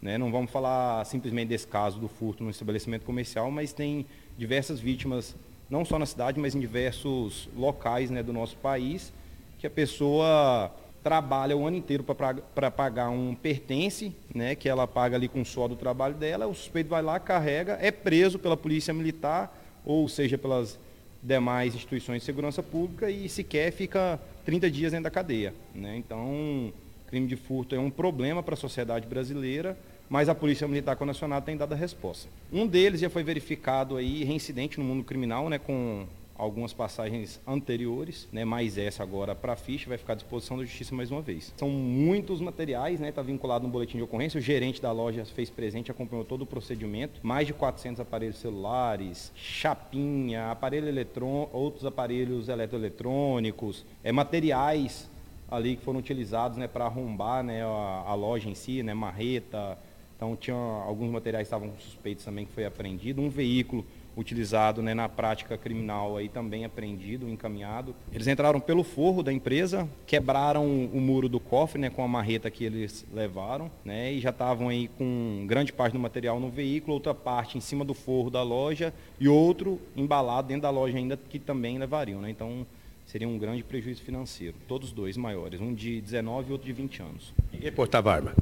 Né? 0.00 0.16
Não 0.16 0.30
vamos 0.30 0.50
falar 0.50 1.04
simplesmente 1.04 1.48
desse 1.48 1.66
caso 1.66 1.98
do 1.98 2.08
furto 2.08 2.44
no 2.44 2.50
estabelecimento 2.50 3.04
comercial, 3.04 3.50
mas 3.50 3.72
tem 3.72 4.06
diversas 4.36 4.80
vítimas, 4.80 5.34
não 5.70 5.84
só 5.84 5.98
na 5.98 6.06
cidade, 6.06 6.40
mas 6.40 6.54
em 6.54 6.60
diversos 6.60 7.48
locais 7.56 8.10
né, 8.10 8.22
do 8.22 8.32
nosso 8.32 8.56
país, 8.56 9.12
que 9.58 9.66
a 9.66 9.70
pessoa 9.70 10.72
trabalha 11.02 11.56
o 11.56 11.66
ano 11.66 11.76
inteiro 11.76 12.04
para 12.04 12.70
pagar 12.70 13.10
um 13.10 13.34
pertence, 13.34 14.14
né, 14.34 14.54
que 14.54 14.68
ela 14.68 14.86
paga 14.86 15.16
ali 15.16 15.28
com 15.28 15.40
o 15.40 15.44
suor 15.44 15.68
do 15.68 15.76
trabalho 15.76 16.14
dela, 16.14 16.46
o 16.46 16.54
suspeito 16.54 16.90
vai 16.90 17.02
lá, 17.02 17.18
carrega, 17.18 17.78
é 17.80 17.90
preso 17.90 18.38
pela 18.38 18.56
polícia 18.56 18.92
militar, 18.92 19.56
ou 19.84 20.08
seja, 20.08 20.36
pelas 20.36 20.78
demais 21.22 21.74
instituições 21.74 22.20
de 22.20 22.26
segurança 22.26 22.62
pública 22.62 23.10
e 23.10 23.28
sequer 23.28 23.72
fica 23.72 24.20
30 24.44 24.70
dias 24.70 24.92
dentro 24.92 25.04
da 25.04 25.10
cadeia. 25.10 25.54
Né? 25.74 25.96
Então, 25.96 26.72
crime 27.06 27.26
de 27.26 27.36
furto 27.36 27.74
é 27.74 27.78
um 27.78 27.90
problema 27.90 28.42
para 28.42 28.54
a 28.54 28.56
sociedade 28.56 29.06
brasileira, 29.06 29.76
mas 30.08 30.28
a 30.28 30.34
Polícia 30.34 30.66
Militar 30.66 30.98
Nacional 31.04 31.42
tem 31.42 31.56
dado 31.56 31.72
a 31.72 31.76
resposta. 31.76 32.28
Um 32.52 32.66
deles 32.66 33.00
já 33.00 33.10
foi 33.10 33.22
verificado 33.22 33.96
aí, 33.96 34.24
reincidente 34.24 34.78
no 34.78 34.84
mundo 34.84 35.04
criminal, 35.04 35.48
né, 35.48 35.58
com 35.58 36.06
algumas 36.38 36.72
passagens 36.72 37.40
anteriores, 37.44 38.28
né, 38.32 38.44
mais 38.44 38.78
essa 38.78 39.02
agora 39.02 39.34
para 39.34 39.54
a 39.54 39.56
ficha, 39.56 39.88
vai 39.88 39.98
ficar 39.98 40.12
à 40.12 40.16
disposição 40.16 40.56
da 40.56 40.64
Justiça 40.64 40.94
mais 40.94 41.10
uma 41.10 41.20
vez. 41.20 41.52
São 41.56 41.68
muitos 41.68 42.40
materiais, 42.40 42.94
está 42.94 43.04
né, 43.04 43.12
tá 43.12 43.22
vinculado 43.22 43.66
no 43.66 43.72
boletim 43.72 43.96
de 43.96 44.04
ocorrência, 44.04 44.38
o 44.38 44.40
gerente 44.40 44.80
da 44.80 44.92
loja 44.92 45.24
fez 45.24 45.50
presente, 45.50 45.90
acompanhou 45.90 46.24
todo 46.24 46.42
o 46.42 46.46
procedimento, 46.46 47.18
mais 47.24 47.46
de 47.48 47.52
400 47.52 48.00
aparelhos 48.00 48.38
celulares, 48.38 49.32
chapinha, 49.34 50.52
aparelho 50.52 50.86
eletrônico, 50.86 51.56
outros 51.56 51.84
aparelhos 51.84 52.48
eletroeletrônicos, 52.48 53.84
é, 54.04 54.12
materiais 54.12 55.10
ali 55.50 55.76
que 55.76 55.84
foram 55.84 55.98
utilizados 55.98 56.58
né, 56.58 56.68
para 56.68 56.84
arrombar 56.84 57.42
né, 57.42 57.64
a, 57.64 58.04
a, 58.06 58.14
loja 58.14 58.48
em 58.48 58.54
si, 58.54 58.82
né, 58.82 58.94
marreta, 58.94 59.78
então 60.18 60.34
tinha 60.34 60.56
alguns 60.56 61.12
materiais 61.12 61.46
que 61.48 61.54
estavam 61.54 61.72
suspeitos 61.78 62.24
também 62.24 62.44
que 62.44 62.52
foi 62.52 62.64
apreendido, 62.66 63.22
um 63.22 63.30
veículo 63.30 63.86
utilizado 64.16 64.82
né, 64.82 64.92
na 64.92 65.08
prática 65.08 65.56
criminal 65.56 66.16
aí 66.16 66.28
também 66.28 66.64
apreendido, 66.64 67.28
encaminhado. 67.28 67.94
Eles 68.12 68.26
entraram 68.26 68.58
pelo 68.58 68.82
forro 68.82 69.22
da 69.22 69.32
empresa, 69.32 69.88
quebraram 70.08 70.66
o 70.66 71.00
muro 71.00 71.28
do 71.28 71.38
cofre 71.38 71.80
né, 71.80 71.88
com 71.88 72.02
a 72.02 72.08
marreta 72.08 72.50
que 72.50 72.64
eles 72.64 73.06
levaram 73.14 73.70
né, 73.84 74.12
e 74.12 74.18
já 74.18 74.30
estavam 74.30 74.68
aí 74.68 74.88
com 74.98 75.44
grande 75.46 75.72
parte 75.72 75.92
do 75.92 76.00
material 76.00 76.40
no 76.40 76.50
veículo, 76.50 76.94
outra 76.94 77.14
parte 77.14 77.56
em 77.56 77.60
cima 77.60 77.84
do 77.84 77.94
forro 77.94 78.28
da 78.28 78.42
loja 78.42 78.92
e 79.20 79.28
outro 79.28 79.80
embalado 79.94 80.48
dentro 80.48 80.62
da 80.62 80.70
loja 80.70 80.98
ainda 80.98 81.16
que 81.16 81.38
também 81.38 81.78
levariam. 81.78 82.20
Né? 82.20 82.28
Então 82.28 82.66
seria 83.06 83.28
um 83.28 83.38
grande 83.38 83.62
prejuízo 83.62 84.02
financeiro. 84.02 84.56
Todos 84.66 84.90
dois 84.90 85.16
maiores, 85.16 85.60
um 85.60 85.72
de 85.72 86.00
19 86.00 86.48
e 86.48 86.52
outro 86.52 86.66
de 86.66 86.72
20 86.72 87.02
anos. 87.02 87.32
E 87.52 87.70
portava 87.70 88.12
arma? 88.12 88.34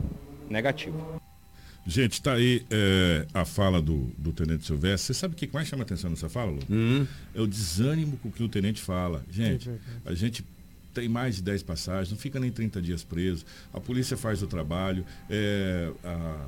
Negativo. 0.49 1.26
Gente, 1.87 2.14
está 2.14 2.32
aí 2.32 2.64
é, 2.68 3.26
a 3.32 3.45
fala 3.45 3.80
do, 3.80 4.11
do 4.18 4.32
Tenente 4.32 4.66
Silvestre. 4.66 5.14
Você 5.14 5.14
sabe 5.14 5.34
o 5.34 5.37
que 5.37 5.49
mais 5.53 5.68
chama 5.68 5.84
atenção 5.84 6.11
nessa 6.11 6.28
fala, 6.28 6.51
Lu? 6.51 6.61
Hum. 6.68 7.07
É 7.34 7.41
o 7.41 7.47
desânimo 7.47 8.16
com 8.16 8.30
que 8.30 8.43
o 8.43 8.49
Tenente 8.49 8.80
fala. 8.80 9.24
Gente, 9.30 9.70
a 10.05 10.12
gente 10.12 10.45
tem 10.93 11.09
mais 11.09 11.37
de 11.37 11.43
10 11.43 11.62
passagens, 11.62 12.11
não 12.11 12.18
fica 12.18 12.41
nem 12.41 12.51
30 12.51 12.82
dias 12.82 13.05
preso. 13.05 13.45
A 13.72 13.78
polícia 13.78 14.16
faz 14.16 14.43
o 14.43 14.47
trabalho. 14.47 15.05
É, 15.30 15.93
a, 16.03 16.47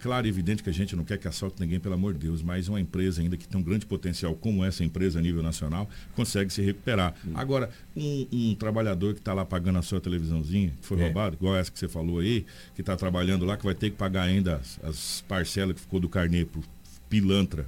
Claro 0.00 0.26
e 0.26 0.30
evidente 0.30 0.62
que 0.62 0.70
a 0.70 0.72
gente 0.72 0.96
não 0.96 1.04
quer 1.04 1.18
que 1.18 1.28
assalte 1.28 1.60
ninguém, 1.60 1.78
pelo 1.78 1.94
amor 1.94 2.14
de 2.14 2.20
Deus, 2.20 2.42
mas 2.42 2.68
uma 2.68 2.80
empresa 2.80 3.20
ainda 3.20 3.36
que 3.36 3.46
tem 3.46 3.60
um 3.60 3.62
grande 3.62 3.84
potencial 3.84 4.34
como 4.34 4.64
essa 4.64 4.82
empresa 4.82 5.18
a 5.18 5.22
nível 5.22 5.42
nacional, 5.42 5.88
consegue 6.14 6.50
se 6.50 6.62
recuperar. 6.62 7.14
Hum. 7.26 7.32
Agora, 7.34 7.70
um, 7.94 8.26
um, 8.32 8.54
trabalhador 8.54 9.12
que 9.12 9.20
está 9.20 9.34
lá 9.34 9.44
pagando 9.44 9.78
a 9.78 9.82
sua 9.82 10.00
televisãozinha, 10.00 10.72
que 10.80 10.86
foi 10.86 10.98
é. 11.00 11.04
roubado, 11.04 11.36
igual 11.36 11.56
essa 11.56 11.70
que 11.70 11.78
você 11.78 11.88
falou 11.88 12.18
aí, 12.18 12.46
que 12.74 12.80
está 12.80 12.96
trabalhando 12.96 13.44
lá, 13.44 13.56
que 13.56 13.64
vai 13.64 13.74
ter 13.74 13.90
que 13.90 13.96
pagar 13.96 14.22
ainda 14.22 14.56
as, 14.56 14.80
as 14.82 15.24
parcelas 15.28 15.74
que 15.74 15.82
ficou 15.82 16.00
do 16.00 16.08
carnê 16.08 16.44
pro 16.44 16.62
pilantra 17.08 17.66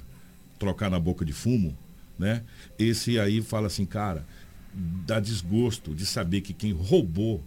trocar 0.57 0.89
na 0.89 0.99
boca 0.99 1.23
de 1.23 1.33
fumo, 1.33 1.77
né? 2.17 2.41
Esse 2.79 3.19
aí 3.19 3.41
fala 3.41 3.67
assim, 3.67 3.85
cara, 3.85 4.25
dá 4.73 5.19
desgosto 5.19 5.93
de 5.93 6.05
saber 6.05 6.41
que 6.41 6.53
quem 6.53 6.71
roubou, 6.71 7.43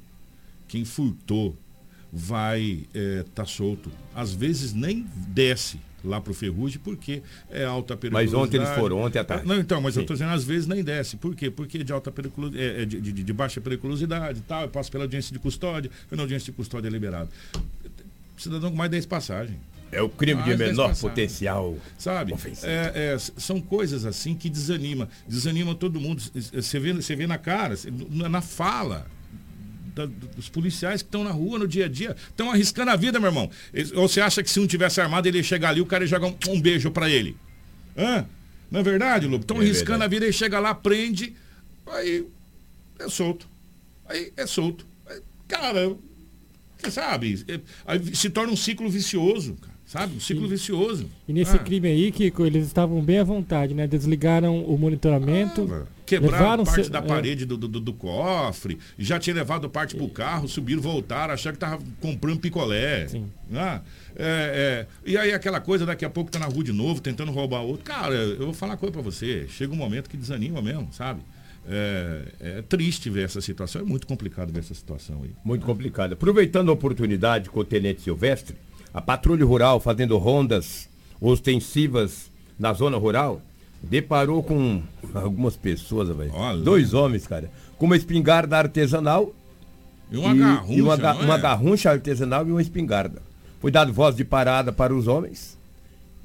quem 0.69 0.85
furtou, 0.85 1.57
vai 2.17 2.63
estar 2.63 2.99
é, 2.99 3.25
tá 3.35 3.45
solto. 3.45 3.93
Às 4.15 4.33
vezes 4.33 4.73
nem 4.73 5.07
desce 5.29 5.79
lá 6.03 6.19
para 6.19 6.31
o 6.31 6.35
Ferrugem, 6.35 6.81
porque 6.83 7.23
é 7.51 7.65
alta 7.65 7.95
periculosidade. 7.95 8.35
Mas 8.35 8.49
ontem 8.49 8.57
eles 8.57 8.71
foram, 8.71 9.01
ontem 9.01 9.19
à 9.19 9.25
tarde. 9.25 9.47
Não, 9.47 9.59
então, 9.59 9.83
mas 9.83 9.93
Sim. 9.93 10.01
eu 10.01 10.03
estou 10.03 10.15
dizendo, 10.15 10.33
às 10.33 10.45
vezes 10.45 10.67
nem 10.67 10.83
desce. 10.83 11.19
Por 11.19 11.35
quê? 11.35 11.51
Porque 11.51 11.85
de 11.85 11.93
alta 11.93 12.11
periculosidade, 12.11 12.65
é, 12.65 12.83
é, 12.83 12.87
de, 12.87 13.01
de, 13.01 13.13
de, 13.13 13.33
baixa 13.35 13.61
periculosidade 13.61 14.39
e 14.39 14.43
tal, 14.43 14.63
eu 14.63 14.69
passo 14.69 14.91
pela 14.91 15.05
audiência 15.05 15.31
de 15.31 15.39
custódia, 15.39 15.91
na 16.11 16.23
audiência 16.23 16.47
de 16.47 16.53
custódia 16.53 16.89
é 16.89 16.91
liberado. 16.91 17.29
Cidadão 18.39 18.71
com 18.71 18.77
mais 18.77 18.91
10 18.91 19.05
passagens. 19.05 19.59
É 19.93 20.01
o 20.01 20.09
crime 20.09 20.43
de 20.43 20.57
menor 20.57 20.97
potencial. 20.97 21.77
Sabe? 21.99 22.35
É, 22.63 23.15
é, 23.15 23.19
são 23.19 23.61
coisas 23.61 24.07
assim 24.07 24.35
que 24.35 24.49
desanima. 24.49 25.09
Desanima 25.29 25.75
todo 25.75 26.01
mundo. 26.01 26.23
Você 26.35 26.81
vê, 26.81 26.93
você 26.93 27.15
vê 27.15 27.27
na 27.27 27.39
cara, 27.39 27.75
na 28.11 28.41
fala 28.41 29.07
da, 29.97 30.05
dos 30.05 30.51
policiais 30.51 31.01
que 31.01 31.09
estão 31.09 31.25
na 31.25 31.31
rua 31.31 31.59
no 31.59 31.67
dia 31.67 31.87
a 31.87 31.89
dia, 31.89 32.15
estão 32.29 32.51
arriscando 32.51 32.91
a 32.91 32.97
vida, 32.97 33.19
meu 33.19 33.31
irmão. 33.31 33.51
Ou 33.95 34.07
você 34.07 34.21
acha 34.21 34.43
que 34.43 34.51
se 34.51 34.61
um 34.61 34.67
tivesse 34.67 35.01
armado, 35.01 35.27
ele 35.27 35.39
ia 35.39 35.43
chegar 35.43 35.71
ali, 35.71 35.81
o 35.81 35.87
cara 35.87 36.05
ia 36.05 36.09
jogar 36.09 36.27
um, 36.27 36.37
um 36.49 36.61
beijo 36.61 36.91
para 36.91 37.09
ele? 37.09 37.35
Hã? 37.97 38.27
Não 38.71 38.81
é 38.81 38.83
verdade, 38.83 39.27
Lobo? 39.27 39.43
Estão 39.43 39.57
é 39.57 39.61
arriscando 39.61 40.01
verdade. 40.01 40.05
a 40.05 40.09
vida, 40.09 40.25
ele 40.27 40.33
chega 40.35 40.61
lá, 40.61 40.75
prende, 40.75 41.35
aí 41.87 42.27
é 42.99 43.09
solto. 43.09 43.49
Aí 44.07 44.33
é 44.37 44.47
solto. 44.47 44.87
Aí, 45.07 45.23
cara, 45.49 45.97
você 46.77 46.91
sabe, 46.91 47.45
é, 47.49 47.61
aí 47.87 48.15
se 48.15 48.29
torna 48.29 48.53
um 48.53 48.57
ciclo 48.57 48.91
vicioso, 48.91 49.55
cara. 49.55 49.76
Sabe? 49.87 50.17
Um 50.17 50.21
ciclo 50.21 50.49
vicioso. 50.49 51.09
E 51.29 51.33
nesse 51.33 51.55
ah. 51.55 51.61
crime 51.61 51.87
aí, 51.87 52.11
que 52.11 52.33
eles 52.41 52.67
estavam 52.67 53.01
bem 53.01 53.21
à 53.21 53.25
vontade, 53.25 53.73
né? 53.73 53.87
Desligaram 53.87 54.65
o 54.65 54.77
monitoramento. 54.77 55.69
Ah, 55.73 55.87
quebraram 56.05 56.65
parte 56.65 56.91
da 56.91 56.99
é. 56.99 57.03
parede 57.03 57.47
do, 57.47 57.57
do, 57.57 57.69
do, 57.69 57.93
cofre, 57.93 58.79
já 58.99 59.19
tinha 59.19 59.35
levado 59.35 59.69
parte 59.69 59.95
pro 59.95 60.09
carro, 60.09 60.49
subiram, 60.49 60.83
voltaram, 60.83 61.35
acharam 61.35 61.55
que 61.55 61.61
tava 61.61 61.83
comprando 62.01 62.41
picolé. 62.41 63.07
Sim. 63.07 63.27
Ah, 63.55 63.81
é, 64.17 64.87
é, 64.87 64.87
e 65.05 65.17
aí 65.17 65.33
aquela 65.33 65.61
coisa, 65.61 65.87
daqui 65.87 66.05
a 66.05 66.11
pouco 66.11 66.33
tá 66.33 66.39
na 66.41 66.47
rua 66.47 66.65
de 66.65 66.73
novo, 66.73 67.01
tentando 67.01 67.31
roubar 67.31 67.63
outro. 67.63 67.85
Cara, 67.85 68.13
eu 68.13 68.47
vou 68.47 68.55
falar 68.55 68.73
uma 68.73 68.79
coisa 68.79 68.93
pra 68.93 69.03
você. 69.03 69.47
Chega 69.49 69.73
um 69.73 69.77
momento 69.77 70.11
que 70.11 70.17
desanima 70.17 70.61
mesmo, 70.61 70.89
sabe? 70.93 71.21
É, 71.69 72.23
é, 72.41 72.63
triste 72.63 73.11
ver 73.11 73.25
essa 73.25 73.41
situação, 73.41 73.83
é 73.83 73.85
muito 73.85 74.07
complicado 74.07 74.53
ver 74.53 74.61
essa 74.61 74.75
situação 74.75 75.23
aí. 75.23 75.31
Muito 75.45 75.67
complicado. 75.67 76.13
Aproveitando 76.13 76.71
a 76.71 76.73
oportunidade 76.73 77.51
com 77.51 77.61
o 77.61 77.65
Tenente 77.65 78.03
Silvestre, 78.03 78.57
a 78.97 79.01
Patrulha 79.03 79.45
Rural 79.45 79.79
fazendo 79.79 80.17
rondas 80.19 80.89
ostensivas 81.21 82.31
na 82.59 82.73
zona 82.73 82.97
rural, 82.97 83.41
deparou 83.83 84.43
com 84.43 84.83
algumas 85.15 85.57
pessoas, 85.57 86.09
velho. 86.09 86.33
Dois 86.65 86.95
homens, 86.95 87.27
cara, 87.27 87.51
com 87.79 87.85
uma 87.87 87.97
espingarda 87.97 88.57
artesanal 88.57 89.33
E 90.11 90.17
uma 90.17 90.35
garruncha, 90.35 90.83
uma, 90.83 90.97
ga- 90.97 91.15
não 91.15 91.21
é? 91.21 91.25
uma 91.27 91.39
garruncha 91.39 91.91
artesanal 91.91 92.47
e 92.49 92.51
uma 92.51 92.63
espingarda. 92.63 93.21
Foi 93.61 93.71
dado 93.71 93.93
voz 93.93 94.17
de 94.17 94.25
parada 94.25 94.73
para 94.73 94.95
os 94.95 95.07
homens 95.07 95.57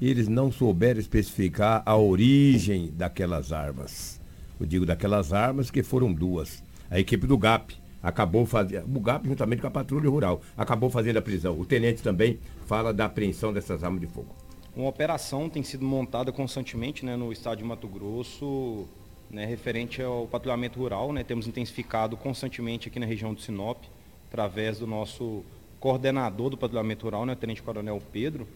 e 0.00 0.08
eles 0.08 0.26
não 0.26 0.50
souberam 0.50 0.98
especificar 0.98 1.82
a 1.84 1.96
origem 1.96 2.90
daquelas 2.96 3.52
armas. 3.52 4.18
Eu 4.58 4.66
digo 4.66 4.86
daquelas 4.86 5.32
armas 5.32 5.70
que 5.70 5.82
foram 5.82 6.12
duas. 6.12 6.62
A 6.90 6.98
equipe 6.98 7.26
do 7.26 7.36
GAP 7.38 7.72
acabou 8.02 8.44
fazendo, 8.44 8.84
o 8.96 9.00
GAP 9.00 9.26
juntamente 9.26 9.62
com 9.62 9.68
a 9.68 9.70
patrulha 9.70 10.10
rural, 10.10 10.40
acabou 10.56 10.90
fazendo 10.90 11.18
a 11.18 11.22
prisão. 11.22 11.58
O 11.58 11.64
tenente 11.64 12.02
também 12.02 12.38
fala 12.66 12.92
da 12.92 13.04
apreensão 13.04 13.52
dessas 13.52 13.84
armas 13.84 14.00
de 14.00 14.06
fogo. 14.06 14.34
Uma 14.74 14.88
operação 14.88 15.48
tem 15.48 15.62
sido 15.62 15.84
montada 15.84 16.32
constantemente 16.32 17.04
né, 17.04 17.14
no 17.14 17.30
estado 17.30 17.58
de 17.58 17.64
Mato 17.64 17.86
Grosso, 17.86 18.86
né, 19.30 19.44
referente 19.44 20.02
ao 20.02 20.26
patrulhamento 20.26 20.80
rural. 20.80 21.12
Né, 21.12 21.22
temos 21.22 21.46
intensificado 21.46 22.16
constantemente 22.16 22.88
aqui 22.88 22.98
na 22.98 23.06
região 23.06 23.34
do 23.34 23.40
Sinop, 23.40 23.84
através 24.28 24.78
do 24.78 24.86
nosso 24.86 25.44
coordenador 25.78 26.48
do 26.48 26.56
patrulhamento 26.56 27.04
rural, 27.04 27.26
né, 27.26 27.34
o 27.34 27.36
Tenente 27.36 27.62
Coronel 27.62 28.00
Pedro. 28.12 28.48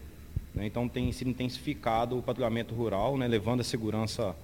né, 0.55 0.65
então 0.65 0.89
tem 0.89 1.11
sido 1.11 1.29
intensificado 1.29 2.17
o 2.17 2.23
patrulhamento 2.23 2.73
rural, 2.73 3.15
né, 3.15 3.27
levando 3.27 3.61
a 3.61 3.63
segurança 3.63 4.35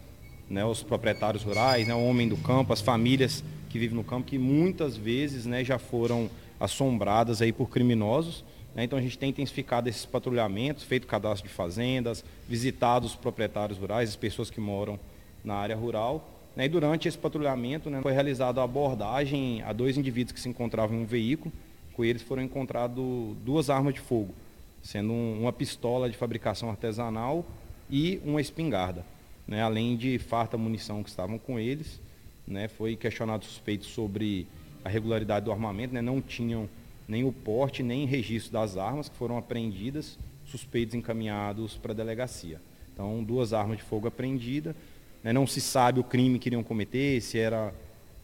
né, 0.49 0.61
aos 0.61 0.83
proprietários 0.83 1.43
rurais, 1.43 1.87
né, 1.87 1.93
ao 1.93 2.03
homem 2.03 2.27
do 2.27 2.37
campo, 2.37 2.73
as 2.73 2.81
famílias 2.81 3.43
que 3.69 3.79
vivem 3.79 3.95
no 3.95 4.03
campo, 4.03 4.27
que 4.27 4.37
muitas 4.37 4.95
vezes 4.95 5.45
né, 5.45 5.63
já 5.63 5.79
foram 5.79 6.29
assombradas 6.59 7.41
aí 7.41 7.51
por 7.51 7.69
criminosos. 7.69 8.43
né, 8.75 8.83
então 8.83 8.97
a 8.97 9.01
gente 9.01 9.17
tem 9.17 9.29
intensificado 9.29 9.87
esses 9.89 10.05
patrulhamentos, 10.05 10.83
feito 10.83 11.05
cadastro 11.07 11.47
de 11.47 11.53
fazendas, 11.53 12.23
visitado 12.47 13.05
os 13.05 13.15
proprietários 13.15 13.77
rurais, 13.77 14.09
as 14.09 14.15
pessoas 14.15 14.49
que 14.49 14.59
moram 14.61 14.99
na 15.43 15.55
área 15.55 15.75
rural. 15.75 16.29
né, 16.55 16.65
e 16.65 16.69
durante 16.69 17.07
esse 17.07 17.17
patrulhamento 17.17 17.89
né, 17.89 17.99
foi 18.03 18.13
realizada 18.13 18.61
a 18.61 18.63
abordagem 18.63 19.63
a 19.63 19.73
dois 19.73 19.97
indivíduos 19.97 20.33
que 20.33 20.39
se 20.39 20.47
encontravam 20.47 20.95
em 20.95 21.01
um 21.01 21.05
veículo. 21.05 21.51
Com 21.95 22.03
eles 22.05 22.21
foram 22.21 22.41
encontradas 22.43 22.95
duas 23.43 23.69
armas 23.71 23.93
de 23.95 23.99
fogo, 23.99 24.33
sendo 24.81 25.11
um- 25.11 25.41
uma 25.41 25.51
pistola 25.53 26.07
de 26.09 26.15
fabricação 26.17 26.69
artesanal 26.69 27.43
e 27.89 28.19
uma 28.23 28.39
espingarda. 28.39 29.03
Né, 29.47 29.61
além 29.61 29.95
de 29.95 30.17
farta 30.17 30.57
munição 30.57 31.03
que 31.03 31.09
estavam 31.09 31.37
com 31.37 31.59
eles. 31.59 32.01
né, 32.45 32.67
foi 32.67 32.95
questionado 32.95 33.45
suspeitos 33.45 33.87
sobre 33.87 34.47
a 34.83 34.89
regularidade 34.89 35.45
do 35.45 35.51
armamento, 35.51 35.93
né, 35.93 36.01
não 36.01 36.21
tinham 36.21 36.69
nem 37.07 37.23
o 37.23 37.31
porte, 37.31 37.81
nem 37.81 38.05
registro 38.05 38.51
das 38.51 38.75
armas 38.75 39.07
que 39.07 39.15
foram 39.15 39.37
apreendidas, 39.37 40.17
suspeitos 40.45 40.95
encaminhados 40.95 41.77
para 41.77 41.91
a 41.91 41.95
delegacia. 41.95 42.59
Então, 42.93 43.23
duas 43.23 43.53
armas 43.53 43.77
de 43.77 43.83
fogo 43.83 44.07
apreendidas, 44.07 44.75
né, 45.23 45.31
não 45.31 45.47
se 45.47 45.61
sabe 45.61 45.99
o 45.99 46.03
crime 46.03 46.37
que 46.37 46.49
iriam 46.49 46.63
cometer, 46.63 47.21
se 47.21 47.39
era 47.39 47.73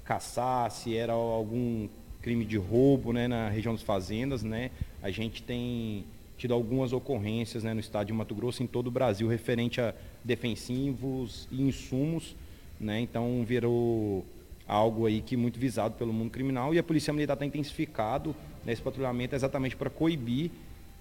caçar, 0.04 0.70
se 0.72 0.96
era 0.96 1.14
algum 1.14 1.88
crime 2.22 2.44
de 2.44 2.58
roubo 2.58 3.14
né, 3.14 3.28
na 3.28 3.50
região 3.50 3.74
das 3.74 3.84
fazendas. 3.84 4.44
Né, 4.44 4.72
a 5.02 5.10
gente 5.10 5.42
tem 5.42 6.06
tido 6.40 6.54
algumas 6.54 6.94
ocorrências 6.94 7.66
né, 7.66 7.74
no 7.74 7.82
estado 7.82 8.08
de 8.08 8.14
Mato 8.14 8.34
Grosso, 8.34 8.64
em 8.64 8.68
todo 8.68 8.88
o 8.88 8.92
Brasil, 8.92 9.28
referente 9.28 9.82
a 9.82 9.94
defensivos 10.24 11.50
e 11.52 11.62
insumos. 11.62 12.34
Né, 12.80 13.02
então, 13.02 13.44
virou 13.46 14.26
algo 14.66 15.06
aí 15.06 15.20
que 15.22 15.36
é 15.36 15.38
muito 15.38 15.60
visado 15.60 15.96
pelo 15.96 16.14
mundo 16.14 16.32
criminal 16.32 16.74
e 16.74 16.80
a 16.80 16.84
Polícia 16.84 17.12
Militar 17.12 17.34
está 17.34 17.46
intensificado 17.46 18.34
nesse 18.66 18.82
patrulhamento 18.82 19.36
exatamente 19.36 19.76
para 19.76 19.90
coibir 19.90 20.50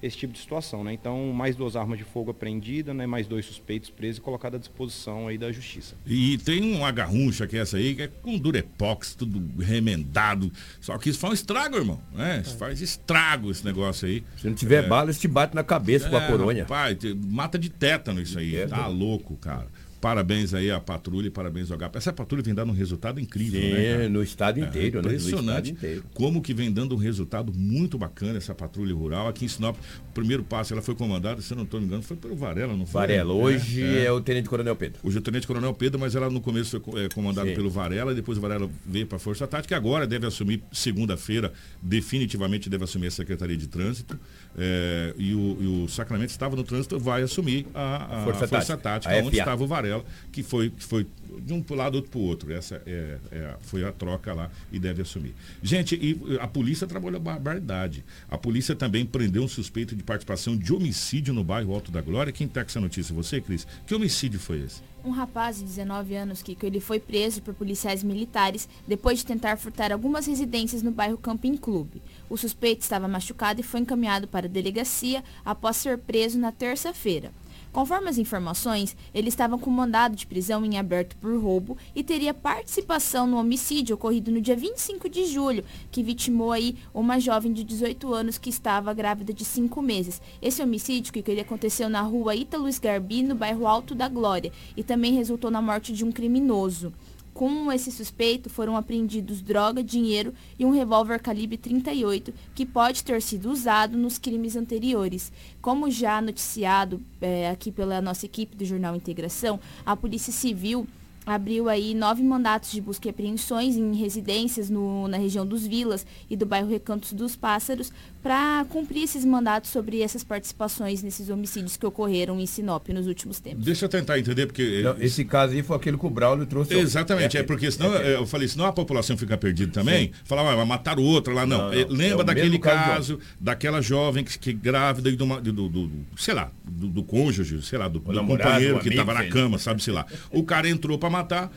esse 0.03 0.17
tipo 0.17 0.33
de 0.33 0.39
situação. 0.39 0.85
Né? 0.85 0.93
Então, 0.93 1.33
mais 1.33 1.57
duas 1.57 1.75
armas 1.77 1.99
de 1.99 2.05
fogo 2.05 2.31
apreendidas, 2.31 2.95
né? 2.95 3.07
mais 3.07 3.27
dois 3.27 3.45
suspeitos 3.47 3.91
presos 3.91 4.19
e 4.19 4.21
colocados 4.21 4.57
à 4.57 4.59
disposição 4.61 5.29
aí 5.29 5.37
da 5.39 5.51
Justiça. 5.51 5.95
E 6.07 6.39
tem 6.39 6.75
uma 6.75 6.91
garruncha 6.91 7.47
que 7.47 7.57
é 7.57 7.61
essa 7.61 7.77
aí, 7.77 7.95
que 7.95 8.03
é 8.03 8.09
com 8.09 8.39
durepox, 8.39 9.15
tudo 9.15 9.43
remendado. 9.63 10.53
Só 10.81 10.97
que 10.99 11.11
isso 11.11 11.19
faz 11.19 11.33
um 11.33 11.35
estrago, 11.35 11.77
irmão. 11.77 12.01
Né? 12.13 12.43
Isso 12.45 12.57
faz 12.57 12.81
estrago 12.81 13.51
esse 13.51 13.65
negócio 13.65 14.07
aí. 14.07 14.23
Se 14.37 14.47
não 14.47 14.55
tiver 14.55 14.87
bala, 14.89 15.07
eles 15.07 15.19
te 15.19 15.29
bate 15.29 15.55
na 15.55 15.65
cabeça 15.65 16.09
com 16.09 16.17
a 16.17 16.23
É, 16.23 16.27
coronha. 16.31 16.63
Rapaz, 16.63 16.97
te- 16.99 17.15
mata 17.15 17.59
de 17.59 17.69
tétano 17.69 18.21
isso 18.21 18.39
aí. 18.39 18.67
Tá 18.67 18.87
louco, 18.87 19.37
cara. 19.37 19.67
Parabéns 20.01 20.55
aí 20.55 20.71
à 20.71 20.79
patrulha 20.79 21.27
e 21.27 21.31
parabéns 21.31 21.71
ao 21.73 21.77
HAP. 21.83 21.97
Essa 21.97 22.13
patrulha 22.13 22.43
vem 22.43 22.55
dando 22.55 22.71
um 22.71 22.75
resultado 22.75 23.19
incrível, 23.19 23.61
Sim, 23.61 23.73
né? 23.73 23.93
cara? 23.95 24.09
no 24.09 24.23
estado 24.23 24.61
inteiro, 24.61 24.97
né? 25.03 25.09
No 25.09 25.09
Impressionante. 25.15 25.71
inteiro. 25.73 26.05
Como 26.15 26.41
que 26.41 26.55
vem 26.55 26.71
dando 26.71 26.95
um 26.95 26.99
resultado 26.99 27.53
muito 27.53 27.99
bacana 27.99 28.39
essa 28.39 28.55
patrulha 28.55 28.95
rural. 28.95 29.27
Aqui 29.27 29.45
em 29.45 29.49
Sinop, 29.49 29.77
o 29.77 30.13
primeiro 30.13 30.45
passo 30.45 30.73
ela 30.73 30.83
foi 30.83 30.95
comandada, 30.95 31.41
se 31.43 31.53
eu 31.53 31.57
não 31.57 31.65
estou 31.65 31.81
me 31.81 31.87
engano, 31.87 32.03
foi 32.03 32.17
pelo 32.17 32.37
Varela, 32.37 32.77
não 32.77 32.87
foi? 32.87 33.01
Varela, 33.01 33.33
hoje 33.33 33.83
é 33.83 34.11
o 34.13 34.21
Tenente 34.21 34.49
Coronel 34.49 34.77
Pedro. 34.77 35.01
Hoje 35.03 35.17
é 35.17 35.21
o 35.21 35.23
Tenente 35.23 35.47
Coronel 35.47 35.75
Pedro, 35.75 35.99
mas 35.99 36.15
ela 36.15 36.31
no 36.31 36.41
começo 36.41 36.71
foi 36.71 36.81
co- 36.81 36.99
é, 36.99 37.09
comandada 37.09 37.49
Sim. 37.49 37.55
pelo 37.57 37.69
Varela, 37.71 38.13
e 38.13 38.15
depois 38.15 38.39
o 38.39 38.41
Varela 38.41 38.71
veio 38.87 39.07
para 39.07 39.17
a 39.17 39.19
Força 39.19 39.47
Tática, 39.49 39.77
agora 39.77 40.07
deve 40.07 40.27
assumir, 40.27 40.63
segunda-feira, 40.71 41.53
definitivamente 41.83 42.71
deve 42.71 42.85
assumir 42.85 43.09
a 43.09 43.11
Secretaria 43.11 43.57
de 43.57 43.67
Trânsito. 43.67 44.19
é, 44.57 45.13
e, 45.19 45.35
o, 45.35 45.57
e 45.61 45.67
o 45.85 45.89
Sacramento 45.89 46.31
estava 46.31 46.55
no 46.55 46.63
trânsito, 46.63 46.99
vai 46.99 47.23
assumir 47.23 47.67
a, 47.75 48.21
a 48.21 48.25
Força 48.25 48.47
Força, 48.49 48.77
Tática, 48.77 48.77
Tática, 48.77 49.15
a 49.15 49.25
onde 49.25 49.39
estava 49.39 49.63
o 49.63 49.67
Varela, 49.67 49.88
que 50.33 50.43
foi, 50.43 50.71
que 50.71 50.85
foi 50.85 51.07
de 51.41 51.53
um 51.53 51.65
lado, 51.71 51.97
outro 51.97 52.11
para 52.11 52.19
o 52.21 52.23
outro. 52.23 52.53
Essa 52.53 52.83
é, 52.87 53.19
é- 53.31 53.55
foi 53.61 53.85
a 53.85 53.93
troca 53.93 54.33
lá 54.33 54.51
e 54.73 54.79
deve 54.79 55.03
assumir. 55.03 55.35
Gente, 55.63 55.95
e 55.95 56.39
a 56.41 56.47
polícia 56.47 56.87
trabalhou 56.87 57.21
barbaridade. 57.21 58.05
A 58.31 58.39
polícia 58.39 58.75
também 58.75 59.05
prendeu 59.05 59.43
um 59.43 59.49
suspeito 59.49 59.95
de 59.95 60.03
participação 60.03 60.57
de 60.57 60.73
homicídio 60.73 61.33
no 61.35 61.45
bairro 61.45 61.75
Alto 61.75 61.91
da 61.91 62.01
Glória. 62.01 62.33
Quem 62.33 62.49
tá 62.49 62.63
com 62.63 62.71
essa 62.71 62.81
notícia? 62.81 63.15
Você, 63.15 63.41
Cris? 63.41 63.67
Que 63.87 63.95
homicídio 63.95 64.41
foi 64.41 64.61
esse? 64.63 64.81
Um 65.05 65.11
rapaz 65.11 65.59
de 65.59 65.65
19 65.65 66.15
anos, 66.17 66.43
Kiko, 66.43 66.67
ele 66.67 66.81
foi 66.81 66.99
preso 66.99 67.41
por 67.41 67.55
policiais 67.55 68.03
militares 68.03 68.69
depois 68.87 69.19
de 69.19 69.27
tentar 69.27 69.57
furtar 69.57 69.93
algumas 69.93 70.27
residências 70.27 70.83
no 70.83 70.91
bairro 70.91 71.17
Camping 71.17 71.57
Clube. 71.57 72.03
O 72.29 72.37
suspeito 72.37 72.83
estava 72.83 73.07
machucado 73.07 73.61
e 73.61 73.65
foi 73.65 73.81
encaminhado 73.81 74.27
para 74.27 74.47
a 74.47 74.51
delegacia 74.51 75.23
após 75.45 75.77
ser 75.77 75.99
preso 75.99 76.39
na 76.39 76.51
terça-feira. 76.51 77.33
Conforme 77.73 78.09
as 78.09 78.19
informações, 78.19 78.97
ele 79.15 79.29
estava 79.29 79.59
com 79.59 79.71
mandado 79.71 80.17
de 80.17 80.27
prisão 80.27 80.65
em 80.65 80.79
aberto 80.79 81.17
por 81.17 81.39
roubo 81.41 81.77
e 81.95 82.03
teria 82.03 82.33
participação 82.33 83.27
no 83.27 83.37
homicídio 83.37 83.95
ocorrido 83.95 84.31
no 84.31 84.41
dia 84.41 84.57
25 84.57 85.09
de 85.09 85.27
julho, 85.27 85.65
que 85.91 86.03
vitimou 86.03 86.53
aí 86.53 86.77
uma 86.93 87.21
jovem 87.21 87.53
de 87.53 87.63
18 87.63 88.13
anos 88.13 88.39
que 88.39 88.51
estava 88.51 88.93
grávida 88.95 89.33
de 89.33 89.45
5 89.45 89.81
meses. 89.83 90.21
Esse 90.41 90.63
homicídio 90.63 91.13
que 91.13 91.41
aconteceu 91.41 91.89
na 91.89 92.01
rua 92.01 92.35
Ítalo 92.35 92.69
Sgarbi, 92.69 93.23
no 93.23 93.35
bairro 93.35 93.67
Alto 93.67 93.95
da 93.95 94.09
Glória, 94.09 94.53
e 94.77 94.83
também 94.83 95.15
resultou 95.15 95.51
na 95.51 95.63
morte 95.63 95.93
de 95.93 96.05
um 96.05 96.11
criminoso. 96.11 96.93
Com 97.39 97.71
esse 97.71 97.93
suspeito 97.93 98.51
foram 98.51 98.77
apreendidos 98.77 99.41
droga, 99.41 99.81
dinheiro 99.81 100.35
e 100.59 100.65
um 100.65 100.73
revólver 100.73 101.21
calibre 101.21 101.57
38 101.57 102.35
que 102.53 102.67
pode 102.67 103.05
ter 103.05 103.23
sido 103.23 103.49
usado 103.53 103.97
nos 103.97 104.19
crimes 104.19 104.57
anteriores. 104.57 105.31
Como 105.63 105.89
já 105.89 106.21
noticiado 106.21 107.01
eh, 107.21 107.49
aqui 107.49 107.71
pela 107.71 108.01
nossa 108.03 108.27
equipe 108.27 108.57
do 108.57 108.65
Jornal 108.65 108.97
Integração, 108.97 109.61
a 109.87 109.95
Polícia 109.95 110.33
Civil 110.33 110.85
abriu 111.25 111.69
aí 111.69 111.95
nove 111.95 112.25
mandatos 112.25 112.73
de 112.73 112.81
busca 112.81 113.07
e 113.07 113.11
apreensões 113.11 113.77
em 113.77 113.95
residências 113.95 114.69
no- 114.69 115.07
na 115.07 115.17
região 115.19 115.47
dos 115.47 115.65
Vilas 115.65 116.05
e 116.29 116.35
do 116.37 116.45
bairro 116.45 116.69
Recantos 116.69 117.13
dos 117.13 117.37
Pássaros 117.37 117.93
para 118.29 118.67
cumprir 118.69 119.05
esses 119.05 119.25
mandatos 119.25 119.71
sobre 119.71 120.03
essas 120.03 120.23
participações 120.23 121.03
nesses 121.03 121.31
homicídios 121.31 121.79
que 121.79 121.87
ocorreram 121.87 122.39
em 122.39 122.45
Sinop 122.45 122.87
nos 122.91 123.07
últimos 123.07 123.41
tempos. 123.41 123.65
Deixa 123.65 123.87
eu 123.87 123.89
tentar 123.89 124.19
entender, 124.19 124.45
porque. 124.45 124.83
Não, 124.83 124.97
esse 125.01 125.25
caso 125.25 125.55
aí 125.55 125.63
foi 125.63 125.75
aquele 125.75 125.97
que 125.97 126.05
o 126.05 126.11
Braulio 126.11 126.45
trouxe. 126.45 126.75
Exatamente, 126.75 127.39
é, 127.39 127.41
aquele- 127.41 127.45
porque 127.45 127.71
senão 127.71 127.95
é 127.95 127.97
aquele. 127.97 128.15
eu 128.17 128.27
falei, 128.27 128.47
senão 128.47 128.67
a 128.67 128.73
população 128.73 129.17
fica 129.17 129.39
perdida 129.39 129.73
também. 129.73 130.09
Sim. 130.09 130.13
Falava, 130.25 130.53
ah, 130.53 130.57
mas 130.59 130.69
mataram 130.69 131.03
outra 131.05 131.33
lá. 131.33 131.47
Não, 131.47 131.57
Não, 131.57 131.73
Eh, 131.73 131.87
não, 131.87 131.91
lembra 131.97 132.19
é 132.19 132.21
o 132.21 132.25
daquele 132.25 132.59
caso 132.59 132.79
caso, 133.17 133.19
daquela 133.41 133.81
jovem 133.81 134.23
que, 134.23 134.39
que 134.39 134.53
grávida 134.53 135.09
e 135.09 135.17
uma- 135.17 135.41
do, 135.41 135.51
do- 135.51 135.69
do- 135.71 135.91
sei 136.19 136.35
lá, 136.35 136.53
do, 136.71 136.87
do 136.87 137.03
cônjuge, 137.03 137.63
sei 137.63 137.79
lá, 137.79 137.89
do, 137.89 137.99
do 137.99 138.27
companheiro 138.27 138.77
o 138.77 138.81
que 138.81 138.91
estava 138.91 139.15
na 139.15 139.25
cama, 139.25 139.57
sabe, 139.59 139.83
sei 139.83 139.95
lá. 139.95 140.05
O 140.31 140.43
cara 140.43 140.69
entrou 140.69 140.99
para 140.99 141.09
matar, 141.09 141.51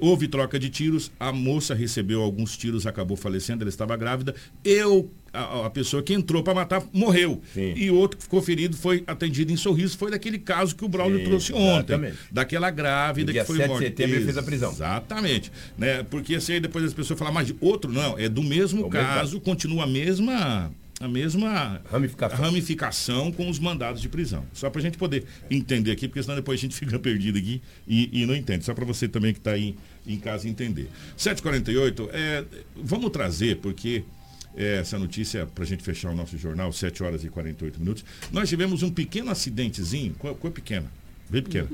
houve 0.00 0.26
troca 0.26 0.58
de 0.58 0.68
tiros, 0.68 1.12
a 1.20 1.30
moça 1.32 1.74
recebeu 1.74 2.22
alguns 2.22 2.56
tiros, 2.56 2.88
acabou 2.88 3.16
falecendo, 3.16 3.62
ela 3.62 3.68
estava 3.68 3.96
grávida. 3.96 4.34
Eu, 4.64 5.08
a, 5.36 5.66
a 5.66 5.70
pessoa 5.70 6.02
que 6.02 6.12
entrou 6.14 6.42
para 6.42 6.54
matar, 6.54 6.82
morreu. 6.92 7.42
E 7.56 7.90
outro 7.90 8.16
que 8.16 8.22
ficou 8.24 8.40
ferido 8.42 8.76
foi 8.76 9.02
atendido 9.06 9.52
em 9.52 9.56
sorriso. 9.56 9.96
Foi 9.96 10.10
daquele 10.10 10.38
caso 10.38 10.74
que 10.74 10.84
o 10.84 10.88
Braulio 10.88 11.18
Sim, 11.18 11.24
trouxe 11.24 11.52
ontem. 11.52 11.92
exatamente. 11.94 12.16
Daquela 12.30 12.70
grávida 12.70 13.32
que 13.32 13.44
foi 13.44 13.56
7 13.56 13.62
de 13.64 13.68
morta. 13.68 13.86
setembro 13.86 14.16
ele 14.16 14.24
fez 14.24 14.36
a 14.38 14.42
prisão. 14.42 14.72
Exatamente. 14.72 15.52
Né? 15.76 16.02
Porque 16.04 16.34
assim 16.36 16.54
aí 16.54 16.60
depois 16.60 16.84
as 16.84 16.94
pessoas 16.94 17.18
falam, 17.18 17.34
mas 17.34 17.46
de 17.46 17.56
outro 17.60 17.92
não, 17.92 18.18
é 18.18 18.28
do 18.28 18.42
mesmo 18.42 18.80
É 18.80 18.84
o 18.86 18.90
mesmo 18.90 18.90
caso, 18.90 19.18
caso. 19.20 19.40
continua 19.40 19.84
a 19.84 19.86
mesma 19.86 20.70
a 20.98 21.06
mesma 21.06 21.82
ramificação. 21.90 22.38
ramificação 22.38 23.30
com 23.32 23.50
os 23.50 23.58
mandados 23.58 24.00
de 24.00 24.08
prisão. 24.08 24.46
Só 24.54 24.70
para 24.70 24.78
a 24.80 24.82
gente 24.82 24.96
poder 24.96 25.24
entender 25.50 25.90
aqui, 25.90 26.08
porque 26.08 26.22
senão 26.22 26.34
depois 26.36 26.58
a 26.58 26.62
gente 26.62 26.74
fica 26.78 26.98
perdido 26.98 27.36
aqui 27.36 27.60
e, 27.86 28.22
e 28.22 28.24
não 28.26 28.34
entende. 28.34 28.64
Só 28.64 28.72
para 28.72 28.84
você 28.86 29.06
também 29.06 29.34
que 29.34 29.38
está 29.38 29.50
aí 29.52 29.76
em 30.06 30.18
casa 30.18 30.48
entender. 30.48 30.88
7h48, 31.18 32.08
é, 32.12 32.44
vamos 32.74 33.10
trazer, 33.10 33.56
porque 33.56 34.04
essa 34.56 34.98
notícia 34.98 35.46
para 35.46 35.64
a 35.64 35.66
gente 35.66 35.82
fechar 35.82 36.10
o 36.10 36.14
nosso 36.14 36.36
jornal, 36.38 36.72
7 36.72 37.02
horas 37.02 37.24
e 37.24 37.28
48 37.28 37.78
minutos. 37.78 38.04
Nós 38.32 38.48
tivemos 38.48 38.82
um 38.82 38.90
pequeno 38.90 39.30
acidentezinho, 39.30 40.14
coisa 40.14 40.50
pequena, 40.50 40.90
bem 41.28 41.42
pequena. 41.42 41.68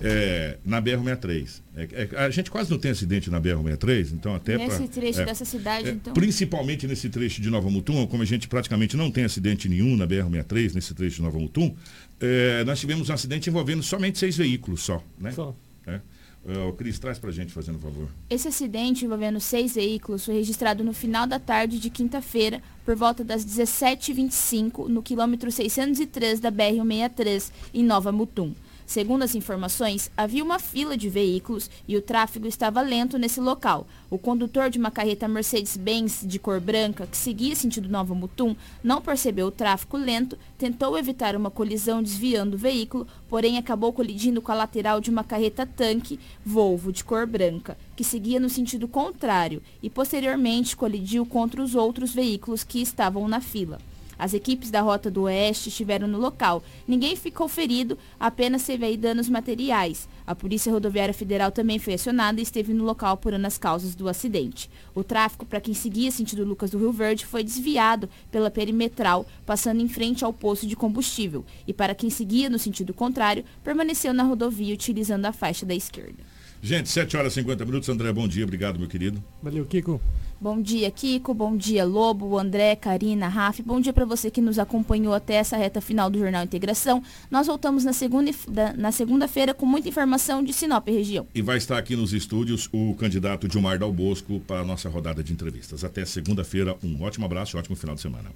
É, 0.00 0.58
na 0.64 0.80
BR-63. 0.80 1.60
É, 1.76 2.08
é, 2.12 2.18
a 2.18 2.30
gente 2.30 2.50
quase 2.50 2.70
não 2.70 2.78
tem 2.78 2.90
acidente 2.90 3.30
na 3.30 3.40
BR-63, 3.40 4.12
então 4.12 4.34
até 4.34 4.56
Nesse 4.56 4.76
pra, 4.76 4.88
trecho 4.88 5.20
é, 5.20 5.24
dessa 5.24 5.44
cidade, 5.44 5.88
é, 5.88 5.92
então. 5.92 6.14
Principalmente 6.14 6.86
nesse 6.86 7.08
trecho 7.08 7.40
de 7.40 7.50
Nova 7.50 7.68
Mutum, 7.68 8.06
como 8.06 8.22
a 8.22 8.26
gente 8.26 8.46
praticamente 8.46 8.96
não 8.96 9.10
tem 9.10 9.24
acidente 9.24 9.68
nenhum 9.68 9.96
na 9.96 10.06
BR-63, 10.06 10.74
nesse 10.74 10.94
trecho 10.94 11.16
de 11.16 11.22
Nova 11.22 11.38
Mutum, 11.38 11.74
é, 12.20 12.62
nós 12.64 12.78
tivemos 12.78 13.08
um 13.08 13.12
acidente 13.12 13.50
envolvendo 13.50 13.82
somente 13.82 14.18
seis 14.18 14.36
veículos 14.36 14.82
só, 14.82 15.02
né? 15.18 15.32
Só. 15.32 15.54
É. 15.86 16.00
É, 16.48 16.58
o 16.64 16.72
Cris, 16.72 16.98
traz 16.98 17.18
pra 17.18 17.30
gente, 17.30 17.52
fazendo 17.52 17.78
favor. 17.78 18.08
Esse 18.30 18.48
acidente 18.48 19.04
envolvendo 19.04 19.38
seis 19.38 19.74
veículos 19.74 20.24
foi 20.24 20.34
registrado 20.34 20.82
no 20.82 20.94
final 20.94 21.26
da 21.26 21.38
tarde 21.38 21.78
de 21.78 21.90
quinta-feira, 21.90 22.62
por 22.86 22.96
volta 22.96 23.22
das 23.22 23.44
17h25, 23.44 24.88
no 24.88 25.02
quilômetro 25.02 25.52
603 25.52 26.40
da 26.40 26.50
BR-163, 26.50 27.52
em 27.74 27.84
Nova 27.84 28.10
Mutum. 28.10 28.54
Segundo 28.88 29.22
as 29.22 29.34
informações, 29.34 30.10
havia 30.16 30.42
uma 30.42 30.58
fila 30.58 30.96
de 30.96 31.10
veículos 31.10 31.70
e 31.86 31.94
o 31.94 32.00
tráfego 32.00 32.46
estava 32.46 32.80
lento 32.80 33.18
nesse 33.18 33.38
local. 33.38 33.86
O 34.08 34.16
condutor 34.16 34.70
de 34.70 34.78
uma 34.78 34.90
carreta 34.90 35.28
Mercedes-Benz 35.28 36.22
de 36.24 36.38
cor 36.38 36.58
branca, 36.58 37.06
que 37.06 37.16
seguia 37.18 37.54
sentido 37.54 37.86
Nova 37.86 38.14
Mutum, 38.14 38.56
não 38.82 39.02
percebeu 39.02 39.48
o 39.48 39.50
tráfego 39.50 39.98
lento, 39.98 40.38
tentou 40.56 40.96
evitar 40.96 41.36
uma 41.36 41.50
colisão 41.50 42.02
desviando 42.02 42.54
o 42.54 42.58
veículo, 42.58 43.06
porém 43.28 43.58
acabou 43.58 43.92
colidindo 43.92 44.40
com 44.40 44.52
a 44.52 44.54
lateral 44.54 45.02
de 45.02 45.10
uma 45.10 45.22
carreta 45.22 45.66
tanque 45.66 46.18
Volvo 46.42 46.90
de 46.90 47.04
cor 47.04 47.26
branca, 47.26 47.76
que 47.94 48.02
seguia 48.02 48.40
no 48.40 48.48
sentido 48.48 48.88
contrário 48.88 49.62
e 49.82 49.90
posteriormente 49.90 50.74
colidiu 50.74 51.26
contra 51.26 51.62
os 51.62 51.74
outros 51.74 52.14
veículos 52.14 52.64
que 52.64 52.80
estavam 52.80 53.28
na 53.28 53.42
fila. 53.42 53.78
As 54.18 54.34
equipes 54.34 54.70
da 54.70 54.80
Rota 54.80 55.10
do 55.10 55.22
Oeste 55.22 55.68
estiveram 55.68 56.08
no 56.08 56.18
local. 56.18 56.62
Ninguém 56.86 57.14
ficou 57.14 57.48
ferido, 57.48 57.96
apenas 58.18 58.64
teve 58.64 58.84
aí 58.84 58.96
danos 58.96 59.28
materiais. 59.28 60.08
A 60.26 60.34
Polícia 60.34 60.72
Rodoviária 60.72 61.14
Federal 61.14 61.52
também 61.52 61.78
foi 61.78 61.94
acionada 61.94 62.40
e 62.40 62.42
esteve 62.42 62.74
no 62.74 62.84
local 62.84 63.14
apurando 63.14 63.46
as 63.46 63.56
causas 63.56 63.94
do 63.94 64.08
acidente. 64.08 64.68
O 64.94 65.04
tráfego 65.04 65.46
para 65.46 65.60
quem 65.60 65.72
seguia 65.72 66.10
sentido 66.10 66.44
Lucas 66.44 66.70
do 66.70 66.78
Rio 66.78 66.92
Verde 66.92 67.24
foi 67.24 67.44
desviado 67.44 68.08
pela 68.30 68.50
perimetral, 68.50 69.24
passando 69.46 69.80
em 69.80 69.88
frente 69.88 70.24
ao 70.24 70.32
posto 70.32 70.66
de 70.66 70.74
combustível. 70.74 71.44
E 71.66 71.72
para 71.72 71.94
quem 71.94 72.10
seguia 72.10 72.50
no 72.50 72.58
sentido 72.58 72.92
contrário, 72.92 73.44
permaneceu 73.62 74.12
na 74.12 74.24
rodovia 74.24 74.74
utilizando 74.74 75.26
a 75.26 75.32
faixa 75.32 75.64
da 75.64 75.74
esquerda. 75.74 76.22
Gente, 76.60 76.88
7 76.88 77.16
horas 77.16 77.32
e 77.32 77.36
50 77.36 77.64
minutos. 77.64 77.88
André, 77.88 78.12
bom 78.12 78.26
dia. 78.26 78.44
Obrigado, 78.44 78.78
meu 78.78 78.88
querido. 78.88 79.22
Valeu, 79.42 79.64
Kiko. 79.64 80.00
Bom 80.40 80.62
dia, 80.62 80.88
Kiko. 80.90 81.34
Bom 81.34 81.56
dia, 81.56 81.84
Lobo, 81.84 82.38
André, 82.38 82.76
Karina, 82.76 83.26
Raf. 83.26 83.60
Bom 83.60 83.80
dia 83.80 83.92
para 83.92 84.04
você 84.04 84.30
que 84.30 84.40
nos 84.40 84.58
acompanhou 84.58 85.12
até 85.12 85.34
essa 85.34 85.56
reta 85.56 85.80
final 85.80 86.08
do 86.08 86.18
Jornal 86.18 86.44
Integração. 86.44 87.02
Nós 87.28 87.48
voltamos 87.48 87.84
na 87.84 87.92
segunda-feira 87.92 88.74
na 88.76 88.92
segunda 88.92 89.28
com 89.54 89.66
muita 89.66 89.88
informação 89.88 90.42
de 90.42 90.52
Sinop 90.52 90.86
região. 90.88 91.26
E 91.34 91.42
vai 91.42 91.56
estar 91.56 91.76
aqui 91.76 91.96
nos 91.96 92.12
estúdios 92.12 92.68
o 92.72 92.94
candidato 92.94 93.48
Dilmar 93.48 93.78
Dal 93.78 93.92
Bosco 93.92 94.40
para 94.40 94.60
a 94.60 94.64
nossa 94.64 94.88
rodada 94.88 95.22
de 95.22 95.32
entrevistas. 95.32 95.82
Até 95.82 96.04
segunda-feira. 96.04 96.76
Um 96.82 97.02
ótimo 97.02 97.26
abraço 97.26 97.54
e 97.54 97.56
um 97.56 97.60
ótimo 97.60 97.76
final 97.76 97.94
de 97.94 98.00
semana. 98.00 98.30